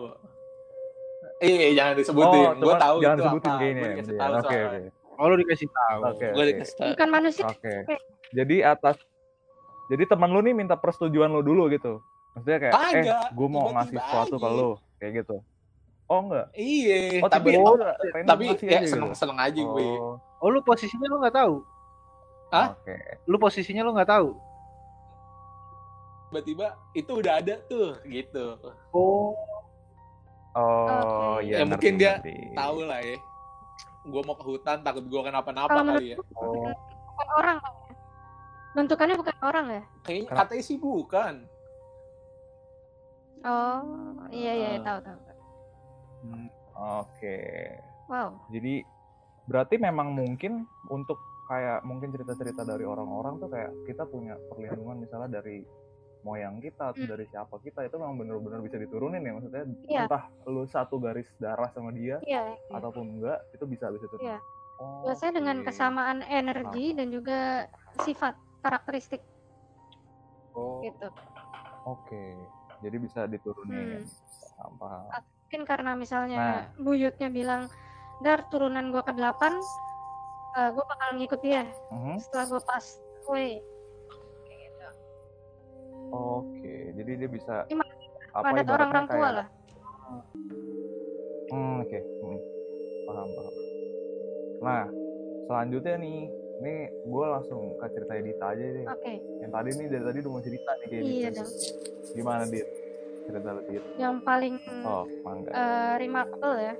Eh, 1.44 1.76
jangan 1.76 1.94
disebutin. 2.00 2.40
Oh, 2.40 2.52
gue 2.56 2.64
cuman 2.64 2.80
tahu 2.80 2.98
jangan 3.04 3.16
itu 3.16 3.20
disebutin 3.22 3.52
apa. 3.52 3.60
kayaknya. 3.60 3.90
Oke 4.40 4.58
oke. 4.64 4.80
Oh 5.16 5.26
lu 5.32 5.36
dikasih 5.40 5.68
tahu. 5.72 6.00
Oke 6.12 6.28
Gue 6.32 6.44
oke. 6.44 6.52
dikasih 6.56 6.74
tahu. 6.76 6.88
bukan 6.96 7.10
manusia. 7.12 7.44
Oke. 7.48 7.76
Jadi 8.32 8.56
atas 8.64 8.96
jadi 9.86 10.04
teman 10.10 10.30
lu 10.32 10.40
nih 10.42 10.56
minta 10.56 10.76
persetujuan 10.80 11.30
lu 11.30 11.44
dulu 11.44 11.68
gitu. 11.70 12.00
Maksudnya 12.36 12.58
kayak 12.60 12.74
eh 12.74 12.84
Kagak, 13.00 13.24
gue 13.32 13.48
mau 13.48 13.70
tiba-tiba 13.70 13.76
ngasih 13.80 13.98
sesuatu 14.02 14.36
ke 14.36 14.50
lu 14.50 14.72
kayak 15.00 15.24
gitu. 15.24 15.42
Oh 16.06 16.20
enggak. 16.22 16.48
Iya, 16.54 17.18
Oh 17.26 17.30
tapi 17.30 17.58
udah 17.58 17.98
pengen 18.14 18.28
tapi 18.30 18.44
ya 18.62 18.78
aja 18.78 18.88
seneng 18.94 19.10
gitu. 19.10 19.18
seneng 19.18 19.38
aja 19.42 19.58
gue. 19.58 19.88
Oh, 19.98 20.22
Oh 20.38 20.50
lu 20.54 20.62
posisinya 20.62 21.10
lu 21.10 21.18
nggak 21.18 21.34
tahu. 21.34 21.56
Hah? 22.54 22.78
Oke. 22.78 22.96
Lu 23.26 23.38
posisinya 23.42 23.82
lu 23.82 23.98
nggak 23.98 24.12
tahu. 24.14 24.30
Tiba-tiba 26.30 26.68
itu 26.94 27.12
udah 27.16 27.34
ada 27.42 27.56
tuh, 27.66 27.98
gitu. 28.06 28.60
Oh. 28.94 29.34
Oh 30.56 31.38
iya. 31.42 31.64
Ya, 31.64 31.66
mungkin 31.66 31.98
ngerti, 31.98 32.02
dia 32.02 32.12
ngerti. 32.22 32.36
Tahu 32.54 32.78
lah 32.86 33.00
ya. 33.02 33.18
Gue 34.06 34.22
mau 34.22 34.36
ke 34.38 34.46
hutan 34.46 34.78
takut 34.86 35.04
gue 35.10 35.22
kenapa-napa 35.26 35.74
kali 35.74 36.14
ya. 36.14 36.18
Oh, 36.38 36.70
Bukan 37.16 37.28
orang. 37.40 37.58
kan 37.58 37.74
ya? 37.74 37.94
Bentukannya 38.76 39.16
bukan 39.18 39.36
orang 39.42 39.66
ya? 39.72 39.84
Kayaknya 40.06 40.28
katanya 40.36 40.64
sih 40.64 40.78
bukan. 40.78 41.34
Oh, 43.44 43.82
iya 44.30 44.52
iya 44.54 44.68
Ah. 44.78 44.84
tahu 44.86 45.00
tahu. 45.02 45.20
Hmm. 46.24 46.48
Oke. 47.02 47.38
Wow. 48.08 48.40
Jadi 48.50 48.82
berarti 49.46 49.76
memang 49.78 50.12
mungkin 50.12 50.64
untuk 50.88 51.18
kayak 51.46 51.84
mungkin 51.84 52.10
cerita-cerita 52.10 52.64
dari 52.64 52.82
orang-orang 52.82 53.38
tuh 53.38 53.48
kayak 53.48 53.70
kita 53.86 54.04
punya 54.04 54.34
perlindungan 54.50 54.98
misalnya 54.98 55.40
dari 55.40 55.62
moyang 56.22 56.58
kita 56.58 56.90
atau 56.90 57.06
Hmm. 57.06 57.12
dari 57.12 57.30
siapa 57.30 57.62
kita 57.62 57.86
itu 57.86 57.96
memang 57.96 58.18
benar-benar 58.18 58.58
bisa 58.60 58.82
diturunin 58.82 59.22
ya 59.22 59.32
maksudnya 59.32 59.64
Iya. 59.86 60.02
entah 60.10 60.24
lu 60.44 60.66
satu 60.66 60.98
garis 60.98 61.30
darah 61.38 61.70
sama 61.70 61.94
dia 61.94 62.18
Iya. 62.20 62.50
iya. 62.50 62.74
ataupun 62.74 63.06
enggak 63.14 63.46
itu 63.54 63.66
bisa 63.68 63.94
bisa 63.94 64.10
turunin. 64.10 64.34
Iya. 64.34 64.40
Oh, 64.76 65.06
Biasanya 65.06 65.34
dengan 65.36 65.58
oke. 65.62 65.66
kesamaan 65.70 66.20
energi 66.26 66.86
dan 66.92 67.08
juga 67.08 67.70
sifat 68.02 68.34
karakteristik 68.60 69.22
Oh, 70.52 70.82
gitu. 70.82 71.08
Oke. 71.86 72.34
Jadi 72.86 72.98
bisa 73.02 73.26
diturunin. 73.26 74.06
Hmm. 74.06 74.06
Paham, 74.56 74.74
paham. 74.78 75.02
Mungkin 75.42 75.62
karena 75.66 75.92
misalnya 75.94 76.38
Nah. 76.38 76.62
buyutnya 76.78 77.30
bilang, 77.30 77.66
"Dar, 78.20 78.46
turunan 78.48 78.94
gua 78.94 79.02
ke-8, 79.02 79.58
eh, 80.56 80.70
gua 80.70 80.86
bakal 80.86 81.18
ngikut 81.18 81.42
dia 81.42 81.66
Mhm. 81.90 82.22
setelah 82.22 82.46
gua 82.48 82.62
pas 82.64 82.86
away." 83.26 83.58
Kayak 84.46 84.60
gitu. 84.64 84.88
Oke. 86.12 86.74
Jadi 86.94 87.12
dia 87.18 87.30
bisa 87.30 87.56
Ini 87.66 87.82
apa 88.32 88.46
Padat 88.46 88.68
orang-orang 88.70 89.06
tua 89.08 89.18
kayak- 89.18 89.36
lah. 89.36 89.48
Hmm, 91.48 91.76
oke. 91.82 92.00
Hmm. 92.00 92.40
Paham, 93.06 93.28
paham. 93.32 93.54
Nah, 94.62 94.84
selanjutnya 95.46 95.96
nih, 95.98 96.20
ini 96.56 96.74
gue 97.02 97.26
langsung 97.28 97.76
ke 97.76 97.86
cerita 97.90 98.14
Dita 98.16 98.46
aja 98.48 98.66
deh. 98.66 98.86
Oke. 98.86 99.14
Yang 99.38 99.52
tadi 99.52 99.70
nih 99.74 99.88
dari 99.90 100.04
tadi 100.04 100.18
udah 100.20 100.32
mau 100.32 100.42
cerita 100.42 100.72
nih 100.74 100.88
kayak 100.88 101.04
Iya 101.04 101.30
dong. 101.34 101.50
Gimana 102.12 102.44
Dit? 102.46 102.68
Cerita 103.26 103.50
lu 103.50 103.62
Dit. 103.66 103.84
Yang 103.96 104.16
paling 104.22 104.56
Oh, 104.82 105.04
mangga. 105.22 105.50
eh, 105.50 105.94
remarkable 106.00 106.58
ya. 106.58 106.76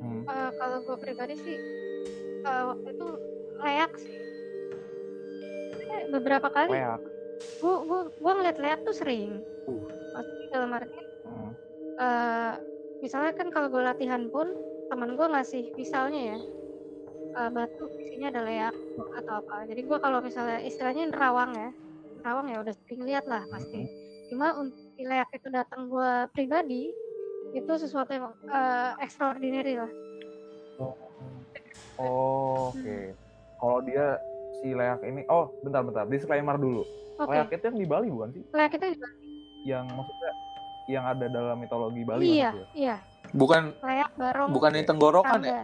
Hmm. 0.00 0.22
Eh, 0.24 0.50
kalau 0.54 0.78
gue 0.80 0.96
pribadi 0.98 1.34
sih 1.36 1.58
eh, 2.40 2.62
waktu 2.66 2.88
itu 2.90 3.06
leak 3.56 3.92
sih. 3.96 4.18
Eh, 5.82 6.02
beberapa 6.08 6.48
kali 6.48 6.70
Leak. 6.72 7.02
gue 7.56 7.74
gue 7.80 8.00
gue 8.12 8.32
ngeliat 8.32 8.58
leak 8.58 8.80
tuh 8.82 8.92
sering. 8.92 9.40
Uh. 9.64 9.80
Maksudnya 10.10 10.46
dalam 10.50 10.70
arti 10.72 10.98
Hmm. 11.20 11.52
eh, 11.96 12.52
misalnya 12.98 13.32
kan 13.32 13.48
kalau 13.48 13.68
gue 13.68 13.78
latihan 13.78 14.26
pun 14.26 14.50
teman 14.88 15.14
gue 15.14 15.26
ngasih 15.28 15.70
misalnya 15.74 16.34
ya 16.34 16.38
eh, 17.40 17.50
batu 17.50 17.84
isinya 17.96 18.28
ada 18.28 18.40
leak 18.44 18.74
atau 19.16 19.34
apa. 19.40 19.56
Jadi 19.64 19.80
gue 19.88 19.98
kalau 19.98 20.18
misalnya 20.20 20.60
istilahnya 20.60 21.08
nerawang 21.08 21.52
ya, 21.56 21.70
nerawang 22.20 22.46
ya 22.52 22.56
udah 22.60 22.74
sering 22.84 23.02
lihat 23.08 23.24
lah 23.24 23.42
pasti. 23.48 23.80
Cuma 24.28 24.52
untuk 24.60 24.76
leak 25.00 25.28
itu 25.32 25.48
datang 25.48 25.88
gue 25.88 26.10
pribadi 26.36 26.92
itu 27.56 27.72
sesuatu 27.80 28.12
yang 28.12 28.28
eh, 28.46 28.90
extraordinary 29.00 29.80
lah. 29.80 29.90
Oh, 32.00 32.72
Oke. 32.72 33.12
Kalau 33.60 33.84
dia 33.84 34.16
si 34.64 34.72
Leak 34.72 35.04
ini, 35.04 35.20
oh 35.28 35.52
bentar 35.60 35.84
bentar, 35.84 36.08
disclaimer 36.08 36.56
dulu. 36.56 36.80
Oke. 37.20 37.36
Leak 37.36 37.52
itu 37.52 37.64
yang 37.68 37.76
di 37.76 37.86
Bali 37.88 38.08
bukan 38.08 38.28
sih? 38.32 38.42
Leak 38.56 38.72
itu 38.80 38.86
Yang 39.68 39.84
maksudnya 39.92 40.32
yang 40.90 41.04
ada 41.06 41.26
dalam 41.30 41.56
mitologi 41.62 42.02
Bali 42.02 42.26
iya 42.26 42.50
iya 42.74 42.96
Bukan 43.30 43.70
leak 43.78 44.10
barong 44.18 44.50
bukan 44.50 44.70
yang 44.74 44.86
tenggorokan 44.90 45.40
ya? 45.46 45.62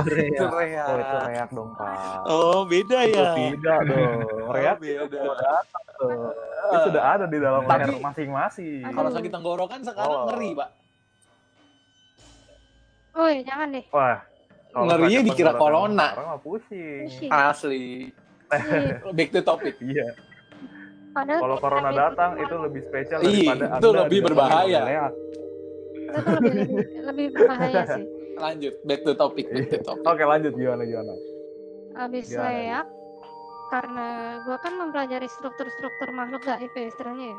Tangga. 0.00 0.14
Itu 0.16 0.44
Oh 0.44 0.60
itu 0.60 0.94
reak. 0.96 1.26
Reak 1.26 1.48
dong 1.50 1.70
Pak. 1.74 1.96
Oh, 2.24 2.60
beda 2.64 2.96
Oh, 2.96 3.04
ya. 3.04 3.26
tidak 3.34 3.78
dong. 3.84 4.16
Reak 4.48 4.70
Oh, 4.70 4.80
beda. 4.80 5.20
tuh. 5.94 6.30
Itu 6.60 6.76
sudah 6.86 7.02
ada 7.08 7.24
di 7.24 7.38
dalam 7.38 7.62
Tapi- 7.62 7.82
leher 7.84 7.98
masing-masing. 7.98 8.82
Kalau 8.86 9.10
sakit 9.10 9.30
tenggorokan 9.30 9.80
sekarang 9.82 10.14
Oh. 10.14 10.26
ngeri, 10.28 10.50
Pak. 10.54 10.70
Oh 13.12 13.26
iya, 13.26 13.42
jangan 13.42 13.66
deh. 13.68 13.84
Wah. 13.90 14.18
Ngerinya 14.70 15.20
dikira 15.24 15.52
corona. 15.52 16.06
Orang 16.12 16.28
mah 16.28 16.40
pusing. 16.40 17.08
Pusing. 17.08 17.30
Asli. 17.30 18.14
Back 19.10 19.28
to 19.30 19.40
topic. 19.42 19.74
Iya. 19.78 20.14
Padahal 21.10 21.40
Kalau 21.40 21.56
corona 21.58 21.90
datang 21.90 22.30
itu 22.36 22.54
lebih 22.54 22.82
spesial 22.84 23.18
Iya, 23.20 23.58
daripada 23.58 23.64
itu 23.74 23.88
Anda 23.88 23.98
lebih 23.98 24.18
berbahaya. 24.22 24.80
itu 24.80 24.92
lebih, 26.08 26.52
lebih 26.54 26.66
lebih 27.02 27.26
berbahaya 27.32 27.82
sih. 27.90 28.04
Lanjut, 28.38 28.74
back 28.82 29.00
to 29.02 29.12
topic, 29.12 29.46
back 29.48 29.66
to 29.68 29.78
topic. 29.82 30.04
Oke 30.04 30.22
lanjut 30.22 30.52
gimana 30.54 30.82
gimana? 30.82 31.14
Habis 31.98 32.30
Gimana? 32.30 32.50
leak 32.54 32.86
karena 33.68 34.06
gua 34.46 34.56
kan 34.56 34.72
mempelajari 34.74 35.28
struktur-struktur 35.28 36.08
makhluk 36.10 36.40
gaib 36.40 36.70
ya 36.70 36.84
istilahnya 36.86 37.34
ya. 37.34 37.38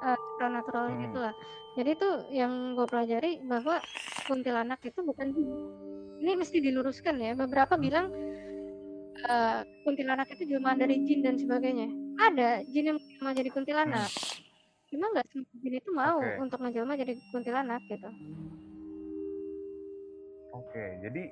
Eh, 0.00 0.16
supernatural 0.16 0.84
Hmm. 0.88 1.00
gitu 1.02 1.18
lah. 1.18 1.34
Jadi 1.70 1.90
tuh 1.94 2.14
yang 2.28 2.74
gue 2.74 2.82
pelajari 2.82 3.40
bahwa 3.46 3.78
kuntilanak 4.26 4.80
itu 4.82 5.00
bukan 5.00 5.30
jin. 5.30 5.48
Ini 6.18 6.32
mesti 6.34 6.58
diluruskan 6.58 7.16
ya. 7.16 7.32
Beberapa 7.32 7.76
bilang 7.76 8.10
eh, 9.20 9.60
kuntilanak 9.84 10.28
itu 10.30 10.48
jelmaan 10.48 10.80
dari 10.80 11.04
jin 11.04 11.20
dan 11.20 11.36
sebagainya. 11.36 11.88
Ada 12.18 12.64
jin 12.66 12.94
yang 12.94 12.98
mau 13.20 13.32
jadi 13.32 13.48
kuntilanak. 13.48 14.08
Cuma 14.88 15.12
nggak 15.12 15.26
semua 15.28 15.52
jin 15.56 15.74
itu 15.76 15.90
mau 15.92 16.18
Oke. 16.18 16.36
untuk 16.40 16.58
ngejelma 16.60 16.94
jadi 16.94 17.12
kuntilanak 17.30 17.80
gitu. 17.86 18.08
Oke 20.50 20.98
jadi 21.00 21.30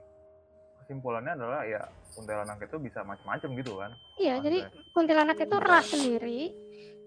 kesimpulannya 0.82 1.36
adalah 1.36 1.66
ya 1.68 1.84
kuntilanak 2.16 2.64
itu 2.64 2.76
bisa 2.80 3.04
macam-macam 3.04 3.50
gitu 3.60 3.72
kan? 3.76 3.90
Iya, 4.16 4.40
jadi 4.40 4.58
Oke. 4.64 4.78
kuntilanak 4.96 5.36
itu 5.36 5.56
ras 5.60 5.86
sendiri, 5.92 6.40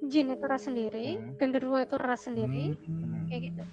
jin 0.06 0.28
itu 0.38 0.46
ras 0.46 0.64
sendiri, 0.70 1.08
Hmm. 1.18 1.34
genderuwo 1.42 1.82
itu 1.82 1.96
ras 1.98 2.22
sendiri, 2.30 2.78
Hmm. 2.78 3.26
kayak 3.26 3.42
gitu. 3.50 3.64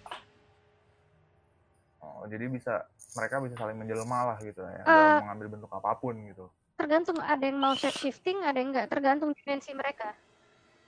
Oh 2.00 2.24
jadi 2.30 2.46
bisa 2.48 2.88
mereka 3.18 3.42
bisa 3.42 3.58
saling 3.58 3.76
menjelma 3.76 4.32
lah 4.32 4.38
gitu 4.40 4.62
ya 4.64 4.82
dalam 4.86 5.28
mengambil 5.28 5.46
bentuk 5.58 5.70
apa 5.74 5.92
pun 5.98 6.14
gitu. 6.24 6.46
Tergantung 6.78 7.18
ada 7.18 7.42
yang 7.42 7.58
mau 7.58 7.74
shape 7.74 7.98
shifting, 7.98 8.38
ada 8.46 8.54
yang 8.56 8.70
enggak, 8.70 8.88
tergantung 8.88 9.34
dimensi 9.34 9.74
mereka. 9.74 10.14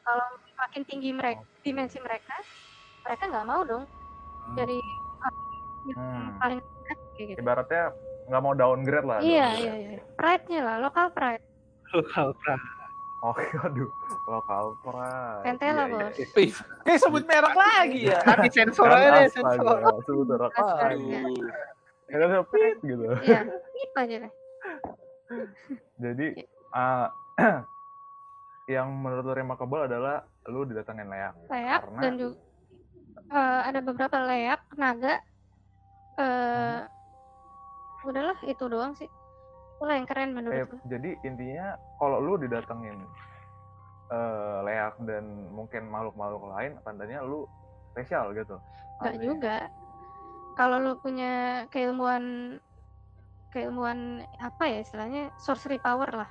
kalau 0.00 0.26
makin 0.56 0.82
tinggi 0.88 1.12
mereka 1.12 1.44
dimensi 1.60 2.00
mereka 2.00 2.32
mereka 3.04 3.30
nggak 3.30 3.46
mau 3.46 3.60
dong 3.68 3.84
jadi 4.56 4.80
Hmm. 5.92 6.40
paling 6.40 6.60
kayak 7.20 7.28
gitu 7.30 7.38
Ibaratnya 7.38 7.82
nggak 8.24 8.40
mau 8.40 8.54
downgrade 8.54 9.04
lah. 9.04 9.18
iya 9.20 9.48
downgrade. 9.50 9.60
iya 9.60 9.74
iya 9.76 10.00
pride-nya 10.14 10.60
lah 10.62 10.76
lokal 10.80 11.06
pride 11.10 11.44
Lokal 11.90 12.30
pra. 12.36 12.54
Oke, 13.20 13.44
aduh. 13.58 13.90
Lokal 14.24 14.64
pride. 14.80 15.42
Pentela, 15.42 15.74
Iya, 15.76 15.84
iya, 15.84 16.06
bos. 16.06 16.14
iya. 16.14 16.26
Ih, 16.40 16.52
kayak 16.86 17.00
sebut 17.00 17.24
merek 17.26 17.52
lagi 17.52 18.00
ya. 18.06 18.18
Nanti 18.30 18.48
sensor 18.48 18.86
aja 18.88 19.26
sensor. 19.26 19.76
sebut 20.00 20.24
merek 20.24 20.54
lagi. 20.54 21.18
Kita 22.06 22.24
udah 22.24 22.44
pit 22.46 22.76
gitu. 22.80 23.04
iya 23.20 23.40
itu 23.76 23.96
aja 23.96 24.16
deh 24.20 24.32
Jadi 25.98 26.26
ah, 26.70 27.10
yang 28.70 28.86
menurut 28.94 29.24
lu 29.24 29.34
remarkable 29.34 29.82
adalah 29.82 30.22
lu 30.46 30.62
didatengin 30.62 31.06
leak. 31.06 31.34
layak 31.46 31.80
Karena- 31.82 32.00
dan 32.00 32.12
juga 32.16 32.38
eh, 33.30 33.60
ada 33.66 33.80
beberapa 33.80 34.16
layak 34.22 34.60
naga 34.74 35.14
eh 36.16 36.80
udahlah 38.04 38.36
itu 38.44 38.64
doang 38.66 38.92
sih 38.96 39.08
itulah 39.76 39.94
yang 39.96 40.08
keren 40.08 40.30
Eh, 40.30 40.36
menurutku 40.36 40.76
jadi 40.84 41.10
intinya 41.24 41.66
kalau 41.96 42.20
lu 42.20 42.36
didatengin 42.36 43.00
eh, 44.10 44.58
leak 44.66 44.94
dan 45.06 45.24
mungkin 45.54 45.86
makhluk-makhluk 45.86 46.50
lain, 46.50 46.72
tandanya 46.82 47.22
lu 47.22 47.46
spesial 47.94 48.34
gitu. 48.34 48.58
Enggak 48.98 49.16
juga. 49.22 49.56
Kalau 50.58 50.76
lu 50.82 50.92
punya 50.98 51.64
keilmuan 51.70 52.56
keilmuan 53.54 54.22
apa 54.38 54.62
ya 54.66 54.78
istilahnya 54.82 55.30
sorcery 55.38 55.78
power 55.78 56.10
lah. 56.10 56.30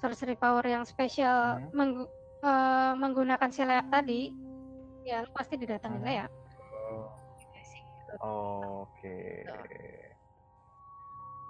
Sorcery 0.00 0.34
power 0.34 0.64
yang 0.64 0.82
spesial 0.88 1.60
Hmm. 1.60 1.68
menggu- 1.76 2.10
eh, 2.42 2.92
menggunakan 2.96 3.50
si 3.52 3.62
leak 3.62 3.86
tadi, 3.92 4.32
ya 5.04 5.22
lu 5.22 5.30
pasti 5.36 5.54
didatangin 5.60 6.00
Hmm. 6.00 6.08
leak. 6.08 6.30
Oke. 8.20 9.16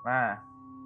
Nah, 0.03 0.39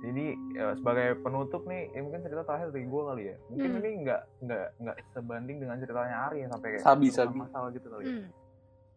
ini 0.02 0.24
eh, 0.52 0.74
sebagai 0.76 1.18
penutup 1.18 1.64
nih, 1.64 1.88
ini 1.88 2.00
mungkin 2.00 2.20
cerita 2.20 2.42
terakhir 2.42 2.68
dari 2.68 2.84
gue 2.84 3.02
kali 3.02 3.22
ya. 3.24 3.36
Mungkin 3.48 3.68
Hmm. 3.70 3.78
ini 3.78 3.90
nggak 4.02 4.22
nggak 4.40 4.66
nggak 4.78 4.96
sebanding 5.10 5.56
dengan 5.58 5.76
ceritanya 5.76 6.16
Ari 6.26 6.38
yang 6.38 6.50
sampai 6.50 6.68
kayak 6.70 6.84
Sabi, 6.84 7.06
sabi. 7.08 7.34
masalah 7.34 7.68
gitu 7.70 7.88
kali. 7.88 8.02
ya. 8.02 8.12
Hmm. 8.12 8.28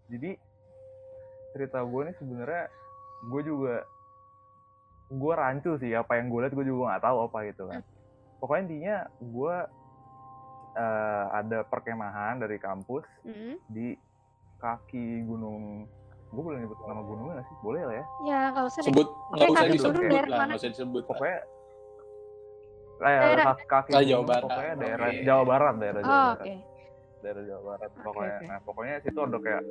Jadi 0.09 0.31
cerita 1.49 1.79
gue 1.81 2.01
nih 2.03 2.15
sebenarnya 2.15 2.63
gue 3.25 3.41
juga 3.43 3.75
gue 5.09 5.33
rancu 5.33 5.71
sih 5.75 5.91
apa 5.91 6.13
yang 6.15 6.29
gue 6.29 6.39
lihat 6.39 6.53
gue 6.53 6.63
juga 6.63 6.81
nggak 6.89 7.03
tahu 7.03 7.17
apa 7.23 7.37
gitu 7.45 7.63
kan. 7.65 7.81
Pokoknya 8.37 8.61
intinya 8.63 8.97
gue 9.19 9.55
eh, 10.71 11.25
ada 11.33 11.59
perkemahan 11.63 12.37
dari 12.37 12.57
kampus 12.57 13.03
Hmm. 13.21 13.57
di 13.65 13.97
kaki 14.57 15.23
gunung 15.23 15.87
gue 16.29 16.41
boleh 16.41 16.57
nyebut 16.59 16.77
nama 16.83 17.01
gunungnya 17.01 17.33
nggak 17.35 17.47
sih 17.47 17.57
boleh 17.59 17.81
lah 17.83 17.95
ya 17.95 18.05
Ya 18.21 18.39
nggak 18.51 18.65
usah. 18.65 18.81
Sebut 18.83 19.07
nggak 19.29 19.41
Oke, 19.41 19.55
usah 19.55 19.67
disebut 19.67 20.03
lah, 20.23 20.37
mana? 20.37 20.45
nggak 20.47 20.59
usah 20.59 20.71
disebut. 20.71 21.01
lah. 21.01 21.09
pokoknya 21.09 21.39
eh, 22.99 23.07
Daerah. 23.19 23.45
kaki, 23.65 23.89
Ah, 23.89 23.95
gunung, 23.95 24.09
Jawa 24.11 24.23
Barat. 24.25 24.43
pokoknya 24.43 24.73
daerah 24.75 25.07
Oke. 25.07 25.21
Jawa 25.23 25.43
Barat 25.43 25.73
daerah 25.75 26.01
Jawa 26.01 26.11
Oh, 26.11 26.21
Barat 26.29 26.39
oke. 26.39 26.53
daerah 27.19 27.43
Jawa 27.43 27.61
Barat 27.65 27.91
pokoknya 27.97 28.35
oke. 28.35 28.45
nah 28.45 28.59
pokoknya 28.61 28.95
situ 29.01 29.19
ada 29.19 29.39
kayak 29.39 29.63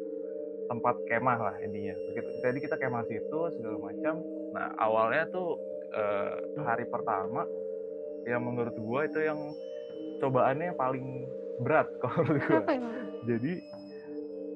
tempat 0.67 0.95
kemah 1.07 1.39
lah 1.41 1.55
intinya 1.59 1.95
Begitu. 2.07 2.29
jadi 2.39 2.59
kita 2.59 2.77
kemah 2.77 3.05
situ 3.05 3.39
segala 3.53 3.77
macam 3.79 4.15
nah 4.51 4.69
awalnya 4.77 5.25
tuh 5.27 5.49
eh, 5.91 6.33
hari 6.59 6.85
pertama 6.85 7.47
yang 8.25 8.43
menurut 8.43 8.77
gua 8.77 9.05
itu 9.05 9.17
yang 9.19 9.39
cobaannya 10.19 10.65
yang 10.67 10.77
paling 10.77 11.07
berat 11.59 11.89
kalau 12.01 12.21
menurut 12.23 12.43
gua 12.43 12.61
Kenapa 12.61 12.75
jadi 13.25 13.53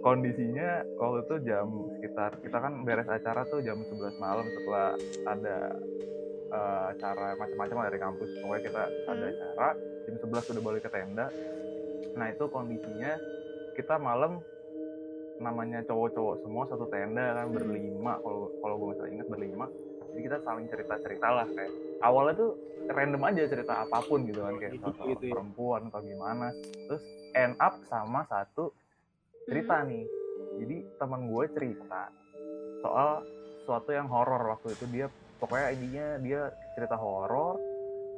kondisinya 0.03 0.69
waktu 0.93 1.19
itu 1.23 1.35
jam 1.47 1.67
sekitar 1.97 2.31
kita 2.43 2.59
kan 2.59 2.83
beres 2.83 3.07
acara 3.07 3.47
tuh 3.47 3.63
jam 3.63 3.79
11 3.81 4.19
malam 4.19 4.45
setelah 4.45 4.89
ada 5.25 5.59
eh, 6.53 6.83
acara 6.93 7.39
macam-macam 7.39 7.77
dari 7.87 7.99
kampus 7.99 8.29
pokoknya 8.37 8.63
kita 8.63 8.83
ada 9.07 9.25
Hmm. 9.25 9.33
acara 9.33 9.69
jam 10.05 10.15
11 10.21 10.53
udah 10.53 10.63
balik 10.63 10.83
ke 10.83 10.91
tenda 10.91 11.27
nah 12.13 12.27
itu 12.29 12.45
kondisinya 12.45 13.17
kita 13.73 13.97
malam 13.97 14.43
namanya 15.39 15.81
cowok-cowok 15.83 16.45
semua 16.45 16.65
satu 16.67 16.85
tenda 16.87 17.33
kan 17.33 17.47
Hmm. 17.49 17.57
berlima 17.57 18.21
kalau 18.21 18.53
kalau 18.59 18.75
gue 18.77 18.89
masih 18.93 19.11
ingat 19.13 19.29
berlima 19.29 19.67
jadi 20.13 20.21
kita 20.21 20.39
saling 20.45 20.67
cerita-cerita 20.69 21.29
lah 21.31 21.47
kayak 21.49 21.73
awalnya 22.01 22.35
tuh 22.37 22.51
random 22.85 23.23
aja 23.25 23.49
cerita 23.49 23.75
apa 23.81 23.99
pun 24.03 24.27
gitu 24.27 24.43
kan 24.43 24.55
kayak 24.59 24.77
Gitu, 24.77 24.85
soal 24.85 25.07
gitu 25.09 25.25
ya. 25.25 25.33
perempuan 25.33 25.83
atau 25.89 26.03
gimana 26.03 26.47
terus 26.85 27.03
end 27.33 27.55
up 27.57 27.81
sama 27.87 28.27
satu 28.29 28.75
cerita 29.45 29.82
nih 29.82 30.05
jadi 30.59 30.76
teman 30.97 31.26
gue 31.26 31.45
cerita 31.51 32.03
soal 32.80 33.22
sesuatu 33.59 33.90
yang 33.90 34.07
horor 34.07 34.43
waktu 34.49 34.72
itu 34.72 34.84
dia 34.88 35.07
pokoknya 35.38 35.68
intinya 35.72 36.07
dia 36.18 36.40
cerita 36.72 36.95
horor 36.95 37.59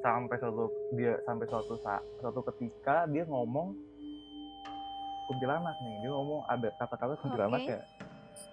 sampai 0.00 0.36
suatu 0.36 0.64
dia 0.92 1.16
sampai 1.22 1.46
suatu 1.46 1.74
saat 1.80 2.02
suatu 2.18 2.44
ketika 2.44 3.04
dia 3.06 3.24
ngomong 3.24 3.72
kuntilanak 5.24 5.76
nih 5.80 5.96
dia 5.98 6.10
ngomong 6.10 6.44
ada 6.46 6.68
kata-kata 6.74 7.16
kuntilanak 7.18 7.60
Oke. 7.62 7.70
ya 7.70 7.80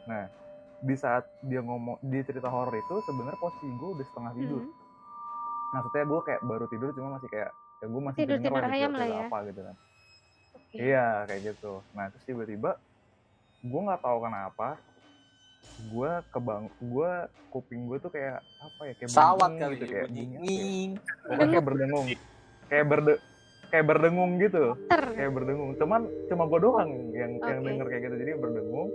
nah 0.05 0.23
di 0.81 0.95
saat 0.95 1.23
dia 1.43 1.59
ngomong 1.59 1.99
dia 2.01 2.23
cerita 2.23 2.47
horor 2.47 2.73
itu 2.73 2.95
sebenarnya 3.03 3.37
posisi 3.37 3.67
gue 3.69 3.89
udah 3.91 4.05
setengah 4.05 4.33
tidur 4.33 4.63
Hmm. 4.63 4.73
maksudnya 5.73 6.03
gue 6.03 6.19
kayak 6.21 6.41
baru 6.43 6.65
tidur 6.67 6.89
cuma 6.91 7.15
masih 7.15 7.29
kayak 7.29 7.51
ya 7.79 7.85
gue 7.87 8.01
masih 8.01 8.19
Tidur- 8.21 8.35
denger 8.37 8.51
tidur 8.51 8.59
lah 8.61 8.71
ayam 8.73 8.91
lah 8.91 9.07
ya. 9.07 9.23
apa 9.25 9.37
gitu 9.47 9.61
kan. 9.63 9.75
Iya 10.71 11.27
kayak 11.27 11.41
gitu. 11.55 11.83
Nah 11.91 12.07
terus 12.11 12.23
tiba-tiba 12.23 12.79
gue 13.61 13.81
nggak 13.81 14.01
tahu 14.01 14.17
kenapa 14.25 14.67
gue 15.91 16.11
kebang 16.33 16.65
gue 16.81 17.11
kuping 17.53 17.85
gue 17.85 17.97
tuh 18.01 18.09
kayak 18.09 18.41
apa 18.57 18.81
ya 18.89 18.93
kayak 18.97 19.09
Pesawat 19.13 19.49
bunyi 19.51 19.61
kali 19.61 19.75
gitu, 19.75 19.83
ya 19.85 19.91
kayak 19.91 20.07
bunyi. 20.07 20.23
ya? 20.31 21.45
Kayak 21.45 21.65
berdengung. 21.67 22.05
Kayak 22.71 22.85
berde 22.87 23.13
kayak 23.71 23.85
berdengung 23.87 24.31
gitu. 24.39 24.63
Kayak 24.89 25.31
berdengung. 25.35 25.71
Cuman 25.75 26.01
cuma 26.31 26.43
gue 26.47 26.59
doang 26.63 26.89
yang 27.11 27.31
yang 27.39 27.59
Oke. 27.61 27.67
denger 27.67 27.85
kayak 27.91 28.01
gitu. 28.07 28.15
Jadi 28.15 28.31
berdengung. 28.39 28.89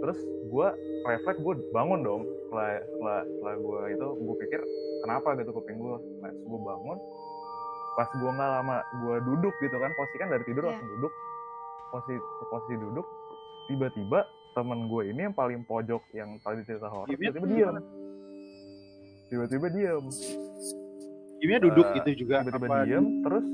Terus 0.00 0.18
gue 0.48 0.68
refleks 1.04 1.40
gue 1.44 1.54
bangun 1.70 2.00
dong. 2.00 2.22
Setelah 2.48 2.80
setelah 2.80 3.20
setelah 3.28 3.54
gue 3.60 3.80
itu 3.92 4.06
gue 4.16 4.36
pikir 4.48 4.60
kenapa? 5.04 5.28
gitu 5.36 5.50
kuping 5.52 5.76
gue 5.80 5.96
nah 6.20 6.32
gue 6.32 6.60
bangun 6.60 6.98
pas 7.92 8.08
gue 8.08 8.30
nggak 8.30 8.50
lama 8.52 8.76
gue 8.96 9.16
duduk 9.24 9.54
gitu 9.58 9.74
kan 9.74 9.90
posisi 9.92 10.16
kan 10.16 10.28
dari 10.28 10.44
tidur 10.44 10.62
Iya. 10.62 10.70
langsung 10.72 10.90
duduk 10.92 11.12
posisi 11.90 12.16
posisi 12.46 12.74
duduk 12.76 13.06
tiba-tiba 13.66 14.20
temen 14.50 14.78
gue 14.84 15.02
ini 15.06 15.20
yang 15.22 15.32
paling 15.32 15.62
pojok 15.62 16.02
yang 16.10 16.38
tadi 16.38 16.62
cerita 16.62 16.86
horor 16.86 17.06
tiba-tiba 17.06 17.46
diam 17.46 17.74
tiba-tiba 19.26 19.66
diam 19.68 20.04
Timnya 21.40 21.56
duduk 21.58 21.86
Eh, 21.86 21.94
gitu 21.96 22.10
juga. 22.20 22.44
tiba-tiba 22.44 22.84
diem 22.84 23.06
terus 23.22 23.46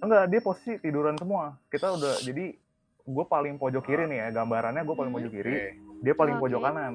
enggak 0.00 0.24
dia 0.26 0.40
posisi 0.40 0.72
tiduran 0.78 1.14
semua 1.14 1.54
kita 1.68 1.92
udah 1.92 2.18
jadi 2.20 2.58
gue 3.02 3.24
paling 3.24 3.54
pojok 3.56 3.82
kiri 3.82 4.04
nih 4.04 4.18
ya 4.20 4.28
gambarannya 4.32 4.82
gue 4.82 4.92
paling 4.92 5.10
Hmm. 5.10 5.18
pojok 5.20 5.32
kiri 5.32 5.54
dia 6.00 6.14
paling 6.14 6.34
Oke. 6.34 6.42
pojok 6.42 6.60
kanan 6.60 6.94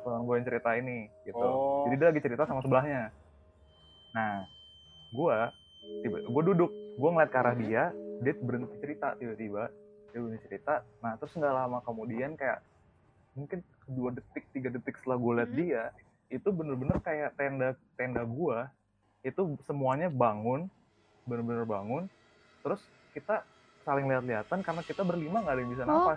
teman 0.00 0.20
gue 0.22 0.34
yang 0.36 0.46
cerita 0.46 0.70
ini 0.74 0.98
gitu 1.24 1.38
Oh. 1.40 1.84
jadi 1.84 1.94
dia 1.96 2.06
lagi 2.08 2.20
cerita 2.20 2.42
sama 2.44 2.60
sebelahnya 2.60 3.10
nah 4.12 4.46
gue 5.14 5.36
tiba 6.02 6.18
gue 6.20 6.42
duduk 6.44 6.70
gue 6.94 7.08
ngeliat 7.08 7.30
ke 7.30 7.38
arah 7.38 7.54
dia 7.54 7.82
dia 8.20 8.34
berhenti 8.36 8.76
cerita 8.78 9.14
tiba-tiba 9.14 9.70
dia 10.10 10.18
berhenti 10.18 10.42
cerita 10.44 10.74
nah 10.98 11.14
terus 11.14 11.32
nggak 11.32 11.54
lama 11.54 11.78
kemudian 11.80 12.34
kayak 12.34 12.60
mungkin 13.32 13.62
dua 13.86 14.10
detik 14.10 14.46
tiga 14.50 14.68
detik 14.68 14.94
setelah 14.96 15.16
gue 15.16 15.32
liat 15.34 15.48
Hmm. 15.48 15.58
dia 15.58 15.82
itu 16.28 16.48
bener-bener 16.50 16.98
kayak 16.98 17.34
tenda 17.34 17.68
tenda 17.94 18.22
gue 18.22 18.58
itu 19.22 19.40
semuanya 19.60 20.08
bangun 20.08 20.66
bener-bener 21.24 21.64
bangun 21.64 22.04
terus 22.60 22.82
kita 23.10 23.46
saling 23.80 24.06
lihat-lihatan 24.06 24.60
karena 24.60 24.82
kita 24.82 25.02
berlima 25.02 25.40
nggak 25.40 25.54
ada 25.54 25.60
yang 25.60 25.72
bisa 25.72 25.84
Oh. 25.84 26.16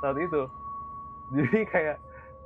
saat 0.00 0.16
itu 0.16 0.42
jadi 1.34 1.60
kayak 1.66 1.96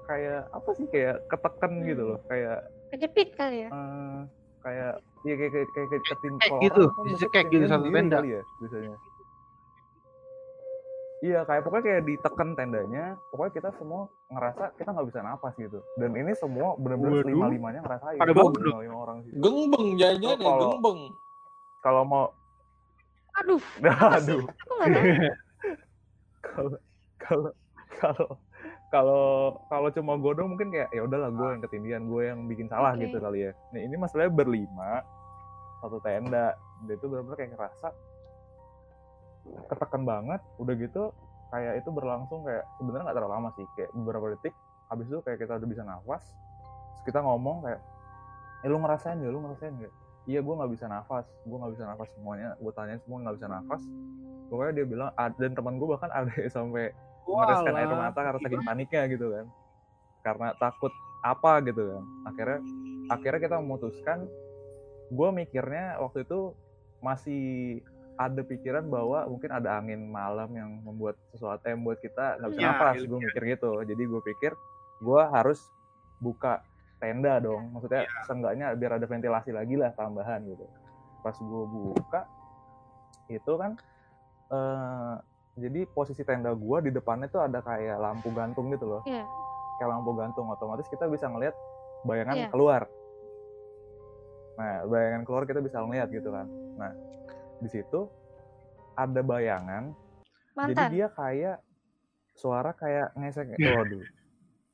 kayak 0.02 0.40
apa 0.48 0.70
sih 0.72 0.86
kayak 0.88 1.16
ketekan 1.26 1.72
Hmm. 1.76 1.86
gitu 1.86 2.02
loh 2.06 2.20
kayak 2.26 2.58
Kejepit 2.90 3.30
kali 3.32 3.56
ya. 3.62 3.70
eh, 3.70 4.20
kayak 4.60 4.94
ya 5.20 5.34
kayak 5.36 5.50
kayak 5.52 5.68
kayak, 5.70 5.88
kayak 5.90 6.02
ketin 6.06 6.32
Kayak 6.34 6.48
kalau 6.48 6.62
gitu, 6.64 6.82
kan 6.88 7.04
dicekek 7.04 7.44
gitu 7.46 7.56
ketindihan 7.60 7.70
satu 7.70 7.88
tenda. 7.90 8.16
kali 8.16 8.30
ya 8.30 8.42
biasanya. 8.58 8.96
Iya 11.20 11.44
kayak 11.44 11.62
pokoknya 11.62 11.84
kayak 11.84 12.02
ditekan 12.08 12.48
tendanya 12.56 13.04
pokoknya 13.28 13.52
kita 13.52 13.68
semua 13.76 14.08
ngerasa 14.26 14.72
kita 14.72 14.88
nggak 14.88 15.06
bisa 15.06 15.20
napas 15.20 15.52
gitu. 15.54 15.84
Dan 15.92 16.16
ini 16.16 16.32
semua 16.32 16.72
benar-benar 16.74 17.20
lima 17.22 17.46
limanya 17.46 17.80
ngerasain. 17.84 18.16
Pada 18.16 18.32
bangun 18.32 18.52
lima 18.56 18.80
lima 18.80 18.96
orang 18.98 19.16
sih. 19.28 19.32
Gengbeng 19.36 19.88
jangan-jangan 20.00 20.38
ya, 20.40 20.46
Kalau- 20.48 20.60
gengbeng. 20.64 21.00
kalau 21.80 22.02
mau 22.04 22.24
Aduh, 23.36 23.62
aduh. 24.16 24.42
Nggak 24.42 24.88
tahu. 24.88 25.20
kalau 26.44 26.70
kalau 27.20 27.50
kalau 27.94 28.28
kalau 28.90 29.54
kalau 29.70 29.88
cuma 29.94 30.18
godong 30.18 30.54
mungkin 30.54 30.74
kayak 30.74 30.90
ya 30.90 31.06
udahlah 31.06 31.30
gue 31.30 31.48
yang 31.54 31.62
ketindihan 31.62 32.02
gue 32.10 32.22
yang 32.26 32.38
bikin 32.50 32.66
salah 32.66 32.92
Oke. 32.98 33.06
gitu 33.06 33.22
kali 33.22 33.46
ya. 33.46 33.52
Nah 33.70 33.80
ini 33.86 33.94
masalahnya 33.94 34.34
berlima 34.34 35.06
satu 35.80 36.02
tenda 36.02 36.58
dia 36.84 36.94
itu 36.98 37.06
benar-benar 37.06 37.36
kayak 37.38 37.50
ngerasa 37.56 37.88
ketekan 39.72 40.02
banget 40.04 40.40
udah 40.60 40.74
gitu 40.76 41.02
kayak 41.48 41.80
itu 41.80 41.88
berlangsung 41.88 42.44
kayak 42.44 42.66
sebenarnya 42.76 43.10
nggak 43.10 43.16
terlalu 43.16 43.32
lama 43.32 43.48
sih 43.56 43.66
kayak 43.74 43.90
beberapa 43.96 44.26
detik 44.36 44.54
habis 44.92 45.06
itu 45.08 45.18
kayak 45.24 45.38
kita 45.40 45.56
udah 45.56 45.68
bisa 45.70 45.82
nafas 45.82 46.24
terus 46.94 47.02
kita 47.08 47.18
ngomong 47.24 47.64
kayak 47.64 47.80
eh 48.60 48.68
lu 48.68 48.76
ngerasain 48.76 49.16
gak 49.16 49.32
lu 49.32 49.40
ngerasain 49.40 49.72
gak 49.80 49.92
iya 50.28 50.40
gue 50.44 50.54
nggak 50.54 50.70
bisa 50.76 50.84
nafas 50.86 51.26
gue 51.48 51.56
nggak 51.56 51.72
bisa 51.74 51.84
nafas 51.88 52.08
semuanya 52.12 52.48
gue 52.60 52.72
tanyain 52.76 53.00
semua 53.00 53.18
nggak 53.24 53.36
bisa 53.40 53.48
nafas. 53.48 53.82
Pokoknya 54.50 54.82
dia 54.82 54.86
bilang 54.86 55.10
dan 55.14 55.52
teman 55.54 55.78
gue 55.78 55.88
bahkan 55.88 56.10
ada 56.18 56.34
sampai 56.50 56.90
mereskan 57.32 57.74
air 57.74 57.90
mata 57.90 58.20
karena 58.20 58.40
saking 58.40 58.62
paniknya 58.62 59.02
gitu 59.08 59.26
kan. 59.30 59.46
Karena 60.20 60.48
takut 60.56 60.92
apa 61.20 61.52
gitu 61.62 61.82
kan. 61.86 62.04
Akhirnya 62.26 62.58
akhirnya 63.08 63.40
kita 63.40 63.56
memutuskan 63.58 64.18
gue 65.10 65.28
mikirnya 65.32 65.98
waktu 65.98 66.22
itu 66.22 66.54
masih 67.00 67.42
ada 68.14 68.44
pikiran 68.44 68.84
bahwa 68.86 69.24
mungkin 69.26 69.48
ada 69.48 69.80
angin 69.80 70.04
malam 70.06 70.52
yang 70.52 70.70
membuat 70.84 71.16
sesuatu 71.32 71.64
yang 71.64 71.80
membuat 71.80 72.04
kita 72.04 72.36
nggak 72.36 72.50
bisa 72.52 72.60
Ya, 72.60 72.68
nafas. 72.70 72.94
iya. 73.00 73.08
gue 73.08 73.18
mikir 73.18 73.42
gitu. 73.56 73.70
Jadi 73.82 74.02
gue 74.04 74.22
pikir 74.22 74.52
gue 75.00 75.22
harus 75.32 75.60
buka 76.20 76.60
tenda 77.00 77.40
dong. 77.40 77.72
Maksudnya 77.72 78.04
seenggaknya 78.28 78.76
biar 78.76 79.00
ada 79.00 79.06
ventilasi 79.08 79.50
lagi 79.50 79.74
lah 79.74 79.90
tambahan 79.96 80.44
gitu. 80.44 80.68
Pas 81.24 81.32
gue 81.34 81.64
buka 81.66 82.28
itu 83.28 83.52
kan 83.56 83.72
eh 84.50 85.14
jadi 85.56 85.86
posisi 85.90 86.22
tenda 86.22 86.52
gue 86.52 86.78
di 86.82 86.90
depannya 86.90 87.26
tuh 87.26 87.42
ada 87.42 87.58
kayak 87.60 87.98
lampu 87.98 88.30
gantung 88.30 88.70
gitu 88.70 88.86
loh 88.86 89.02
Iya. 89.02 89.26
kayak 89.76 89.90
lampu 89.90 90.10
gantung 90.14 90.46
otomatis 90.46 90.86
kita 90.86 91.06
bisa 91.06 91.26
ngelihat 91.26 91.54
bayangan 92.02 92.36
Iya. 92.36 92.48
keluar 92.48 92.82
nah 94.54 94.84
bayangan 94.84 95.22
keluar 95.24 95.44
kita 95.44 95.60
bisa 95.60 95.80
ngelihat 95.80 96.08
gitu 96.12 96.28
kan 96.28 96.46
nah 96.76 96.92
di 97.58 97.68
situ 97.68 98.08
ada 98.94 99.20
bayangan 99.20 99.92
jadi 100.52 100.74
Mantan. 100.76 100.90
dia 100.92 101.06
kayak 101.08 101.56
suara 102.36 102.70
kayak 102.72 103.16
ngesek 103.16 103.56
waduh 103.56 104.04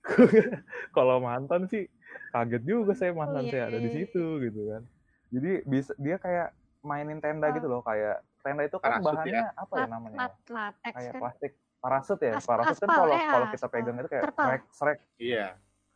kalau 0.97 1.19
mantan 1.19 1.67
sih 1.67 1.87
kaget 2.31 2.63
juga 2.63 2.95
saya 2.95 3.11
mantan 3.11 3.47
iya, 3.47 3.51
saya 3.51 3.63
ada 3.69 3.79
di 3.79 3.87
iya, 3.87 3.91
iya. 3.91 3.99
situ 4.07 4.25
gitu 4.43 4.61
kan 4.71 4.83
jadi 5.31 5.53
bisa 5.67 5.93
dia 5.99 6.17
kayak 6.19 6.55
mainin 6.83 7.19
tenda 7.19 7.51
Oh. 7.51 7.55
gitu 7.55 7.67
loh 7.67 7.83
kayak 7.83 8.23
tenda 8.47 8.63
itu 8.63 8.79
kan 8.79 8.91
Parasut 8.95 9.07
bahannya 9.11 9.43
apa 9.51 9.75
ya 9.75 9.81
Lat- 9.83 9.91
namanya? 9.91 10.17
lat- 10.23 10.47
latex 10.47 10.95
kayak 10.95 11.11
kan. 11.11 11.21
plastik. 11.21 11.53
Parasut 11.77 12.19
ya? 12.23 12.33
As- 12.39 12.47
parasut 12.47 12.79
kan 12.79 12.89
kalau 12.89 13.11
eh, 13.11 13.27
kalau 13.27 13.47
kita 13.51 13.67
aspal. 13.67 13.75
pegang 13.75 13.97
itu 13.99 14.09
kayak 14.09 14.25
srek 14.31 14.63
srek. 14.71 14.99
Iya. 15.19 15.47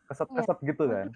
keset 0.04 0.26
Iya. 0.26 0.36
keset 0.42 0.58
gitu 0.66 0.84
kan. 0.90 1.06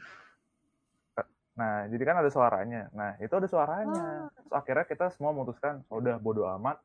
Nah 1.55 1.75
jadi 1.87 2.03
kan 2.03 2.17
ada 2.23 2.31
suaranya. 2.31 2.83
Nah 2.95 3.11
itu 3.19 3.31
ada 3.31 3.47
suaranya. 3.47 4.05
Oh. 4.27 4.31
Terus 4.31 4.53
akhirnya 4.55 4.85
kita 4.87 5.07
semua 5.11 5.35
memutuskan 5.35 5.83
"Oh, 5.91 5.99
udah 5.99 6.19
bodo 6.19 6.47
amat. 6.59 6.79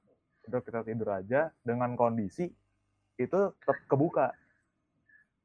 Udah 0.50 0.62
kita 0.62 0.82
tidur 0.82 1.10
aja. 1.10 1.54
Dengan 1.62 1.94
kondisi 1.94 2.50
itu 3.16 3.40
tetap 3.54 3.78
kebuka. 3.86 4.34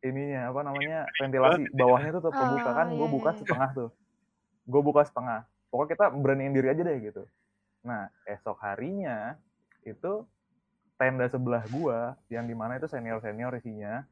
Ininya 0.00 0.52
apa 0.52 0.60
namanya 0.60 1.08
ventilasi. 1.16 1.68
Bawahnya 1.72 2.10
tuh 2.16 2.22
tetap 2.24 2.36
kebuka. 2.36 2.68
Oh, 2.68 2.74
kan 2.76 2.86
gue 2.88 3.00
iya, 3.00 3.12
buka 3.12 3.30
iya. 3.32 3.38
setengah 3.40 3.68
tuh. 3.72 3.90
Gue 4.64 4.82
buka 4.84 5.02
setengah. 5.04 5.40
Pokoknya 5.72 5.90
kita 5.96 6.04
beraniin 6.12 6.52
diri 6.52 6.68
aja 6.72 6.80
deh 6.80 6.98
gitu 7.00 7.24
nah 7.84 8.08
esok 8.24 8.56
harinya 8.64 9.36
itu 9.84 10.24
tenda 10.96 11.28
sebelah 11.28 11.62
gua 11.68 12.16
yang 12.32 12.48
di 12.48 12.56
mana 12.56 12.80
itu 12.80 12.88
senior 12.88 13.20
senior 13.20 13.52
isinya. 13.60 14.02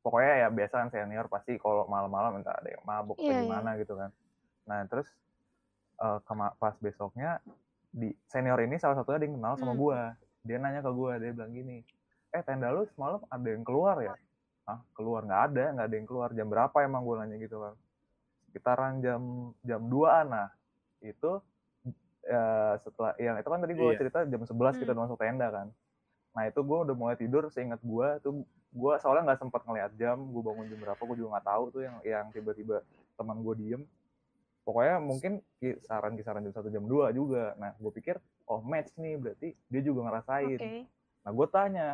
Pokoknya 0.00 0.44
ya 0.44 0.48
biasa 0.52 0.74
kan 0.84 0.88
senior 0.92 1.28
pasti 1.28 1.56
kalau 1.56 1.88
malam-malam 1.88 2.40
entah 2.40 2.56
ada 2.56 2.68
yang 2.68 2.84
mabuk 2.84 3.16
Iya, 3.16 3.24
atau 3.24 3.32
iya. 3.32 3.42
gimana 3.44 3.70
gitu 3.80 3.94
kan. 3.96 4.10
Nah 4.68 4.80
terus 4.88 5.08
eh, 5.96 6.18
kema- 6.24 6.56
pas 6.56 6.76
besoknya 6.76 7.40
di 7.88 8.12
senior 8.28 8.58
ini 8.60 8.76
salah 8.76 8.98
satunya 9.00 9.16
ada 9.20 9.26
yang 9.28 9.36
kenal 9.40 9.54
sama 9.56 9.72
Hmm. 9.72 9.80
gua. 9.80 10.00
Dia 10.44 10.56
nanya 10.60 10.80
ke 10.84 10.92
gua 10.92 11.16
dia 11.16 11.32
bilang 11.32 11.52
gini 11.52 11.84
eh 12.34 12.42
tenda 12.42 12.66
lu 12.74 12.82
semalam 12.96 13.22
ada 13.30 13.46
yang 13.48 13.62
keluar 13.64 13.96
ya? 14.00 14.12
Ah 14.66 14.80
keluar 14.92 15.22
nggak 15.24 15.42
ada 15.52 15.64
nggak 15.76 15.86
ada 15.88 15.96
yang 15.96 16.08
keluar. 16.08 16.28
Jam 16.32 16.48
berapa 16.48 16.76
emang? 16.84 17.00
gua 17.04 17.24
nanya 17.24 17.36
gitu 17.40 17.56
kan. 17.60 17.74
Sekitaran 18.48 19.00
jam 19.00 19.20
jam 19.60 19.80
2 19.88 20.24
nah 20.28 20.48
itu 21.00 21.40
eh, 22.24 22.74
setelah 22.80 23.12
yang 23.16 23.36
itu 23.36 23.46
kan 23.46 23.60
tadi 23.60 23.72
gue 23.72 23.84
Iya. 23.86 23.98
cerita 23.98 24.18
jam 24.24 24.42
11 24.42 24.50
kita 24.74 24.84
Hmm. 24.86 24.92
udah 24.92 25.04
masuk 25.04 25.18
tenda 25.18 25.48
kan 25.48 25.68
nah 26.34 26.42
itu 26.44 26.60
gue 26.60 26.78
udah 26.82 26.94
mulai 26.94 27.14
tidur 27.14 27.46
seingat 27.46 27.78
gue 27.78 28.08
tuh 28.18 28.42
gue 28.70 28.92
soalnya 28.98 29.30
nggak 29.30 29.40
sempat 29.40 29.62
ngeliat 29.62 29.92
jam 29.94 30.18
gue 30.18 30.42
bangun 30.42 30.66
jam 30.66 30.78
berapa 30.80 30.98
gue 30.98 31.16
juga 31.16 31.28
nggak 31.32 31.46
tahu 31.46 31.64
tuh 31.70 31.82
yang 31.82 31.96
yang 32.02 32.26
tiba-tiba 32.30 32.82
teman 33.14 33.38
gue 33.38 33.54
diem 33.54 33.82
pokoknya 34.62 34.96
mungkin 34.98 35.32
kisaran 35.58 36.16
kisaran 36.16 36.42
jam 36.42 36.52
satu 36.52 36.68
jam 36.68 36.82
2 36.82 37.12
juga 37.12 37.54
nah 37.54 37.70
gue 37.76 37.92
pikir 37.92 38.18
oh 38.44 38.58
match 38.60 38.90
nih 38.96 39.14
berarti 39.14 39.48
dia 39.68 39.80
juga 39.80 40.00
ngerasain 40.04 40.58
Oke. 40.58 40.90
Nah, 41.22 41.32
gue 41.32 41.46
tanya 41.48 41.86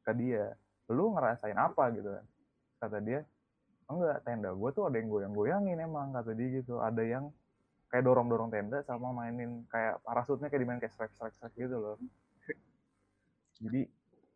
ke 0.00 0.12
dia, 0.16 0.56
lu 0.88 1.12
ngerasain 1.12 1.52
apa 1.52 1.92
gitu 1.92 2.08
kan? 2.08 2.24
Kata 2.80 2.96
dia, 2.96 3.20
enggak, 3.84 4.24
tenda 4.24 4.56
gue 4.56 4.70
tuh 4.72 4.88
ada 4.88 4.96
yang 4.96 5.08
goyang-goyangin 5.08 5.76
emang, 5.80 6.16
kata 6.16 6.32
dia 6.32 6.48
gitu. 6.64 6.80
Ada 6.80 7.04
yang 7.04 7.28
kayak 7.94 8.10
dorong-dorong 8.10 8.50
tenda 8.50 8.82
sama 8.82 9.14
mainin 9.14 9.62
kayak 9.70 10.02
parasutnya 10.02 10.50
kayak 10.50 10.62
dimain 10.66 10.82
kayak 10.82 10.90
strike-strike 10.98 11.54
gitu 11.54 11.78
loh. 11.78 11.94
Jadi 13.62 13.86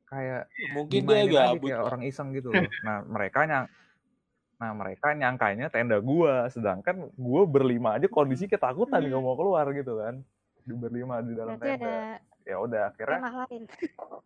kayak 0.06 0.46
Mungkin 0.70 1.02
dia 1.10 1.26
gabut. 1.26 1.66
kayak 1.66 1.82
orang 1.82 2.02
iseng 2.06 2.30
gitu 2.38 2.54
loh. 2.54 2.70
Nah, 2.86 3.02
mereka 3.02 3.42
nyang 3.50 3.66
Nah, 4.58 4.74
mereka 4.74 5.14
nyangkanya 5.14 5.70
tenda 5.70 6.02
gua, 6.02 6.50
sedangkan 6.50 7.14
gua 7.14 7.46
berlima 7.46 7.94
aja 7.94 8.10
kondisi 8.10 8.50
ketakutan 8.50 8.98
Hmm. 9.02 9.10
nggak 9.10 9.22
mau 9.22 9.38
keluar 9.38 9.70
gitu 9.70 10.02
kan. 10.02 10.18
Di 10.66 10.74
berlima 10.74 11.22
di 11.22 11.34
dalam 11.38 11.54
Berarti 11.58 11.78
ada 11.78 11.94
tenda. 12.18 12.46
Ya 12.46 12.56
udah 12.58 12.80
akhirnya 12.90 13.20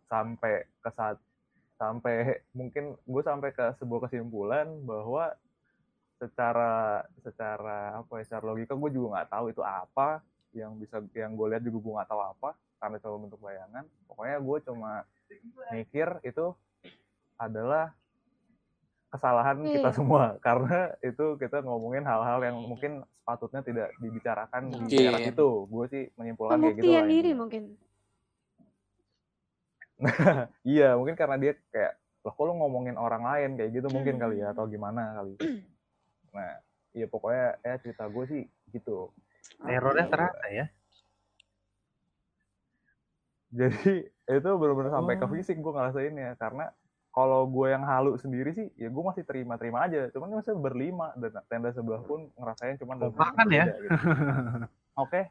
sampai 0.09 0.65
ke 0.81 0.89
saat 0.93 1.17
sampai 1.77 2.41
mungkin 2.49 2.97
gue 3.03 3.21
sampai 3.21 3.53
ke 3.53 3.77
sebuah 3.77 4.07
kesimpulan 4.09 4.65
bahwa 4.87 5.37
secara 6.15 6.73
secara 7.19 7.77
apa 7.99 8.13
ya 8.17 8.23
secara 8.23 8.43
logika 8.47 8.73
gue 8.73 8.89
juga 8.89 9.07
nggak 9.17 9.29
tahu 9.29 9.45
itu 9.49 9.61
apa 9.61 10.21
yang 10.53 10.77
bisa 10.77 11.01
yang 11.13 11.33
gue 11.33 11.47
lihat 11.49 11.61
juga 11.61 11.77
gue 11.79 11.93
nggak 11.97 12.09
tahu 12.09 12.21
apa 12.21 12.49
karena 12.77 12.95
itu 12.97 13.07
bentuk 13.17 13.39
bayangan 13.39 13.83
pokoknya 14.05 14.37
gue 14.37 14.57
cuma 14.63 14.91
mikir 15.69 16.07
itu 16.21 16.45
adalah 17.35 17.91
kesalahan 19.09 19.57
kita 19.63 19.89
Iya. 19.89 19.95
semua 19.95 20.23
karena 20.45 20.79
itu 20.99 21.25
kita 21.35 21.61
ngomongin 21.61 22.03
hal-hal 22.03 22.39
yang 22.41 22.57
mungkin 22.59 22.91
sepatutnya 23.19 23.61
tidak 23.61 23.89
dibicarakan 23.97 24.61
di 24.67 24.75
Mungkin. 24.79 24.97
daerah 24.99 25.21
itu 25.23 25.47
gue 25.65 25.85
sih 25.87 26.03
menyimpulkan 26.13 26.57
kayak 26.59 26.75
gitu 26.77 26.91
lah 26.91 27.05
diri 27.05 27.31
mungkin. 27.33 27.63
Iya, 30.65 30.97
mungkin 30.97 31.15
karena 31.15 31.37
dia 31.37 31.53
kayak, 31.69 31.93
loh 32.23 32.31
kok 32.31 32.43
lu 32.43 32.53
ngomongin 32.55 32.95
orang 32.95 33.23
lain 33.23 33.55
kayak 33.55 33.71
gitu 33.71 33.87
mungkin 33.87 34.15
kali 34.17 34.39
ya 34.39 34.51
Hmm. 34.51 34.53
atau 34.53 34.65
gimana 34.67 35.01
kali. 35.15 35.33
Nah, 36.33 36.57
iya 36.91 37.05
pokoknya 37.05 37.61
ya 37.61 37.73
cerita 37.77 38.05
gue 38.05 38.25
sih 38.27 38.43
gitu. 38.69 39.13
Terornya 39.59 40.05
terasa 40.07 40.45
ya. 40.49 40.65
Jadi 43.53 44.09
itu 44.09 44.49
benar-benar 44.57 44.91
sampai 44.91 45.15
ke 45.15 45.25
Oh. 45.25 45.31
fisik 45.31 45.55
gue 45.55 45.71
ngerasainnya 45.71 46.33
karena 46.35 46.73
kalau 47.13 47.45
gue 47.45 47.69
yang 47.69 47.85
halu 47.85 48.17
sendiri 48.17 48.49
sih 48.51 48.67
ya 48.73 48.89
gue 48.89 49.03
masih 49.03 49.21
terima-terima 49.21 49.85
aja. 49.85 50.09
Cuman 50.09 50.27
ini 50.27 50.37
masih 50.41 50.57
berlima 50.57 51.13
dan 51.13 51.37
tenda 51.45 51.69
sebelah 51.69 52.01
pun 52.01 52.33
ngerasain 52.33 52.81
cuman 52.81 52.95
dalam 52.97 53.13
Kompak 53.13 53.29
bentuk 53.29 53.37
kan 53.37 53.47
ya? 53.53 53.65
gitu. 53.69 53.87
Oke. 55.03 55.21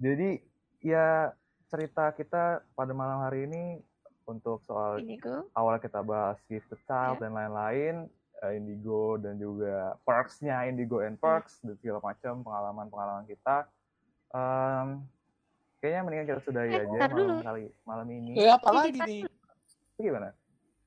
Jadi 0.00 0.30
ya 0.80 1.36
cerita 1.68 2.08
kita 2.10 2.42
pada 2.72 2.92
malam 2.92 3.20
hari 3.20 3.44
ini 3.44 3.84
untuk 4.24 4.64
soal 4.64 5.04
awal 5.52 5.76
kita 5.76 6.00
bahas 6.00 6.40
gift 6.48 6.72
the 6.72 6.80
child 6.80 7.20
Ya. 7.20 7.28
dan 7.28 7.36
lain-lain 7.36 8.08
eh, 8.36 8.52
Indigo 8.54 9.16
dan 9.16 9.36
juga 9.36 9.74
perks-nya 10.02 10.64
Indigo 10.64 10.98
and 10.98 11.16
perks 11.16 11.60
dan 11.60 11.76
segala 11.76 12.02
macam 12.02 12.40
pengalaman-pengalaman 12.40 13.24
kita 13.24 13.68
Em, 14.28 15.06
kayaknya 15.78 16.00
mendingan 16.02 16.26
kita 16.28 16.40
sudahi 16.42 16.70
Eh, 16.72 16.82
aja 16.82 16.98
malam 17.04 17.14
dulu. 17.14 17.34
kali 17.40 17.64
malam 17.84 18.06
ini 18.08 18.32
Eh, 18.34 18.50
apa 18.50 18.68
lagi 18.68 18.90
nih? 18.96 19.22
gimana 19.96 20.34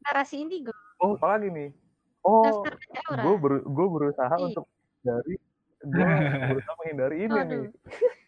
Narasi 0.01 0.35
Indigo. 0.37 0.75
apalagi 0.99 1.47
nih 1.47 1.69
oh 2.21 2.43
Daftar 2.43 2.73
Aura. 3.07 3.21
gue 3.21 3.35
ber, 3.37 3.53
gue 3.61 3.87
berusaha 3.89 4.33
Iya. 4.33 4.45
untuk 4.45 4.65
dari 4.99 5.35
gue 5.79 6.03
berusaha 6.51 6.75
menghindari 6.75 7.17
ini 7.21 7.31
Aduh. 7.33 7.47
nih 7.47 7.65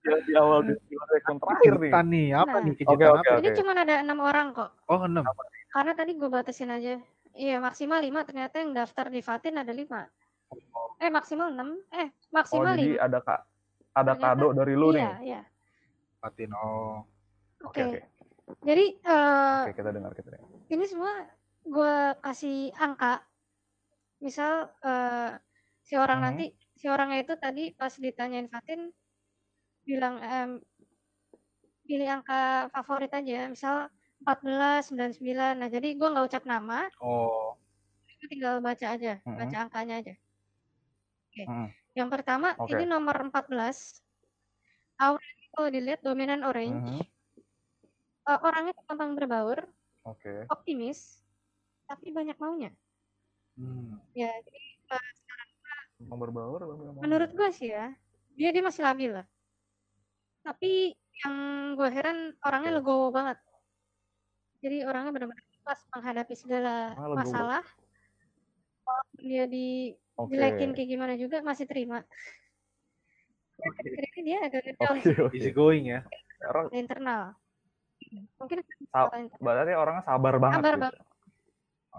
yang 0.00 0.20
di 0.22 0.32
awal 0.32 0.58
di 0.62 0.72
segmen 0.80 1.36
terakhir 1.36 1.74
nih 1.76 1.90
nih, 2.04 2.26
apa 2.32 2.46
Nah. 2.48 2.62
nih 2.62 2.72
Oke, 2.72 2.84
oke, 2.86 3.04
apa? 3.20 3.32
Ini 3.36 3.48
cuma 3.52 3.70
ada 3.74 3.94
enam 4.00 4.18
orang 4.18 4.46
kok. 4.50 4.70
Oh, 4.86 5.00
enam. 5.02 5.24
Karena 5.68 5.92
tadi 5.92 6.12
gue 6.14 6.24
batasin 6.26 6.70
aja. 6.70 6.96
Iya 7.32 7.56
maksimal 7.58 8.00
lima. 8.00 8.20
Ternyata 8.22 8.58
yang 8.58 8.72
daftar 8.72 9.06
di 9.08 9.20
Fatin 9.20 9.56
ada 9.56 9.70
lima. 9.70 10.04
Eh 10.98 11.08
maksimal 11.08 11.50
enam. 11.50 11.78
Eh 11.90 12.06
oh 12.06 12.34
maksimal 12.34 12.74
jadi 12.74 12.96
lima. 12.96 13.04
ada 13.06 13.18
kak 13.20 13.40
ada 13.90 14.12
Ternyata- 14.14 14.34
kado 14.34 14.46
dari 14.54 14.74
lu 14.74 14.88
nih 14.90 15.02
Iya 15.02 15.12
iya. 15.22 15.40
Fatin, 16.20 16.50
oh. 16.52 17.00
Oke. 17.60 17.80
oke 17.80 17.82
oke 17.84 18.00
Jadi 18.60 18.84
eh, 18.98 19.60
oke 19.64 19.72
kita 19.74 19.90
dengar 19.90 20.12
kita 20.12 20.28
dengar 20.30 20.48
ini 20.68 20.84
semua 20.84 21.12
gue 21.62 21.94
kasih 22.18 22.70
angka. 22.74 23.22
Misal 24.18 24.52
eh, 24.80 25.30
si 25.80 25.94
orang 25.94 26.18
Mhm. 26.20 26.26
nanti 26.26 26.46
si 26.74 26.86
orangnya 26.88 27.20
itu 27.20 27.34
tadi 27.36 27.70
pas 27.72 27.92
ditanyain 27.92 28.48
Fatin 28.48 28.90
bilang 29.80 30.18
em, 30.18 30.50
pilih 31.84 32.08
angka 32.10 32.68
favorit 32.70 33.10
aja. 33.10 33.48
Misal 33.48 33.88
14, 34.20 34.92
99. 34.92 35.54
Nah, 35.64 35.68
jadi 35.72 35.88
gue 35.96 36.08
nggak 36.12 36.26
ucap 36.28 36.44
nama, 36.44 36.86
Oh, 37.00 37.56
gue 38.20 38.28
tinggal 38.28 38.60
baca 38.60 38.86
aja, 38.92 39.20
Mhm. 39.24 39.36
baca 39.40 39.56
angkanya 39.64 39.94
aja. 40.04 40.14
Oke. 41.30 41.42
Mhm. 41.48 41.68
Yang 41.96 42.08
pertama, 42.12 42.48
Oke. 42.60 42.76
ini 42.76 42.84
nomor 42.84 43.16
14. 43.18 44.04
Auranya 45.00 45.46
kalau 45.56 45.68
dilihat 45.72 46.00
dominan 46.04 46.44
orange. 46.44 47.00
Mhm. 47.00 47.02
Eh, 48.28 48.40
orangnya 48.44 48.76
gampang 48.84 49.16
berbaur, 49.16 49.58
Oke. 50.04 50.44
optimis, 50.52 51.24
tapi 51.88 52.12
banyak 52.12 52.36
maunya. 52.36 52.70
hmm. 53.56 53.96
Ya, 54.14 54.30
jadi 54.44 54.60
Gampang 56.00 56.32
berbaur 56.32 56.60
menurut 56.96 57.30
gue 57.36 57.50
sih 57.52 57.68
ya, 57.76 57.92
dia 58.32 58.50
dia 58.56 58.64
masih 58.64 58.80
labil 58.80 59.12
lah. 59.20 59.26
Tapi 60.40 60.96
yang 61.20 61.34
gue 61.76 61.88
heran 61.92 62.32
orangnya 62.40 62.72
Oke. 62.72 62.78
legowo 62.80 63.12
banget. 63.12 63.36
Jadi 64.60 64.84
orangnya 64.84 65.10
benar-benar 65.10 65.44
pas 65.62 65.80
menghadapi 65.90 66.34
segala 66.34 66.92
Ah, 66.92 67.06
legowo. 67.06 67.16
masalah. 67.16 67.64
Walaupun 68.82 69.22
dia 69.22 69.44
Oke. 69.44 69.52
dijelekin 70.28 70.70
kayak 70.72 70.88
gimana 70.90 71.14
juga 71.16 71.40
masih 71.40 71.64
terima. 71.64 72.04
Akhirnya 73.60 74.20
dia 74.20 74.38
agak 74.42 74.60
Oke, 74.80 75.12
oke. 75.20 75.36
easy 75.36 75.52
going 75.52 75.84
ya. 75.86 76.00
Orang 76.42 76.72
internal. 76.72 77.36
Mungkin 78.36 78.64
Sa- 78.88 79.12
berarti 79.36 79.72
orangnya 79.72 80.02
sabar 80.02 80.34
banget. 80.36 80.56
Sabar 80.58 80.74
gitu. 80.74 80.82
banget. 80.82 81.00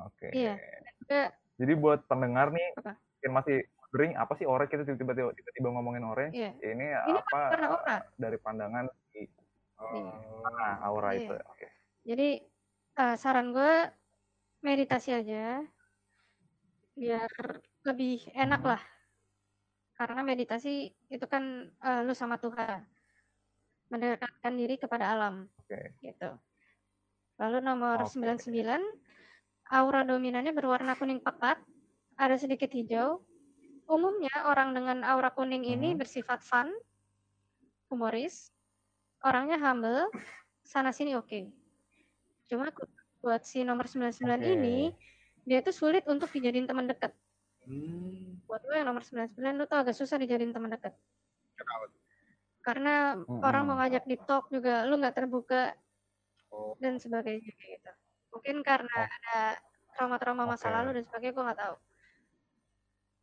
Oke. 0.02 0.28
Iya. 0.34 0.54
juga 0.98 1.22
Jadi 1.62 1.74
buat 1.78 2.00
pendengar 2.06 2.50
nih, 2.50 2.74
Apa? 2.76 2.98
yang 3.22 3.34
masih 3.38 3.62
wondering 3.78 4.18
apa 4.18 4.34
sih 4.34 4.50
orange 4.50 4.74
kita 4.74 4.82
tiba-tiba 4.88 5.30
tiba-tiba 5.32 5.68
ngomongin 5.70 6.02
orange? 6.04 6.34
Iya. 6.34 6.52
Ini, 6.58 6.86
Ini 6.90 7.20
apa 7.22 7.40
karena 7.50 7.68
aura. 7.72 7.96
dari 8.18 8.38
pandangan 8.38 8.86
si 9.08 9.30
Iya. 9.78 10.14
ah, 10.42 10.76
aura 10.84 11.14
Iya. 11.14 11.22
itu. 11.22 11.36
Oke. 11.38 11.68
Jadi 12.02 12.30
eh, 13.02 13.16
saran 13.18 13.50
gue 13.50 13.74
meditasi 14.62 15.10
aja 15.18 15.66
biar 16.94 17.30
lebih 17.82 18.30
enak 18.38 18.62
lah. 18.62 18.82
Karena 19.98 20.22
meditasi 20.22 20.94
itu 21.10 21.26
kan 21.26 21.70
eh, 21.70 22.02
lu 22.06 22.14
sama 22.14 22.38
Tuhan 22.38 22.86
mendekatkan 23.92 24.54
diri 24.56 24.78
kepada 24.78 25.12
alam. 25.18 25.50
Oke. 25.66 25.98
Gitu. 26.00 26.30
Lalu 27.42 27.58
nomor 27.60 28.06
Oke. 28.06 28.14
99 28.14 28.80
aura 29.72 30.04
dominannya 30.04 30.52
berwarna 30.52 30.94
kuning 31.00 31.24
pekat, 31.24 31.58
ada 32.20 32.36
sedikit 32.38 32.70
hijau. 32.72 33.24
Umumnya 33.92 34.32
orang 34.48 34.72
dengan 34.72 35.04
aura 35.04 35.32
kuning 35.36 35.68
ini 35.68 35.96
Mhm. 35.96 36.00
bersifat 36.00 36.40
fun, 36.44 36.72
humoris, 37.92 38.52
orangnya 39.24 39.60
humble, 39.60 40.08
sana 40.64 40.96
sini 40.96 41.16
oke. 41.20 41.61
Cuma 42.52 42.68
buat 43.24 43.42
si 43.48 43.64
nomor 43.64 43.88
99 43.88 44.12
Oke. 44.28 44.44
ini 44.44 44.92
dia 45.48 45.64
tuh 45.64 45.72
sulit 45.72 46.04
untuk 46.04 46.28
dijadiin 46.28 46.68
teman 46.68 46.84
dekat. 46.84 47.16
Hmm. 47.64 48.44
Buat 48.44 48.68
lo 48.68 48.74
yang 48.76 48.92
nomor 48.92 49.08
99 49.08 49.40
lu 49.56 49.64
tuh 49.64 49.80
agak 49.80 49.96
susah 49.96 50.20
dijadiin 50.20 50.52
teman 50.52 50.68
dekat. 50.68 50.92
Kenapa? 51.56 51.88
Karena 52.62 53.16
Mm-mm. 53.16 53.40
orang 53.42 53.64
mau 53.64 53.80
ngajak 53.80 54.04
di 54.04 54.20
talk 54.20 54.52
juga 54.52 54.84
lu 54.84 55.00
nggak 55.00 55.16
terbuka 55.16 55.72
Oh. 56.52 56.76
dan 56.84 57.00
sebagainya 57.00 57.48
kayak 57.56 57.80
gitu. 57.80 57.92
Mungkin 58.36 58.60
karena 58.60 58.92
Oh. 58.92 59.08
ada 59.08 59.40
trauma-trauma 59.96 60.44
masa 60.44 60.68
Oke. 60.68 60.76
lalu 60.76 60.90
dan 61.00 61.04
sebagainya 61.08 61.32
gue 61.32 61.46
nggak 61.48 61.62
tahu. 61.64 61.76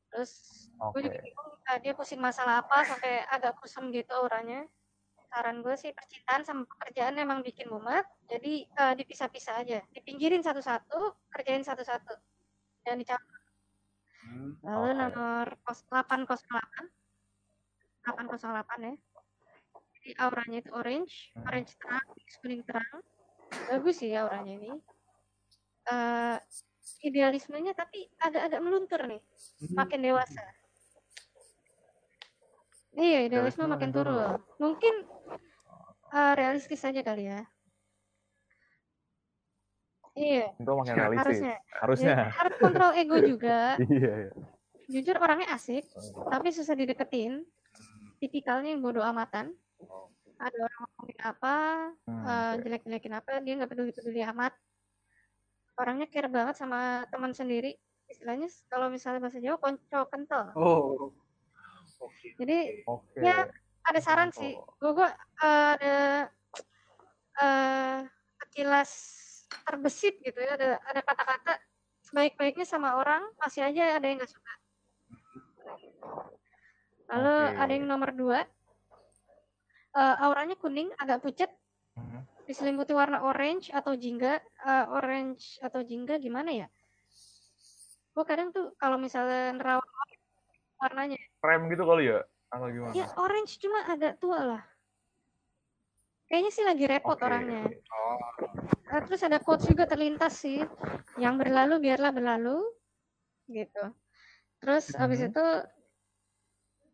Terus 0.09 0.33
gue 0.73 0.89
Oke. 0.89 1.05
juga 1.05 1.19
bingung 1.21 1.51
eh, 1.69 1.79
dia 1.85 1.93
pusing 1.93 2.17
masalah 2.25 2.65
apa 2.65 2.89
sampai 2.89 3.29
agak 3.29 3.61
kusam 3.61 3.93
gitu 3.93 4.09
auranya. 4.17 4.65
Saran 5.29 5.61
gue 5.61 5.77
sih 5.77 5.93
percintaan 5.93 6.41
sama 6.41 6.65
pekerjaan 6.65 7.21
emang 7.21 7.45
bikin 7.45 7.69
mumet, 7.69 8.09
jadi 8.25 8.65
eh, 8.65 8.95
dipisah-pisah 8.97 9.61
aja, 9.61 9.79
dipinggirin 9.93 10.41
satu-satu, 10.41 11.15
kerjain 11.29 11.61
satu-satu, 11.61 12.17
jangan 12.83 12.99
dicampur. 12.99 13.39
Hmm. 14.25 14.51
Lalu 14.65 14.89
Oke. 14.89 14.97
nomor 14.99 15.47
kos 15.63 15.85
808, 15.93 16.89
808 18.09 18.81
ya. 18.81 18.95
Jadi 19.93 20.11
auranya 20.17 20.59
itu 20.59 20.71
orange, 20.73 21.15
Hmm. 21.37 21.45
orange 21.45 21.77
terang, 21.77 22.07
kuning 22.41 22.63
terang. 22.65 22.99
Bagus 23.69 24.01
sih 24.01 24.13
auranya 24.17 24.53
ini. 24.57 24.71
Eh 25.89 26.37
idealismenya 27.05 27.77
tapi 27.77 28.09
agak-agak 28.17 28.61
meluntur 28.65 29.01
nih, 29.05 29.21
Hmm. 29.21 29.77
makin 29.77 30.01
dewasa. 30.01 30.41
Iya, 32.99 33.19
idealisme 33.25 33.63
Idealisme 33.63 33.65
makin 33.71 33.91
turun. 33.95 34.11
turun. 34.11 34.39
Mungkin 34.59 34.95
eh, 36.11 36.33
realistis 36.35 36.83
aja 36.83 37.01
kali 37.01 37.31
ya. 37.31 37.41
Iya, 40.19 40.51
Itu 40.59 40.73
makin 40.75 40.95
realistis. 41.07 41.23
harusnya. 41.23 41.55
Harusnya. 41.79 42.15
Ya, 42.19 42.27
harus 42.35 42.55
kontrol 42.59 42.93
ego 42.99 43.17
juga. 43.31 43.79
Iya, 43.79 44.13
iya. 44.27 44.33
Jujur 44.89 45.15
orangnya 45.21 45.53
asik, 45.55 45.85
tapi 46.27 46.49
susah 46.51 46.75
dideketin. 46.75 47.45
Tipikalnya 48.19 48.75
yang 48.75 48.83
bodoh 48.83 49.05
amatan. 49.05 49.55
Ada 50.39 50.55
orang 50.59 50.79
ngomongin 50.87 51.19
apa, 51.21 51.55
Hmm, 52.07 52.25
eh, 52.25 52.51
oke. 52.55 52.63
jelek-jelekin 52.67 53.15
apa, 53.15 53.31
dia 53.43 53.53
nggak 53.59 53.71
peduli-peduli 53.71 54.23
amat. 54.35 54.55
Orangnya 55.79 56.07
care 56.11 56.27
banget 56.27 56.59
sama 56.59 57.07
teman 57.11 57.31
sendiri. 57.31 57.79
Istilahnya 58.09 58.49
kalau 58.67 58.89
misalnya 58.89 59.23
bahasa 59.23 59.39
Jawa 59.39 59.59
konco 59.61 60.01
kental. 60.11 60.51
Oh. 60.59 61.15
Jadi 62.39 62.59
Oke. 62.87 63.19
Ya, 63.19 63.51
ada 63.83 64.01
saran 64.01 64.31
sih. 64.31 64.55
Gue 64.79 64.93
gue 64.95 65.09
eh, 65.43 65.69
ada 65.75 65.97
eh 67.39 67.99
sekilas 68.39 68.91
terbesit 69.67 70.19
gitu 70.23 70.39
ya. 70.39 70.55
Ada 70.55 70.69
ada 70.83 71.01
kata-kata 71.03 71.53
sebaik-baiknya 72.05 72.65
sama 72.65 72.97
orang 72.97 73.27
masih 73.37 73.67
aja 73.67 73.99
ada 73.99 74.07
yang 74.07 74.19
nggak 74.23 74.31
suka. 74.31 74.53
Lalu 77.09 77.35
Oke. 77.35 77.57
ada 77.59 77.73
yang 77.73 77.87
nomor 77.87 78.11
dua. 78.13 78.41
eh, 79.99 80.17
auranya 80.23 80.55
kuning, 80.55 80.95
agak 80.95 81.25
pucat, 81.25 81.51
Mhm. 81.99 82.23
diselimuti 82.47 82.95
warna 82.95 83.19
orange 83.25 83.73
atau 83.75 83.99
jingga. 83.99 84.39
Eh, 84.39 84.85
orange 84.95 85.59
atau 85.59 85.83
jingga 85.83 86.21
gimana 86.23 86.55
ya? 86.55 86.67
Gue 88.15 88.23
kadang 88.23 88.55
tuh 88.55 88.77
kalau 88.79 88.95
misalnya 88.95 89.57
nerawang 89.59 89.89
warnanya 90.79 91.19
Rem 91.43 91.63
gitu 91.71 91.85
kali 91.85 92.11
ya? 92.11 92.21
Atau 92.49 92.69
gimana? 92.73 92.93
Ya 92.97 93.07
orange 93.15 93.61
cuma 93.61 93.85
agak 93.87 94.19
tua 94.19 94.41
lah. 94.43 94.63
Kayaknya 96.29 96.51
sih 96.53 96.65
lagi 96.65 96.85
repot 96.85 97.17
Oke. 97.17 97.25
orangnya. 97.25 97.65
Oh. 97.89 98.19
Ah, 98.89 99.01
terus 99.05 99.21
ada 99.25 99.39
quotes 99.41 99.69
juga 99.69 99.85
terlintas 99.85 100.35
sih. 100.37 100.61
Yang 101.17 101.35
berlalu 101.45 101.75
biarlah 101.81 102.13
berlalu. 102.13 102.59
Gitu. 103.49 103.85
Terus 104.61 104.93
abis 104.93 105.21
Mhm. 105.25 105.29
itu 105.33 105.47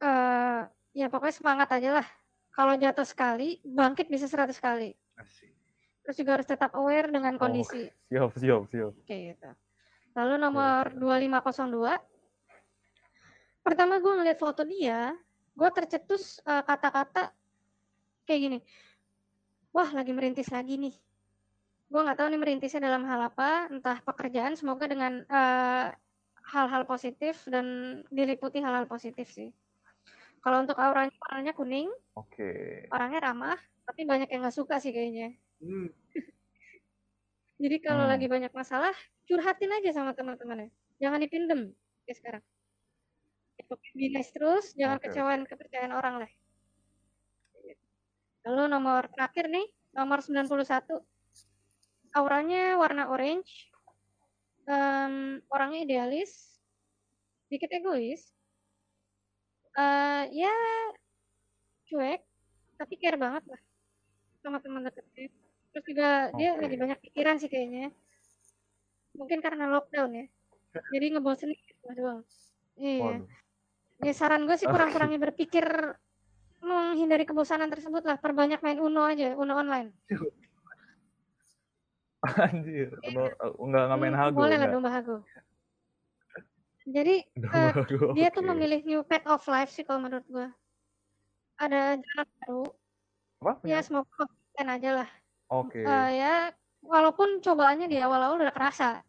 eh 0.04 0.60
ya 0.94 1.06
pokoknya 1.10 1.34
semangat 1.34 1.68
aja 1.74 2.02
lah. 2.02 2.06
Kalau 2.54 2.78
jatuh 2.78 3.02
sekali, 3.02 3.58
bangkit 3.66 4.06
bisa 4.06 4.30
100 4.30 4.62
kali. 4.62 4.94
Asik. 5.18 5.50
Terus 6.06 6.16
juga 6.20 6.30
harus 6.38 6.46
tetap 6.46 6.70
aware 6.78 7.10
dengan 7.10 7.34
Oh, 7.34 7.40
kondisi. 7.42 7.90
Siap, 8.12 8.30
siap, 8.38 8.62
siap. 8.70 8.92
Kayak 9.08 9.22
gitu. 9.34 9.50
Lalu 10.14 10.34
nomor 10.38 10.94
2502. 10.94 11.98
Pertama 13.64 13.96
gue 13.96 14.12
ngeliat 14.12 14.36
foto 14.36 14.62
dia, 14.68 15.16
gue 15.56 15.70
tercetus 15.72 16.44
eh, 16.44 16.62
kata-kata 16.62 17.32
kayak 18.28 18.40
gini. 18.44 18.58
Wah, 19.72 19.88
lagi 19.90 20.12
merintis 20.12 20.52
lagi 20.52 20.76
nih. 20.76 20.94
Gue 21.88 22.00
nggak 22.04 22.20
tahu 22.20 22.28
nih 22.28 22.40
merintisnya 22.40 22.84
dalam 22.84 23.08
hal 23.08 23.32
apa, 23.32 23.72
entah 23.72 24.04
pekerjaan, 24.04 24.54
semoga 24.54 24.84
dengan 24.84 25.24
eh, 25.24 25.86
hal-hal 26.52 26.84
positif 26.84 27.48
dan 27.48 27.64
diliputi 28.12 28.60
hal-hal 28.60 28.84
positif 28.84 29.32
sih. 29.32 29.48
Kalau 30.44 30.60
untuk 30.60 30.76
auranya, 30.76 31.16
warnanya 31.24 31.56
kuning, 31.56 31.88
Oke. 32.20 32.84
orangnya 32.92 33.32
ramah, 33.32 33.56
tapi 33.88 34.04
banyak 34.04 34.28
yang 34.28 34.44
nggak 34.44 34.52
suka 34.60 34.76
sih 34.76 34.92
kayaknya. 34.92 35.32
Hmm. 35.64 35.88
Jadi 37.56 37.76
kalau 37.80 38.04
Hmm. 38.04 38.12
lagi 38.12 38.28
banyak 38.28 38.52
masalah, 38.52 38.92
curhatin 39.24 39.72
aja 39.72 39.96
sama 39.96 40.12
teman-temannya. 40.12 40.68
Jangan 41.00 41.16
dipendem 41.24 41.72
ya 42.04 42.12
sekarang. 42.12 42.44
Nice 43.94 44.34
terus, 44.34 44.74
jangan 44.74 44.98
Oke, 44.98 45.06
kecewain 45.08 45.42
kepercayaan 45.46 45.94
orang 45.94 46.26
lah. 46.26 46.30
Lalu 48.44 48.62
nomor 48.68 49.08
terakhir 49.14 49.48
nih, 49.48 49.66
nomor 49.94 50.20
91. 50.20 51.00
Auranya 52.14 52.76
warna 52.76 53.08
orange. 53.08 53.70
Em, 54.66 55.40
orangnya 55.48 55.80
idealis. 55.86 56.60
Dikit 57.48 57.70
egois. 57.70 58.34
Eh 59.74 60.24
ya 60.34 60.54
cuek, 61.90 62.22
tapi 62.78 62.94
care 62.98 63.18
banget 63.18 63.42
lah 63.50 63.62
sama 64.44 64.58
teman 64.60 64.86
dekatnya. 64.86 65.30
Terus 65.74 65.84
juga 65.88 66.30
dia 66.38 66.54
Oke. 66.54 66.62
lagi 66.68 66.76
banyak 66.78 66.98
pikiran 67.10 67.36
sih 67.40 67.50
kayaknya. 67.50 67.90
Mungkin 69.18 69.42
karena 69.42 69.66
lockdown 69.70 70.10
ya. 70.14 70.26
Jadi 70.94 71.06
ngebosenin 71.14 71.58
gitu 71.58 71.90
doang. 71.94 72.22
Iya. 72.78 73.02
Waduh. 73.02 73.43
Ya 74.04 74.12
saran 74.12 74.44
gue 74.44 74.56
sih 74.60 74.68
kurang-kurangnya 74.68 75.16
berpikir 75.16 75.64
menghindari 76.60 77.24
kebosanan 77.24 77.72
tersebut 77.72 78.04
lah, 78.04 78.16
perbanyak 78.20 78.60
main 78.60 78.80
Uno 78.80 79.04
aja, 79.04 79.32
Uno 79.36 79.56
online. 79.56 79.92
Anjir, 82.44 82.92
Uno, 83.04 83.32
enggak 83.64 83.84
nggak 83.88 84.00
main 84.00 84.16
Hmm, 84.16 84.22
hago, 84.24 84.38
boleh 84.40 84.56
lah 84.56 84.68
enggak. 84.68 84.76
domba 84.76 84.90
hago. 84.92 85.16
Jadi 86.84 87.24
Domba 87.32 87.56
eh, 87.56 87.72
hago, 87.72 88.06
dia 88.16 88.28
tuh 88.28 88.44
memilih 88.44 88.80
new 88.84 89.00
pet 89.04 89.24
of 89.24 89.44
life 89.48 89.72
sih 89.72 89.84
kalau 89.84 90.04
menurut 90.04 90.24
gua. 90.28 90.48
Ada 91.60 92.00
jalan 92.00 92.28
baru, 92.44 92.64
Apa? 93.40 93.52
ya 93.64 93.78
semoga 93.80 94.08
konsisten 94.12 94.66
aja 94.68 94.90
lah. 95.04 95.08
Oke. 95.48 95.80
Eh, 95.80 96.08
ya 96.20 96.52
walaupun 96.84 97.40
cobaannya 97.40 97.88
di 97.88 97.96
awal-awal 98.00 98.40
udah 98.40 98.52
kerasa. 98.52 99.00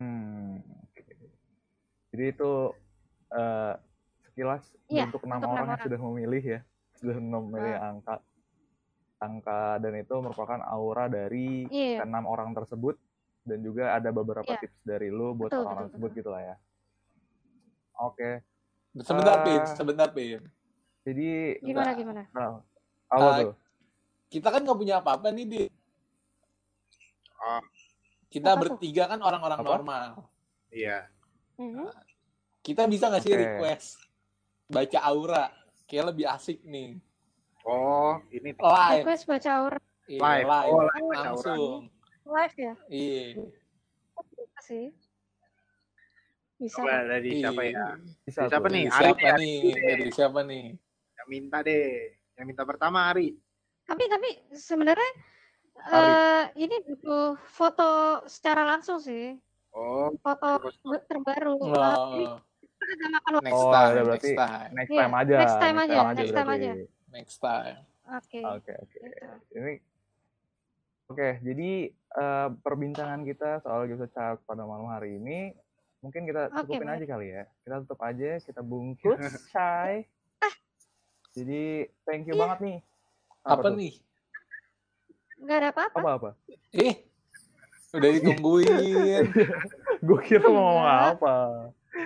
Hmm. 0.00 0.49
Jadi 2.10 2.24
itu 2.28 2.52
eh, 3.30 3.74
sekilas 4.26 4.74
Iya, 4.90 5.06
untuk 5.06 5.22
enam 5.22 5.38
enam 5.38 5.50
orang 5.54 5.66
yang 5.66 5.78
orang. 5.78 5.86
sudah 5.86 6.00
memilih 6.02 6.42
ya, 6.42 6.60
sudah 6.98 7.16
memilih 7.16 7.74
Ah. 7.78 7.88
angka 7.88 8.14
angka 9.20 9.62
dan 9.78 9.94
itu 9.94 10.14
merupakan 10.16 10.58
aura 10.66 11.06
dari 11.06 11.68
Iya, 11.70 12.02
enam 12.02 12.26
orang 12.26 12.50
tersebut 12.50 12.98
dan 13.44 13.62
juga 13.62 13.94
ada 13.94 14.10
beberapa 14.10 14.48
Iya. 14.48 14.60
tips 14.60 14.80
dari 14.82 15.08
lu 15.08 15.30
buat 15.32 15.52
Betul, 15.52 15.62
orang 15.62 15.76
betul, 15.76 15.86
tersebut 15.86 16.10
gitu 16.16 16.28
lah 16.28 16.42
ya. 16.42 16.56
Oke. 18.00 18.30
Sebentar, 18.98 19.36
Eh, 19.38 19.44
Pin. 19.46 19.62
Sebentar, 19.70 20.08
Pin. 20.10 20.40
Jadi 21.06 21.28
gimana 21.62 21.94
gimana? 21.94 22.22
nah, 22.32 22.58
apa 23.06 23.22
Ah, 23.22 23.36
tuh? 23.38 23.54
Kita 24.26 24.48
kan 24.48 24.60
nggak 24.66 24.78
punya 24.78 24.94
apa-apa 24.98 25.30
nih, 25.30 25.46
Di. 25.46 25.62
Oh. 27.38 27.62
Kita 28.26 28.54
Apa 28.54 28.58
tuh? 28.58 28.74
bertiga 28.74 29.06
kan 29.06 29.20
orang-orang 29.20 29.58
Apa? 29.58 29.68
normal. 29.68 30.06
Iya. 30.70 31.06
Mhm. 31.60 31.86
Kita 32.60 32.88
bisa 32.88 33.08
nggak 33.08 33.20
sih 33.20 33.32
Oke. 33.32 33.40
request 33.40 33.86
baca 34.66 34.98
aura? 35.04 35.44
Kayak 35.84 36.14
lebih 36.14 36.26
asik 36.26 36.64
nih. 36.64 36.96
Oh, 37.62 38.16
ini 38.30 38.56
Live. 38.56 39.04
Request 39.04 39.24
baca 39.26 39.50
aura 39.52 39.78
Iya, 40.08 40.18
live. 40.18 40.46
live. 40.48 40.70
Oh, 40.70 40.80
live 40.80 41.06
baca 41.06 41.28
aura. 41.28 41.52
Langsung. 41.52 41.72
live 42.24 42.56
ya? 42.56 42.74
Iya. 42.88 43.26
Bisa 44.30 44.60
sih. 44.62 44.86
Bisa. 46.56 46.76
Coba 46.78 46.96
dari 47.06 47.30
siapa 47.36 47.62
ya? 47.62 47.86
Bisa 48.22 48.40
Siapa 48.46 48.68
tuh. 48.68 48.72
nih? 48.72 48.84
Dari 48.86 48.92
Ari 48.92 49.04
siapa 49.10 49.20
ya? 49.20 49.32
nih? 49.36 49.56
Dari 49.74 50.06
siapa 50.10 50.40
nih? 50.42 50.64
Yang 51.14 51.28
minta 51.28 51.58
deh. 51.60 51.88
Yang 52.36 52.46
minta 52.46 52.62
pertama 52.64 52.98
Ari. 53.06 53.28
Tapi 53.82 54.02
tapi 54.06 54.28
sebenarnya 54.50 55.10
Ari. 55.82 56.08
eh 56.08 56.42
ini 56.60 56.76
butuh 56.82 57.24
foto 57.46 57.88
secara 58.26 58.64
langsung 58.64 58.96
sih. 58.96 59.36
Oh, 59.70 60.10
Foto 60.18 60.50
terbaru. 61.06 61.54
Ah, 61.70 61.94
Oh, 61.94 62.36
kita 62.66 62.84
agak 62.90 63.10
makan 63.12 63.30
waktu. 63.36 63.46
next 63.46 63.54
Oh, 63.56 63.70
time, 63.70 63.90
ya 63.90 64.02
berarti 64.02 64.26
next 64.26 64.40
time, 64.40 64.70
next 64.72 64.90
time 64.92 65.12
aja. 65.14 65.36
next 65.36 65.56
time 65.56 65.76
aja, 65.76 65.96
next 66.12 66.32
time 66.32 66.48
berarti. 66.48 66.66
aja. 66.66 66.72
next 67.10 67.36
time. 67.38 67.76
Oke. 68.10 68.40
Oke, 68.42 68.72
oke. 68.76 68.98
Gitu. 68.98 69.56
Ini 69.56 69.72
Oke, 71.06 71.42
jadi 71.42 71.70
eh, 71.90 72.48
perbincangan 72.56 73.22
kita 73.24 73.58
soal 73.60 73.86
Ghost 73.86 74.14
Child 74.14 74.46
pada 74.46 74.62
malam 74.62 74.86
hari 74.88 75.18
ini 75.18 75.50
mungkin 76.00 76.22
kita 76.22 76.54
cukupin 76.56 76.86
baik. 76.86 77.02
aja 77.02 77.06
kali 77.08 77.26
ya. 77.28 77.42
Kita 77.60 77.74
tutup 77.82 78.00
aja, 78.00 78.30
kita 78.38 78.62
bungkus, 78.62 79.18
Shay. 79.50 80.06
Jadi 81.30 81.62
thank 82.04 82.26
you 82.26 82.34
Iya. 82.34 82.42
banget 82.46 82.58
nih. 82.62 82.78
Apa 83.42 83.62
tuh? 83.64 83.74
nih? 83.74 83.94
Nggak 85.36 85.56
ada 85.56 85.68
apa-apa. 85.68 85.98
Apa 85.98 86.10
apa? 86.12 86.30
Eh, 86.70 86.94
udah 87.92 88.10
ditungguin. 88.14 89.24
Gue 90.06 90.18
kira 90.22 90.46
mau 90.46 90.62
ngomong 90.72 90.88
apa. 90.88 91.34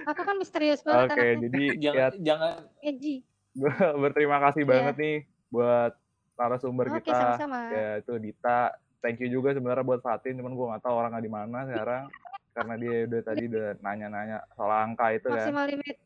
Aku 0.09 0.21
kan 0.25 0.37
misterius 0.37 0.81
banget 0.83 1.13
Oke, 1.13 1.21
anaknya. 1.21 1.39
jadi 1.47 1.63
ya 1.77 1.79
jangan, 1.79 2.13
jangan. 2.21 2.55
Edgy. 2.81 3.17
gue 3.55 3.71
berterima 4.03 4.43
kasih 4.43 4.67
Iya. 4.67 4.71
banget 4.75 4.95
nih 4.99 5.17
buat 5.47 5.93
narasumber 6.35 6.87
Oke, 6.91 7.07
kita. 7.07 7.15
sama-sama. 7.15 7.59
Ya 7.71 7.91
itu 8.03 8.13
Dita. 8.19 8.75
Thank 8.99 9.21
you 9.21 9.29
juga 9.31 9.53
sebenarnya 9.53 9.85
buat 9.85 10.01
Fatin, 10.01 10.41
cuman 10.41 10.57
gue 10.57 10.67
nggak 10.75 10.83
tahu 10.83 10.95
orangnya 10.97 11.21
di 11.21 11.29
mana 11.29 11.69
sekarang 11.69 12.09
karena 12.51 12.75
dia 12.81 12.97
udah 13.05 13.21
tadi 13.21 13.43
udah 13.47 13.67
nanya-nanya 13.79 14.39
soal 14.57 14.73
angka 14.73 15.07
itu 15.13 15.29
kan. 15.29 15.37
Maksimal 15.39 15.65
limit 15.69 15.97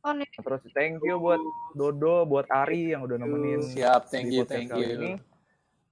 on 0.00 0.16
ya. 0.22 0.28
Terus 0.30 0.62
thank 0.72 1.02
you 1.02 1.18
buat 1.18 1.42
Dodo, 1.74 2.22
buat 2.24 2.46
Ari 2.46 2.94
yang 2.94 3.02
udah 3.02 3.18
nemenin 3.18 3.60
Siap, 3.66 4.06
thank 4.08 4.30
you, 4.30 4.46
thank 4.46 4.70
you. 4.70 4.86
ini. 4.86 5.10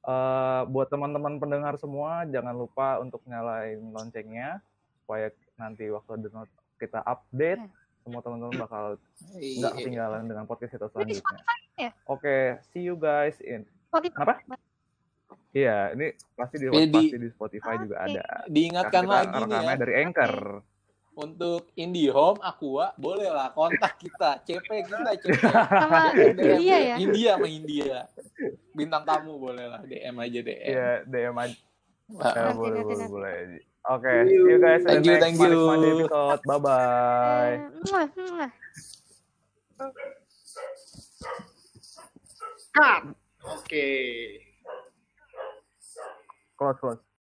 Eh, 0.04 0.62
buat 0.68 0.92
teman-teman 0.92 1.40
pendengar 1.40 1.80
semua, 1.80 2.28
jangan 2.28 2.52
lupa 2.52 3.00
untuk 3.00 3.24
nyalain 3.24 3.80
loncengnya 3.80 4.60
supaya 5.00 5.32
nanti 5.56 5.88
waktu 5.88 6.20
ada 6.20 6.28
not- 6.30 6.58
kita 6.76 7.00
update, 7.00 7.64
Ya. 7.64 7.72
semua 8.04 8.20
teman-teman 8.20 8.52
bakal 8.60 8.84
nggak 9.32 9.72
Iya. 9.72 9.80
ketinggalan 9.80 10.28
dengan 10.28 10.44
podcast 10.44 10.76
kita 10.76 10.92
selanjutnya. 10.92 11.40
Ya? 11.80 11.90
Oke, 12.04 12.60
see 12.68 12.84
you 12.84 13.00
guys 13.00 13.40
in. 13.40 13.64
Apa? 14.12 14.44
Iya, 15.54 15.96
ini 15.96 16.12
pasti 16.36 16.60
di, 16.60 16.66
Di- 16.68 16.90
pasti 16.92 17.16
di 17.16 17.28
Spotify 17.32 17.74
juga 17.80 17.96
ada. 18.04 18.24
Diingatkan 18.44 19.08
Karena 19.08 19.16
lagi 19.24 19.40
nih 19.40 19.56
ya, 19.56 19.74
dari 19.80 19.94
Anchor. 20.04 20.34
Untuk 21.14 21.70
IndiHome, 21.78 22.42
Aqua, 22.42 22.90
boleh 22.98 23.30
lah 23.30 23.54
kontak 23.54 23.98
kita, 24.02 24.42
CP 24.42 24.68
kita, 24.86 25.10
CP. 25.14 25.40
Sama 25.46 26.10
India 26.14 26.76
ya? 26.78 26.96
India 26.98 27.30
sama 27.38 27.46
India. 27.46 27.96
Bintang 28.74 29.06
tamu 29.06 29.38
boleh 29.38 29.66
lah, 29.70 29.80
DM 29.86 30.16
aja 30.18 30.38
DM. 30.42 30.66
Iya, 30.66 30.90
DM 31.06 31.36
aja. 31.38 31.56
Ya, 32.04 32.30
Nanti, 32.36 32.58
boleh, 32.58 32.80
nanti, 32.82 32.84
boleh, 32.84 32.98
nanti. 32.98 33.12
boleh. 33.14 33.38
Oke, 33.84 34.12
see 34.24 34.40
you 34.40 34.58
guys 34.60 34.80
Thank 34.80 35.04
you, 35.04 35.16
thank 35.20 35.36
you. 35.36 36.08
Bye-bye. 36.48 37.52
Eh, 37.68 38.48
cut. 42.74 43.02
Oke. 43.44 43.88
Close, 46.56 46.78
close. 46.80 47.04